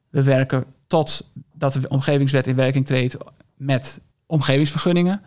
we 0.10 0.23
werken 0.23 0.65
tot 0.88 1.32
dat 1.54 1.73
de 1.73 1.89
omgevingswet 1.89 2.47
in 2.47 2.56
werking 2.56 2.86
treedt 2.86 3.17
met 3.58 4.02
omgevingsvergunningen. 4.26 5.21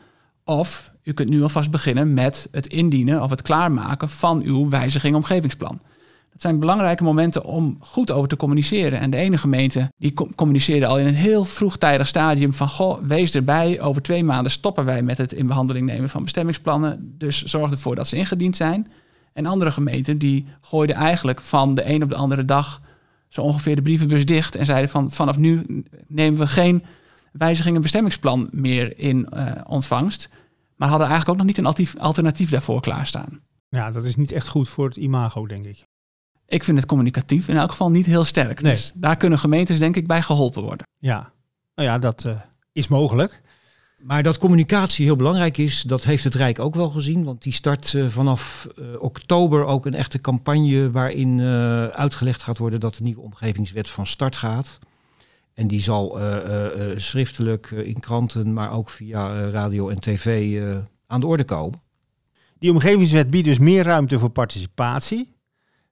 Of 0.45 0.91
u 1.03 1.13
kunt 1.13 1.29
nu 1.29 1.43
alvast 1.43 1.71
beginnen 1.71 2.15
met 2.15 2.49
het 2.51 2.67
indienen 2.67 3.23
of 3.23 3.31
het 3.31 3.43
klaarmaken 3.43 4.09
van 4.09 4.43
uw 4.43 4.69
wijziging 4.69 5.15
omgevingsplan. 5.15 5.81
Het 6.37 6.45
zijn 6.45 6.61
belangrijke 6.61 7.03
momenten 7.03 7.45
om 7.45 7.77
goed 7.81 8.11
over 8.11 8.29
te 8.29 8.37
communiceren. 8.37 8.99
En 8.99 9.11
de 9.11 9.17
ene 9.17 9.39
gemeente 9.39 9.93
die 9.99 10.15
communiceerde 10.35 10.87
al 10.87 10.99
in 10.99 11.07
een 11.07 11.15
heel 11.15 11.45
vroegtijdig 11.45 12.09
stadium 12.09 12.53
van 12.53 12.69
goh, 12.69 13.03
wees 13.03 13.35
erbij. 13.35 13.81
Over 13.81 14.03
twee 14.03 14.25
maanden 14.25 14.53
stoppen 14.53 14.85
wij 14.85 15.03
met 15.03 15.19
het 15.19 15.33
in 15.33 15.47
behandeling 15.47 15.87
nemen 15.87 16.09
van 16.09 16.23
bestemmingsplannen. 16.23 17.15
Dus 17.19 17.43
zorg 17.43 17.71
ervoor 17.71 17.95
dat 17.95 18.09
ze 18.09 18.17
ingediend 18.17 18.57
zijn. 18.57 18.93
En 19.37 19.47
andere 19.47 19.71
gemeenten 19.71 20.19
die 20.19 20.47
gooiden 20.61 20.97
eigenlijk 20.97 21.41
van 21.41 21.75
de 21.75 21.89
een 21.89 22.03
op 22.03 22.09
de 22.09 22.15
andere 22.15 22.45
dag 22.45 22.81
zo 23.29 23.41
ongeveer 23.41 23.77
de 23.77 23.83
brievenbus 23.83 24.25
dicht 24.25 24.55
en 24.55 24.67
zeiden 24.67 24.91
van 24.91 25.11
vanaf 25.11 25.39
nu 25.39 25.85
nemen 26.07 26.41
we 26.41 26.47
geen 26.47 26.85
wijzigingen 27.33 27.81
bestemmingsplan 27.81 28.49
meer 28.51 28.99
in 28.99 29.29
uh, 29.35 29.53
ontvangst. 29.67 30.29
Maar 30.77 30.89
hadden 30.89 31.09
eigenlijk 31.09 31.41
ook 31.41 31.47
nog 31.47 31.57
niet 31.57 31.87
een 31.87 31.99
alternatief 32.01 32.51
daarvoor 32.51 32.81
klaarstaan. 32.81 33.41
Ja, 33.69 33.91
dat 33.91 34.05
is 34.05 34.17
niet 34.17 34.33
echt 34.33 34.49
goed 34.49 34.69
voor 34.69 34.87
het 34.87 34.97
imago, 34.97 35.47
denk 35.47 35.65
ik. 35.65 35.85
Ik 36.47 36.65
vind 36.65 36.79
het 36.79 36.87
communicatief 36.87 37.49
in 37.49 37.57
elk 37.57 37.71
geval 37.71 37.91
niet 37.91 38.07
heel 38.07 38.25
sterk. 38.25 38.63
Nee. 38.63 38.73
Dus 38.73 38.93
daar 38.95 39.17
kunnen 39.17 39.39
gemeentes 39.39 39.79
denk 39.79 39.97
ik 39.97 40.07
bij 40.07 40.23
geholpen 40.23 40.63
worden. 40.63 40.87
Ja, 40.99 41.33
nou 41.75 41.89
ja, 41.89 41.99
dat 41.99 42.25
uh, 42.25 42.41
is 42.73 42.89
mogelijk. 42.89 43.43
Maar 44.03 44.23
dat 44.23 44.39
communicatie 44.39 45.05
heel 45.05 45.17
belangrijk 45.17 45.57
is, 45.57 45.83
dat 45.83 46.05
heeft 46.05 46.25
het 46.25 46.35
Rijk 46.35 46.59
ook 46.59 46.75
wel 46.75 46.89
gezien. 46.89 47.25
Want 47.25 47.43
die 47.43 47.53
start 47.53 47.93
uh, 47.93 48.09
vanaf 48.09 48.69
uh, 48.79 48.87
oktober 48.99 49.65
ook 49.65 49.87
een 49.87 49.95
echte 49.95 50.21
campagne 50.21 50.91
waarin 50.91 51.39
uh, 51.39 51.87
uitgelegd 51.87 52.43
gaat 52.43 52.59
worden 52.59 52.81
dat 52.81 52.95
de 52.95 53.03
nieuwe 53.03 53.21
omgevingswet 53.21 53.91
van 53.91 54.07
start 54.07 54.37
gaat. 54.37 54.79
En 55.55 55.69
die 55.69 55.81
zal 55.81 56.19
schriftelijk 56.97 57.71
in 57.71 58.01
kranten, 58.01 58.53
maar 58.53 58.73
ook 58.73 58.91
via 58.91 59.51
radio 59.51 59.89
en 59.89 60.01
tv 60.01 60.61
aan 61.07 61.21
de 61.21 61.27
orde 61.27 61.45
komen. 61.45 61.81
Die 62.59 62.71
omgevingswet 62.71 63.31
biedt 63.31 63.45
dus 63.45 63.59
meer 63.59 63.85
ruimte 63.85 64.19
voor 64.19 64.31
participatie. 64.31 65.35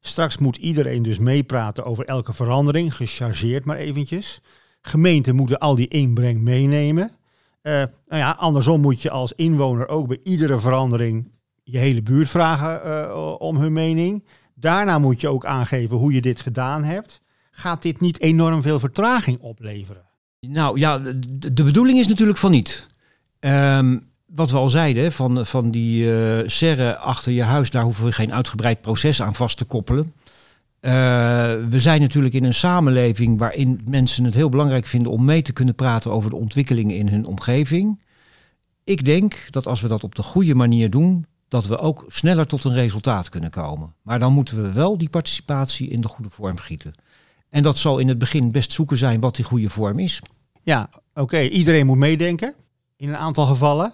Straks 0.00 0.38
moet 0.38 0.56
iedereen 0.56 1.02
dus 1.02 1.18
meepraten 1.18 1.84
over 1.84 2.04
elke 2.04 2.32
verandering, 2.32 2.94
gechargeerd 2.94 3.64
maar 3.64 3.76
eventjes. 3.76 4.40
Gemeenten 4.80 5.34
moeten 5.34 5.58
al 5.58 5.74
die 5.74 5.88
inbreng 5.88 6.40
meenemen. 6.40 7.10
Uh, 7.66 7.72
nou 7.72 7.88
ja, 8.22 8.31
andersom 8.31 8.81
moet 8.81 9.03
je 9.03 9.11
als 9.11 9.33
inwoner 9.33 9.88
ook 9.88 10.09
bij 10.09 10.20
iedere 10.22 10.61
verandering 10.61 11.33
je 11.62 11.79
hele 11.79 12.03
buurt 12.03 12.29
vragen 12.29 12.81
uh, 12.87 13.35
om 13.38 13.57
hun 13.57 13.72
mening. 13.72 14.24
Daarna 14.55 14.98
moet 14.98 15.20
je 15.20 15.29
ook 15.29 15.44
aangeven 15.44 15.96
hoe 15.96 16.12
je 16.12 16.20
dit 16.20 16.40
gedaan 16.40 16.85
hebt. 16.85 17.20
Gaat 17.50 17.83
dit 17.83 18.00
niet 18.00 18.20
enorm 18.20 18.62
veel 18.62 18.81
vertraging 18.81 19.40
opleveren? 19.40 20.03
Nou 20.40 20.79
ja, 20.79 20.98
de, 21.53 21.64
bedoeling 21.64 21.98
is 21.98 22.09
natuurlijk 22.09 22.38
van 22.38 22.50
niet. 22.50 22.87
Um, 23.40 24.03
wat 24.27 24.50
we 24.50 24.57
al 24.57 24.70
zeiden, 24.70 25.12
van, 25.12 25.46
van 25.46 25.70
die 25.70 26.05
uh, 26.05 26.38
serre 26.46 26.96
achter 26.96 27.33
je 27.33 27.42
huis, 27.42 27.70
daar 27.70 27.83
hoeven 27.83 28.05
we 28.05 28.12
geen 28.12 28.35
uitgebreid 28.35 28.81
proces 28.81 29.22
aan 29.22 29.35
vast 29.35 29.57
te 29.57 29.64
koppelen. 29.64 30.12
Uh, 30.85 30.90
we 31.68 31.81
zijn 31.81 32.01
natuurlijk 32.01 32.35
in 32.35 32.44
een 32.44 32.55
samenleving 32.55 33.38
waarin 33.38 33.81
mensen 33.90 34.25
het 34.25 34.35
heel 34.35 34.49
belangrijk 34.49 34.87
vinden 34.87 35.12
om 35.12 35.25
mee 35.25 35.42
te 35.42 35.53
kunnen 35.53 35.75
praten 35.75 36.11
over 36.11 36.31
de 36.31 36.37
ontwikkelingen 36.37 36.97
in 36.97 37.09
hun 37.09 37.27
omgeving. 37.27 38.03
Ik 38.85 39.05
denk 39.05 39.47
dat 39.51 39.66
als 39.66 39.81
we 39.81 39.88
dat 39.88 40.05
op 40.05 40.14
de 40.14 40.23
goede 40.23 40.55
manier 40.55 40.90
doen, 40.90 41.27
dat 41.49 41.66
we 41.66 41.79
ook 41.79 42.05
sneller 42.09 42.47
tot 42.47 42.64
een 42.64 42.75
resultaat 42.75 43.29
kunnen 43.29 43.51
komen. 43.51 43.94
Maar 44.03 44.18
dan 44.18 44.33
moeten 44.33 44.62
we 44.62 44.73
wel 44.73 44.99
die 44.99 45.09
participatie 45.09 45.88
in 45.88 46.01
de 46.01 46.09
goede 46.09 46.31
vorm 46.31 46.59
gieten. 46.59 46.94
En 47.51 47.62
dat 47.62 47.79
zal 47.79 47.99
in 47.99 48.09
het 48.09 48.18
begin 48.18 48.51
best 48.51 48.73
zoeken 48.73 48.99
zijn 48.99 49.20
wat 49.20 49.37
die 49.37 49.44
goede 49.44 49.68
vorm 49.68 49.99
is. 49.99 50.23
Ja, 50.62 50.90
oké. 51.14 51.40
Iedereen 51.40 51.87
moet 51.87 51.99
meedenken 51.99 52.55
in 52.97 53.09
een 53.09 53.16
aantal 53.16 53.47
gevallen. 53.47 53.92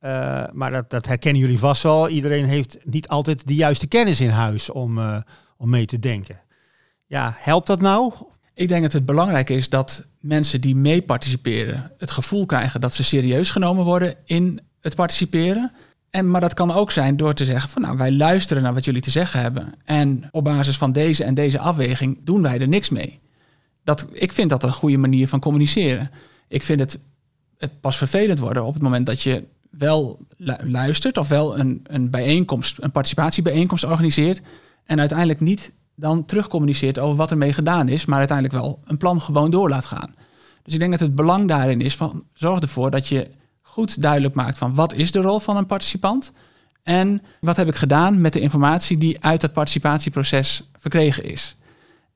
Uh, 0.00 0.44
maar 0.52 0.70
dat, 0.70 0.90
dat, 0.90 1.06
herkennen 1.06 1.42
jullie 1.42 1.58
vast 1.58 1.82
wel. 1.82 2.08
Iedereen 2.08 2.44
heeft 2.44 2.78
niet 2.84 3.08
altijd 3.08 3.46
de 3.46 3.54
juiste 3.54 3.86
kennis 3.86 4.20
in 4.20 4.30
huis 4.30 4.70
om, 4.70 4.98
uh, 4.98 5.16
om 5.64 5.70
mee 5.70 5.86
te 5.86 5.98
denken. 5.98 6.40
Ja, 7.06 7.34
helpt 7.36 7.66
dat 7.66 7.80
nou? 7.80 8.12
Ik 8.54 8.68
denk 8.68 8.82
dat 8.82 8.92
het 8.92 9.04
belangrijk 9.04 9.50
is 9.50 9.68
dat 9.68 10.06
mensen 10.20 10.60
die 10.60 10.76
mee 10.76 11.02
participeren 11.02 11.92
het 11.98 12.10
gevoel 12.10 12.46
krijgen 12.46 12.80
dat 12.80 12.94
ze 12.94 13.04
serieus 13.04 13.50
genomen 13.50 13.84
worden 13.84 14.16
in 14.24 14.60
het 14.80 14.94
participeren. 14.94 15.72
En, 16.10 16.30
maar 16.30 16.40
dat 16.40 16.54
kan 16.54 16.72
ook 16.72 16.90
zijn 16.90 17.16
door 17.16 17.34
te 17.34 17.44
zeggen 17.44 17.70
van 17.70 17.82
nou, 17.82 17.96
wij 17.96 18.12
luisteren 18.12 18.62
naar 18.62 18.74
wat 18.74 18.84
jullie 18.84 19.02
te 19.02 19.10
zeggen 19.10 19.40
hebben. 19.40 19.72
En 19.84 20.28
op 20.30 20.44
basis 20.44 20.76
van 20.76 20.92
deze 20.92 21.24
en 21.24 21.34
deze 21.34 21.58
afweging 21.58 22.18
doen 22.24 22.42
wij 22.42 22.60
er 22.60 22.68
niks 22.68 22.88
mee. 22.88 23.20
Dat, 23.84 24.06
ik 24.12 24.32
vind 24.32 24.50
dat 24.50 24.62
een 24.62 24.72
goede 24.72 24.96
manier 24.96 25.28
van 25.28 25.40
communiceren. 25.40 26.10
Ik 26.48 26.62
vind 26.62 26.80
het, 26.80 26.98
het 27.58 27.80
pas 27.80 27.96
vervelend 27.96 28.38
worden 28.38 28.64
op 28.64 28.74
het 28.74 28.82
moment 28.82 29.06
dat 29.06 29.22
je 29.22 29.44
wel 29.70 30.26
luistert 30.62 31.16
of 31.16 31.28
wel 31.28 31.58
een, 31.58 31.80
een 31.86 32.10
bijeenkomst, 32.10 32.76
een 32.80 32.90
participatiebijeenkomst 32.90 33.84
organiseert 33.84 34.40
en 34.84 34.98
uiteindelijk 34.98 35.40
niet 35.40 35.72
dan 35.94 36.24
terugcommuniceert 36.24 36.98
over 36.98 37.16
wat 37.16 37.30
ermee 37.30 37.52
gedaan 37.52 37.88
is, 37.88 38.04
maar 38.04 38.18
uiteindelijk 38.18 38.58
wel 38.58 38.80
een 38.84 38.96
plan 38.96 39.20
gewoon 39.20 39.50
door 39.50 39.68
laat 39.68 39.86
gaan. 39.86 40.14
Dus 40.62 40.74
ik 40.74 40.78
denk 40.78 40.90
dat 40.90 41.00
het 41.00 41.14
belang 41.14 41.48
daarin 41.48 41.80
is 41.80 41.96
van 41.96 42.24
zorg 42.32 42.60
ervoor 42.60 42.90
dat 42.90 43.08
je 43.08 43.30
goed 43.62 44.02
duidelijk 44.02 44.34
maakt 44.34 44.58
van 44.58 44.74
wat 44.74 44.92
is 44.92 45.12
de 45.12 45.20
rol 45.20 45.38
van 45.38 45.56
een 45.56 45.66
participant 45.66 46.32
en 46.82 47.22
wat 47.40 47.56
heb 47.56 47.68
ik 47.68 47.74
gedaan 47.74 48.20
met 48.20 48.32
de 48.32 48.40
informatie 48.40 48.98
die 48.98 49.24
uit 49.24 49.40
dat 49.40 49.52
participatieproces 49.52 50.70
verkregen 50.78 51.24
is. 51.24 51.56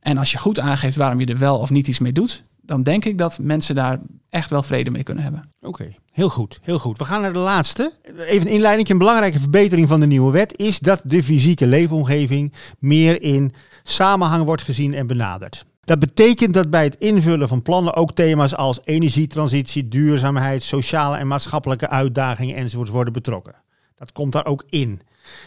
En 0.00 0.18
als 0.18 0.32
je 0.32 0.38
goed 0.38 0.60
aangeeft 0.60 0.96
waarom 0.96 1.20
je 1.20 1.26
er 1.26 1.38
wel 1.38 1.58
of 1.58 1.70
niet 1.70 1.88
iets 1.88 1.98
mee 1.98 2.12
doet, 2.12 2.44
dan 2.68 2.82
denk 2.82 3.04
ik 3.04 3.18
dat 3.18 3.38
mensen 3.38 3.74
daar 3.74 4.00
echt 4.28 4.50
wel 4.50 4.62
vrede 4.62 4.90
mee 4.90 5.02
kunnen 5.02 5.22
hebben. 5.24 5.52
Oké, 5.60 5.94
heel 6.12 6.28
goed, 6.28 6.58
heel 6.62 6.78
goed. 6.78 6.98
We 6.98 7.04
gaan 7.04 7.20
naar 7.20 7.32
de 7.32 7.38
laatste. 7.38 7.92
Even 8.18 8.46
een 8.46 8.52
inleiding. 8.52 8.88
Een 8.88 8.98
belangrijke 8.98 9.40
verbetering 9.40 9.88
van 9.88 10.00
de 10.00 10.06
nieuwe 10.06 10.32
wet 10.32 10.58
is 10.58 10.78
dat 10.78 11.02
de 11.04 11.22
fysieke 11.22 11.66
leefomgeving 11.66 12.52
meer 12.78 13.22
in 13.22 13.52
samenhang 13.82 14.44
wordt 14.44 14.62
gezien 14.62 14.94
en 14.94 15.06
benaderd. 15.06 15.64
Dat 15.80 15.98
betekent 15.98 16.54
dat 16.54 16.70
bij 16.70 16.84
het 16.84 16.96
invullen 16.98 17.48
van 17.48 17.62
plannen 17.62 17.94
ook 17.94 18.12
thema's 18.12 18.54
als 18.54 18.78
energietransitie, 18.84 19.88
duurzaamheid, 19.88 20.62
sociale 20.62 21.16
en 21.16 21.26
maatschappelijke 21.26 21.88
uitdagingen 21.88 22.56
enzovoort 22.56 22.88
worden 22.88 23.12
betrokken. 23.12 23.54
Dat 23.96 24.12
komt 24.12 24.32
daar 24.32 24.46
ook 24.46 24.64
in. 24.68 25.00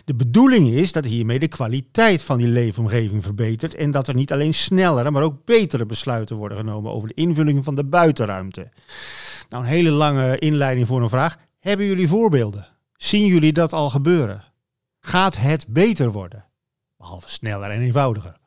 De 0.06 0.14
bedoeling 0.14 0.70
is 0.70 0.92
dat 0.92 1.06
hiermee 1.06 1.40
de 1.40 1.48
kwaliteit 1.48 2.24
van 2.24 2.38
die 2.38 2.48
leefomgeving 2.48 3.24
verbetert 3.24 3.76
en 3.76 3.92
dat 3.92 4.08
er 4.08 4.16
niet 4.16 4.32
alleen 4.32 4.54
snellere, 4.54 5.12
maar 5.12 5.24
ook 5.24 5.46
betere 5.46 5.86
besluiten 5.86 6.36
worden 6.36 6.58
genomen 6.58 6.92
over 6.92 7.08
de 7.08 7.14
invulling 7.14 7.64
van 7.64 7.76
de 7.76 7.84
buitenruimte. 7.84 8.70
Nou, 9.50 9.64
een 9.64 9.70
hele 9.70 9.90
lange 9.90 10.40
inleiding 10.40 10.88
voor 10.88 11.02
een 11.02 11.10
vraag. 11.10 11.38
Hebben 11.60 11.86
jullie 11.86 12.08
voorbeelden? 12.08 12.68
Zien 12.96 13.26
jullie 13.26 13.54
dat 13.54 13.74
al 13.74 13.90
gebeuren? 13.90 14.44
Gaat 15.00 15.38
het 15.38 15.66
beter 15.68 16.12
worden? 16.12 16.46
Behalve 16.98 17.30
sneller 17.30 17.70
en 17.70 17.82
eenvoudiger. 17.82 18.38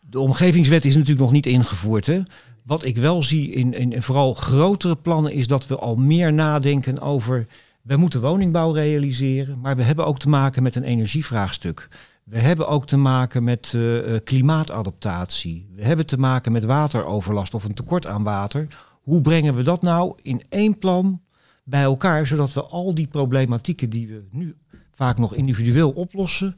De 0.00 0.20
omgevingswet 0.20 0.84
is 0.84 0.94
natuurlijk 0.94 1.20
nog 1.20 1.32
niet 1.32 1.46
ingevoerd. 1.46 2.06
Hè? 2.06 2.22
Wat 2.64 2.84
ik 2.84 2.96
wel 2.96 3.22
zie 3.22 3.50
in, 3.50 3.74
in 3.74 4.02
vooral 4.02 4.34
grotere 4.34 4.96
plannen 4.96 5.32
is 5.32 5.46
dat 5.46 5.66
we 5.66 5.78
al 5.78 5.96
meer 5.96 6.32
nadenken 6.32 7.00
over 7.00 7.46
we 7.82 7.96
moeten 7.96 8.20
woningbouw 8.20 8.72
realiseren, 8.72 9.60
maar 9.60 9.76
we 9.76 9.82
hebben 9.82 10.06
ook 10.06 10.18
te 10.18 10.28
maken 10.28 10.62
met 10.62 10.74
een 10.74 10.82
energievraagstuk. 10.82 11.88
We 12.24 12.38
hebben 12.38 12.68
ook 12.68 12.86
te 12.86 12.96
maken 12.96 13.44
met 13.44 13.72
uh, 13.76 14.18
klimaatadaptatie. 14.24 15.70
We 15.74 15.84
hebben 15.84 16.06
te 16.06 16.18
maken 16.18 16.52
met 16.52 16.64
wateroverlast 16.64 17.54
of 17.54 17.64
een 17.64 17.74
tekort 17.74 18.06
aan 18.06 18.22
water. 18.22 18.66
Hoe 19.02 19.20
brengen 19.20 19.54
we 19.54 19.62
dat 19.62 19.82
nou 19.82 20.18
in 20.22 20.42
één 20.48 20.78
plan 20.78 21.20
bij 21.64 21.82
elkaar, 21.82 22.26
zodat 22.26 22.52
we 22.52 22.62
al 22.62 22.94
die 22.94 23.06
problematieken 23.06 23.90
die 23.90 24.08
we 24.08 24.24
nu 24.30 24.56
vaak 24.90 25.18
nog 25.18 25.34
individueel 25.34 25.90
oplossen, 25.90 26.56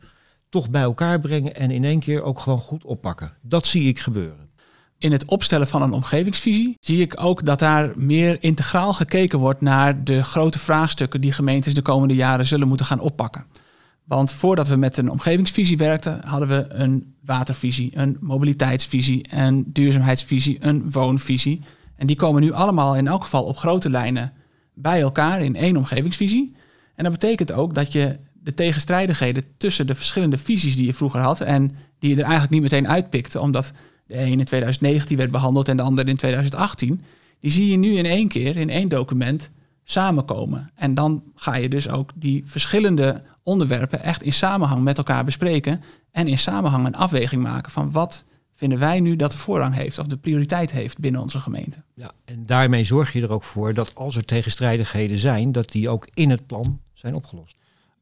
toch 0.48 0.70
bij 0.70 0.82
elkaar 0.82 1.20
brengen 1.20 1.54
en 1.54 1.70
in 1.70 1.84
één 1.84 1.98
keer 1.98 2.22
ook 2.22 2.38
gewoon 2.38 2.58
goed 2.58 2.84
oppakken. 2.84 3.32
Dat 3.40 3.66
zie 3.66 3.88
ik 3.88 3.98
gebeuren 3.98 4.43
in 5.04 5.12
het 5.12 5.24
opstellen 5.24 5.68
van 5.68 5.82
een 5.82 5.92
omgevingsvisie 5.92 6.76
zie 6.80 7.00
ik 7.00 7.14
ook 7.20 7.44
dat 7.44 7.58
daar 7.58 7.92
meer 7.96 8.36
integraal 8.42 8.92
gekeken 8.92 9.38
wordt 9.38 9.60
naar 9.60 10.04
de 10.04 10.22
grote 10.22 10.58
vraagstukken 10.58 11.20
die 11.20 11.32
gemeentes 11.32 11.74
de 11.74 11.82
komende 11.82 12.14
jaren 12.14 12.46
zullen 12.46 12.68
moeten 12.68 12.86
gaan 12.86 13.00
oppakken. 13.00 13.44
Want 14.04 14.32
voordat 14.32 14.68
we 14.68 14.76
met 14.76 14.96
een 14.96 15.10
omgevingsvisie 15.10 15.76
werkten, 15.76 16.20
hadden 16.24 16.48
we 16.48 16.66
een 16.68 17.14
watervisie, 17.24 17.90
een 17.94 18.16
mobiliteitsvisie, 18.20 19.26
een 19.30 19.64
duurzaamheidsvisie, 19.66 20.56
een 20.60 20.90
woonvisie. 20.90 21.60
En 21.96 22.06
die 22.06 22.16
komen 22.16 22.42
nu 22.42 22.52
allemaal 22.52 22.96
in 22.96 23.06
elk 23.06 23.22
geval 23.22 23.44
op 23.44 23.56
grote 23.56 23.90
lijnen 23.90 24.32
bij 24.74 25.00
elkaar 25.00 25.42
in 25.42 25.56
één 25.56 25.76
omgevingsvisie. 25.76 26.54
En 26.94 27.04
dat 27.04 27.12
betekent 27.12 27.52
ook 27.52 27.74
dat 27.74 27.92
je 27.92 28.18
de 28.32 28.54
tegenstrijdigheden 28.54 29.44
tussen 29.56 29.86
de 29.86 29.94
verschillende 29.94 30.38
visies 30.38 30.76
die 30.76 30.86
je 30.86 30.94
vroeger 30.94 31.20
had 31.20 31.40
en 31.40 31.76
die 31.98 32.10
je 32.10 32.16
er 32.16 32.22
eigenlijk 32.22 32.52
niet 32.52 32.62
meteen 32.62 32.88
uitpikte, 32.88 33.40
omdat 33.40 33.72
de 34.06 34.18
een 34.18 34.38
in 34.38 34.44
2019 34.44 35.16
werd 35.16 35.30
behandeld 35.30 35.68
en 35.68 35.76
de 35.76 35.82
ander 35.82 36.08
in 36.08 36.16
2018, 36.16 37.00
die 37.40 37.50
zie 37.50 37.70
je 37.70 37.76
nu 37.76 37.96
in 37.96 38.06
één 38.06 38.28
keer 38.28 38.56
in 38.56 38.70
één 38.70 38.88
document 38.88 39.50
samenkomen. 39.84 40.70
En 40.74 40.94
dan 40.94 41.22
ga 41.34 41.54
je 41.54 41.68
dus 41.68 41.88
ook 41.88 42.10
die 42.14 42.42
verschillende 42.46 43.22
onderwerpen 43.42 44.02
echt 44.02 44.22
in 44.22 44.32
samenhang 44.32 44.82
met 44.82 44.98
elkaar 44.98 45.24
bespreken 45.24 45.82
en 46.10 46.28
in 46.28 46.38
samenhang 46.38 46.86
een 46.86 46.96
afweging 46.96 47.42
maken 47.42 47.72
van 47.72 47.90
wat 47.90 48.24
vinden 48.54 48.78
wij 48.78 49.00
nu 49.00 49.16
dat 49.16 49.32
de 49.32 49.38
voorrang 49.38 49.74
heeft 49.74 49.98
of 49.98 50.06
de 50.06 50.16
prioriteit 50.16 50.70
heeft 50.70 50.98
binnen 50.98 51.20
onze 51.20 51.40
gemeente. 51.40 51.82
Ja, 51.94 52.12
en 52.24 52.46
daarmee 52.46 52.84
zorg 52.84 53.12
je 53.12 53.22
er 53.22 53.32
ook 53.32 53.42
voor 53.42 53.74
dat 53.74 53.94
als 53.94 54.16
er 54.16 54.24
tegenstrijdigheden 54.24 55.18
zijn, 55.18 55.52
dat 55.52 55.72
die 55.72 55.88
ook 55.88 56.08
in 56.14 56.30
het 56.30 56.46
plan 56.46 56.80
zijn 56.92 57.14
opgelost. 57.14 57.56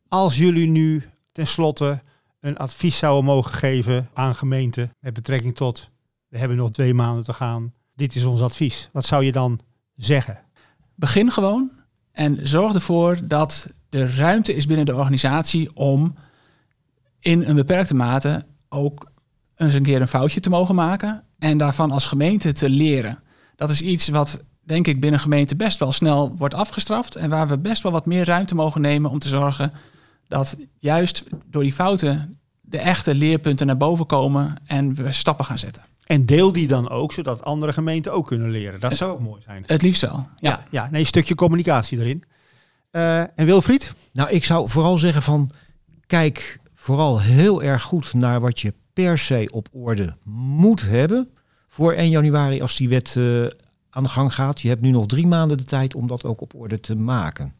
Als 0.08 0.36
jullie 0.36 0.68
nu 0.68 1.02
tenslotte 1.32 2.02
een 2.40 2.56
advies 2.56 2.98
zouden 2.98 3.24
mogen 3.24 3.52
geven 3.52 4.08
aan 4.12 4.34
gemeenten 4.34 4.90
met 5.00 5.12
betrekking 5.12 5.56
tot, 5.56 5.90
we 6.32 6.38
hebben 6.38 6.56
nog 6.56 6.70
twee 6.70 6.94
maanden 6.94 7.24
te 7.24 7.32
gaan, 7.32 7.72
dit 7.94 8.14
is 8.14 8.24
ons 8.24 8.40
advies. 8.40 8.88
Wat 8.92 9.04
zou 9.04 9.24
je 9.24 9.32
dan 9.32 9.60
zeggen? 9.96 10.38
Begin 10.94 11.30
gewoon 11.30 11.70
en 12.12 12.46
zorg 12.46 12.74
ervoor 12.74 13.18
dat 13.24 13.68
er 13.90 14.16
ruimte 14.16 14.54
is 14.54 14.66
binnen 14.66 14.86
de 14.86 14.94
organisatie 14.94 15.76
om 15.76 16.14
in 17.18 17.42
een 17.42 17.54
beperkte 17.54 17.94
mate 17.94 18.44
ook 18.68 19.10
eens 19.56 19.74
een 19.74 19.82
keer 19.82 20.00
een 20.00 20.08
foutje 20.08 20.40
te 20.40 20.50
mogen 20.50 20.74
maken 20.74 21.24
en 21.38 21.58
daarvan 21.58 21.90
als 21.90 22.06
gemeente 22.06 22.52
te 22.52 22.68
leren. 22.68 23.18
Dat 23.56 23.70
is 23.70 23.82
iets 23.82 24.08
wat 24.08 24.40
denk 24.60 24.86
ik 24.86 25.00
binnen 25.00 25.20
gemeente 25.20 25.56
best 25.56 25.78
wel 25.78 25.92
snel 25.92 26.36
wordt 26.36 26.54
afgestraft 26.54 27.16
en 27.16 27.30
waar 27.30 27.48
we 27.48 27.58
best 27.58 27.82
wel 27.82 27.92
wat 27.92 28.06
meer 28.06 28.24
ruimte 28.24 28.54
mogen 28.54 28.80
nemen 28.80 29.10
om 29.10 29.18
te 29.18 29.28
zorgen 29.28 29.72
dat 30.28 30.56
juist 30.78 31.24
door 31.46 31.62
die 31.62 31.72
fouten 31.72 32.38
de 32.60 32.78
echte 32.78 33.14
leerpunten 33.14 33.66
naar 33.66 33.76
boven 33.76 34.06
komen 34.06 34.54
en 34.66 34.94
we 34.94 35.12
stappen 35.12 35.44
gaan 35.44 35.58
zetten. 35.58 35.90
En 36.02 36.26
deel 36.26 36.52
die 36.52 36.66
dan 36.66 36.88
ook, 36.88 37.12
zodat 37.12 37.42
andere 37.42 37.72
gemeenten 37.72 38.12
ook 38.12 38.26
kunnen 38.26 38.50
leren. 38.50 38.80
Dat 38.80 38.96
zou 38.96 39.12
ook 39.12 39.22
mooi 39.22 39.42
zijn. 39.42 39.64
Het 39.66 39.82
liefst 39.82 40.00
wel. 40.00 40.28
Ja, 40.36 40.50
Ja, 40.50 40.64
ja 40.70 40.88
nee, 40.90 41.00
een 41.00 41.06
stukje 41.06 41.34
communicatie 41.34 41.98
erin. 41.98 42.24
Eh, 42.90 43.20
en 43.20 43.46
Wilfried? 43.46 43.94
Nou, 44.12 44.30
ik 44.30 44.44
zou 44.44 44.68
vooral 44.68 44.98
zeggen 44.98 45.22
van 45.22 45.50
kijk 46.06 46.60
vooral 46.74 47.20
heel 47.20 47.62
erg 47.62 47.82
goed 47.82 48.14
naar 48.14 48.40
wat 48.40 48.60
je 48.60 48.74
per 48.92 49.18
se 49.18 49.48
op 49.50 49.68
orde 49.72 50.16
moet 50.24 50.82
hebben 50.82 51.30
voor 51.68 51.92
1 51.92 52.10
januari 52.10 52.60
als 52.60 52.76
die 52.76 52.88
wet 52.88 53.14
eh, 53.16 53.46
aan 53.90 54.02
de 54.02 54.08
gang 54.08 54.34
gaat. 54.34 54.60
Je 54.60 54.68
hebt 54.68 54.80
nu 54.80 54.90
nog 54.90 55.06
drie 55.06 55.26
maanden 55.26 55.56
de 55.56 55.64
tijd 55.64 55.94
om 55.94 56.06
dat 56.06 56.24
ook 56.24 56.40
op 56.40 56.54
orde 56.54 56.80
te 56.80 56.96
maken. 56.96 57.54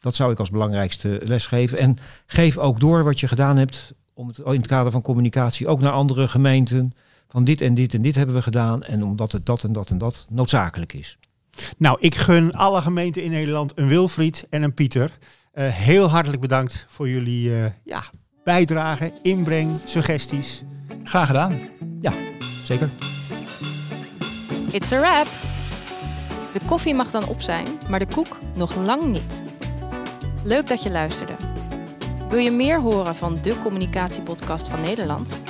Dat 0.00 0.16
zou 0.16 0.32
ik 0.32 0.38
als 0.38 0.50
belangrijkste 0.50 1.20
les 1.24 1.46
geven. 1.46 1.78
En 1.78 1.96
geef 2.26 2.58
ook 2.58 2.80
door 2.80 3.04
wat 3.04 3.20
je 3.20 3.28
gedaan 3.28 3.56
hebt 3.56 3.92
om 4.14 4.28
het, 4.28 4.38
in 4.38 4.52
het 4.52 4.66
kader 4.66 4.92
van 4.92 5.02
communicatie 5.02 5.68
ook 5.68 5.80
naar 5.80 5.92
andere 5.92 6.28
gemeenten. 6.28 6.92
Van 7.32 7.44
dit 7.44 7.60
en 7.60 7.74
dit 7.74 7.94
en 7.94 8.02
dit 8.02 8.14
hebben 8.14 8.34
we 8.34 8.42
gedaan. 8.42 8.82
En 8.82 9.04
omdat 9.04 9.32
het 9.32 9.46
dat 9.46 9.64
en 9.64 9.72
dat 9.72 9.90
en 9.90 9.98
dat 9.98 10.26
noodzakelijk 10.28 10.92
is. 10.92 11.18
Nou, 11.78 11.96
ik 12.00 12.14
gun 12.14 12.52
alle 12.52 12.80
gemeenten 12.80 13.22
in 13.22 13.30
Nederland 13.30 13.72
een 13.74 13.88
Wilfried 13.88 14.46
en 14.50 14.62
een 14.62 14.74
Pieter. 14.74 15.18
Eh, 15.52 15.68
heel 15.68 16.08
hartelijk 16.08 16.40
bedankt 16.40 16.86
voor 16.88 17.08
jullie 17.08 17.54
eh, 17.54 17.70
ja, 17.84 18.02
bijdrage, 18.44 19.12
inbreng, 19.22 19.70
suggesties. 19.84 20.62
graag 21.04 21.26
gedaan. 21.26 21.60
Ja, 22.00 22.14
zeker. 22.64 22.90
It's 24.70 24.92
a 24.92 25.00
wrap. 25.00 25.28
De 26.52 26.60
koffie 26.66 26.94
mag 26.94 27.10
dan 27.10 27.28
op 27.28 27.40
zijn, 27.40 27.66
maar 27.88 27.98
de 27.98 28.06
koek 28.06 28.38
nog 28.54 28.76
lang 28.76 29.04
niet. 29.04 29.44
Leuk 30.44 30.68
dat 30.68 30.82
je 30.82 30.90
luisterde. 30.90 31.36
Wil 32.28 32.38
je 32.38 32.50
meer 32.50 32.80
horen 32.80 33.16
van 33.16 33.38
de 33.42 33.58
communicatiepodcast 33.58 34.68
van 34.68 34.80
Nederland? 34.80 35.40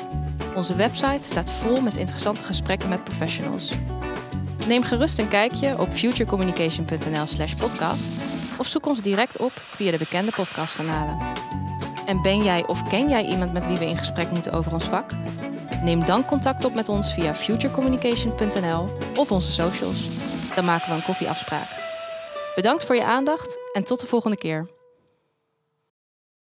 Onze 0.54 0.76
website 0.76 1.26
staat 1.26 1.50
vol 1.50 1.80
met 1.80 1.96
interessante 1.96 2.44
gesprekken 2.44 2.88
met 2.88 3.04
professionals. 3.04 3.72
Neem 4.66 4.82
gerust 4.82 5.18
een 5.18 5.28
kijkje 5.28 5.78
op 5.78 5.92
futurecommunication.nl/slash 5.92 7.54
podcast 7.54 8.16
of 8.58 8.66
zoek 8.66 8.86
ons 8.86 9.02
direct 9.02 9.38
op 9.38 9.52
via 9.74 9.90
de 9.90 9.98
bekende 9.98 10.32
podcastkanalen. 10.32 11.32
En 12.06 12.22
ben 12.22 12.44
jij 12.44 12.66
of 12.66 12.88
ken 12.88 13.08
jij 13.08 13.24
iemand 13.26 13.52
met 13.52 13.66
wie 13.66 13.78
we 13.78 13.86
in 13.86 13.96
gesprek 13.96 14.30
moeten 14.30 14.52
over 14.52 14.72
ons 14.72 14.84
vak? 14.84 15.10
Neem 15.82 16.04
dan 16.04 16.24
contact 16.24 16.64
op 16.64 16.74
met 16.74 16.88
ons 16.88 17.14
via 17.14 17.34
futurecommunication.nl 17.34 18.88
of 19.16 19.30
onze 19.32 19.52
socials. 19.52 20.08
Dan 20.54 20.64
maken 20.64 20.88
we 20.88 20.94
een 20.94 21.02
koffieafspraak. 21.02 21.68
Bedankt 22.54 22.84
voor 22.84 22.94
je 22.94 23.04
aandacht 23.04 23.58
en 23.72 23.84
tot 23.84 24.00
de 24.00 24.06
volgende 24.06 24.36
keer. 24.36 24.81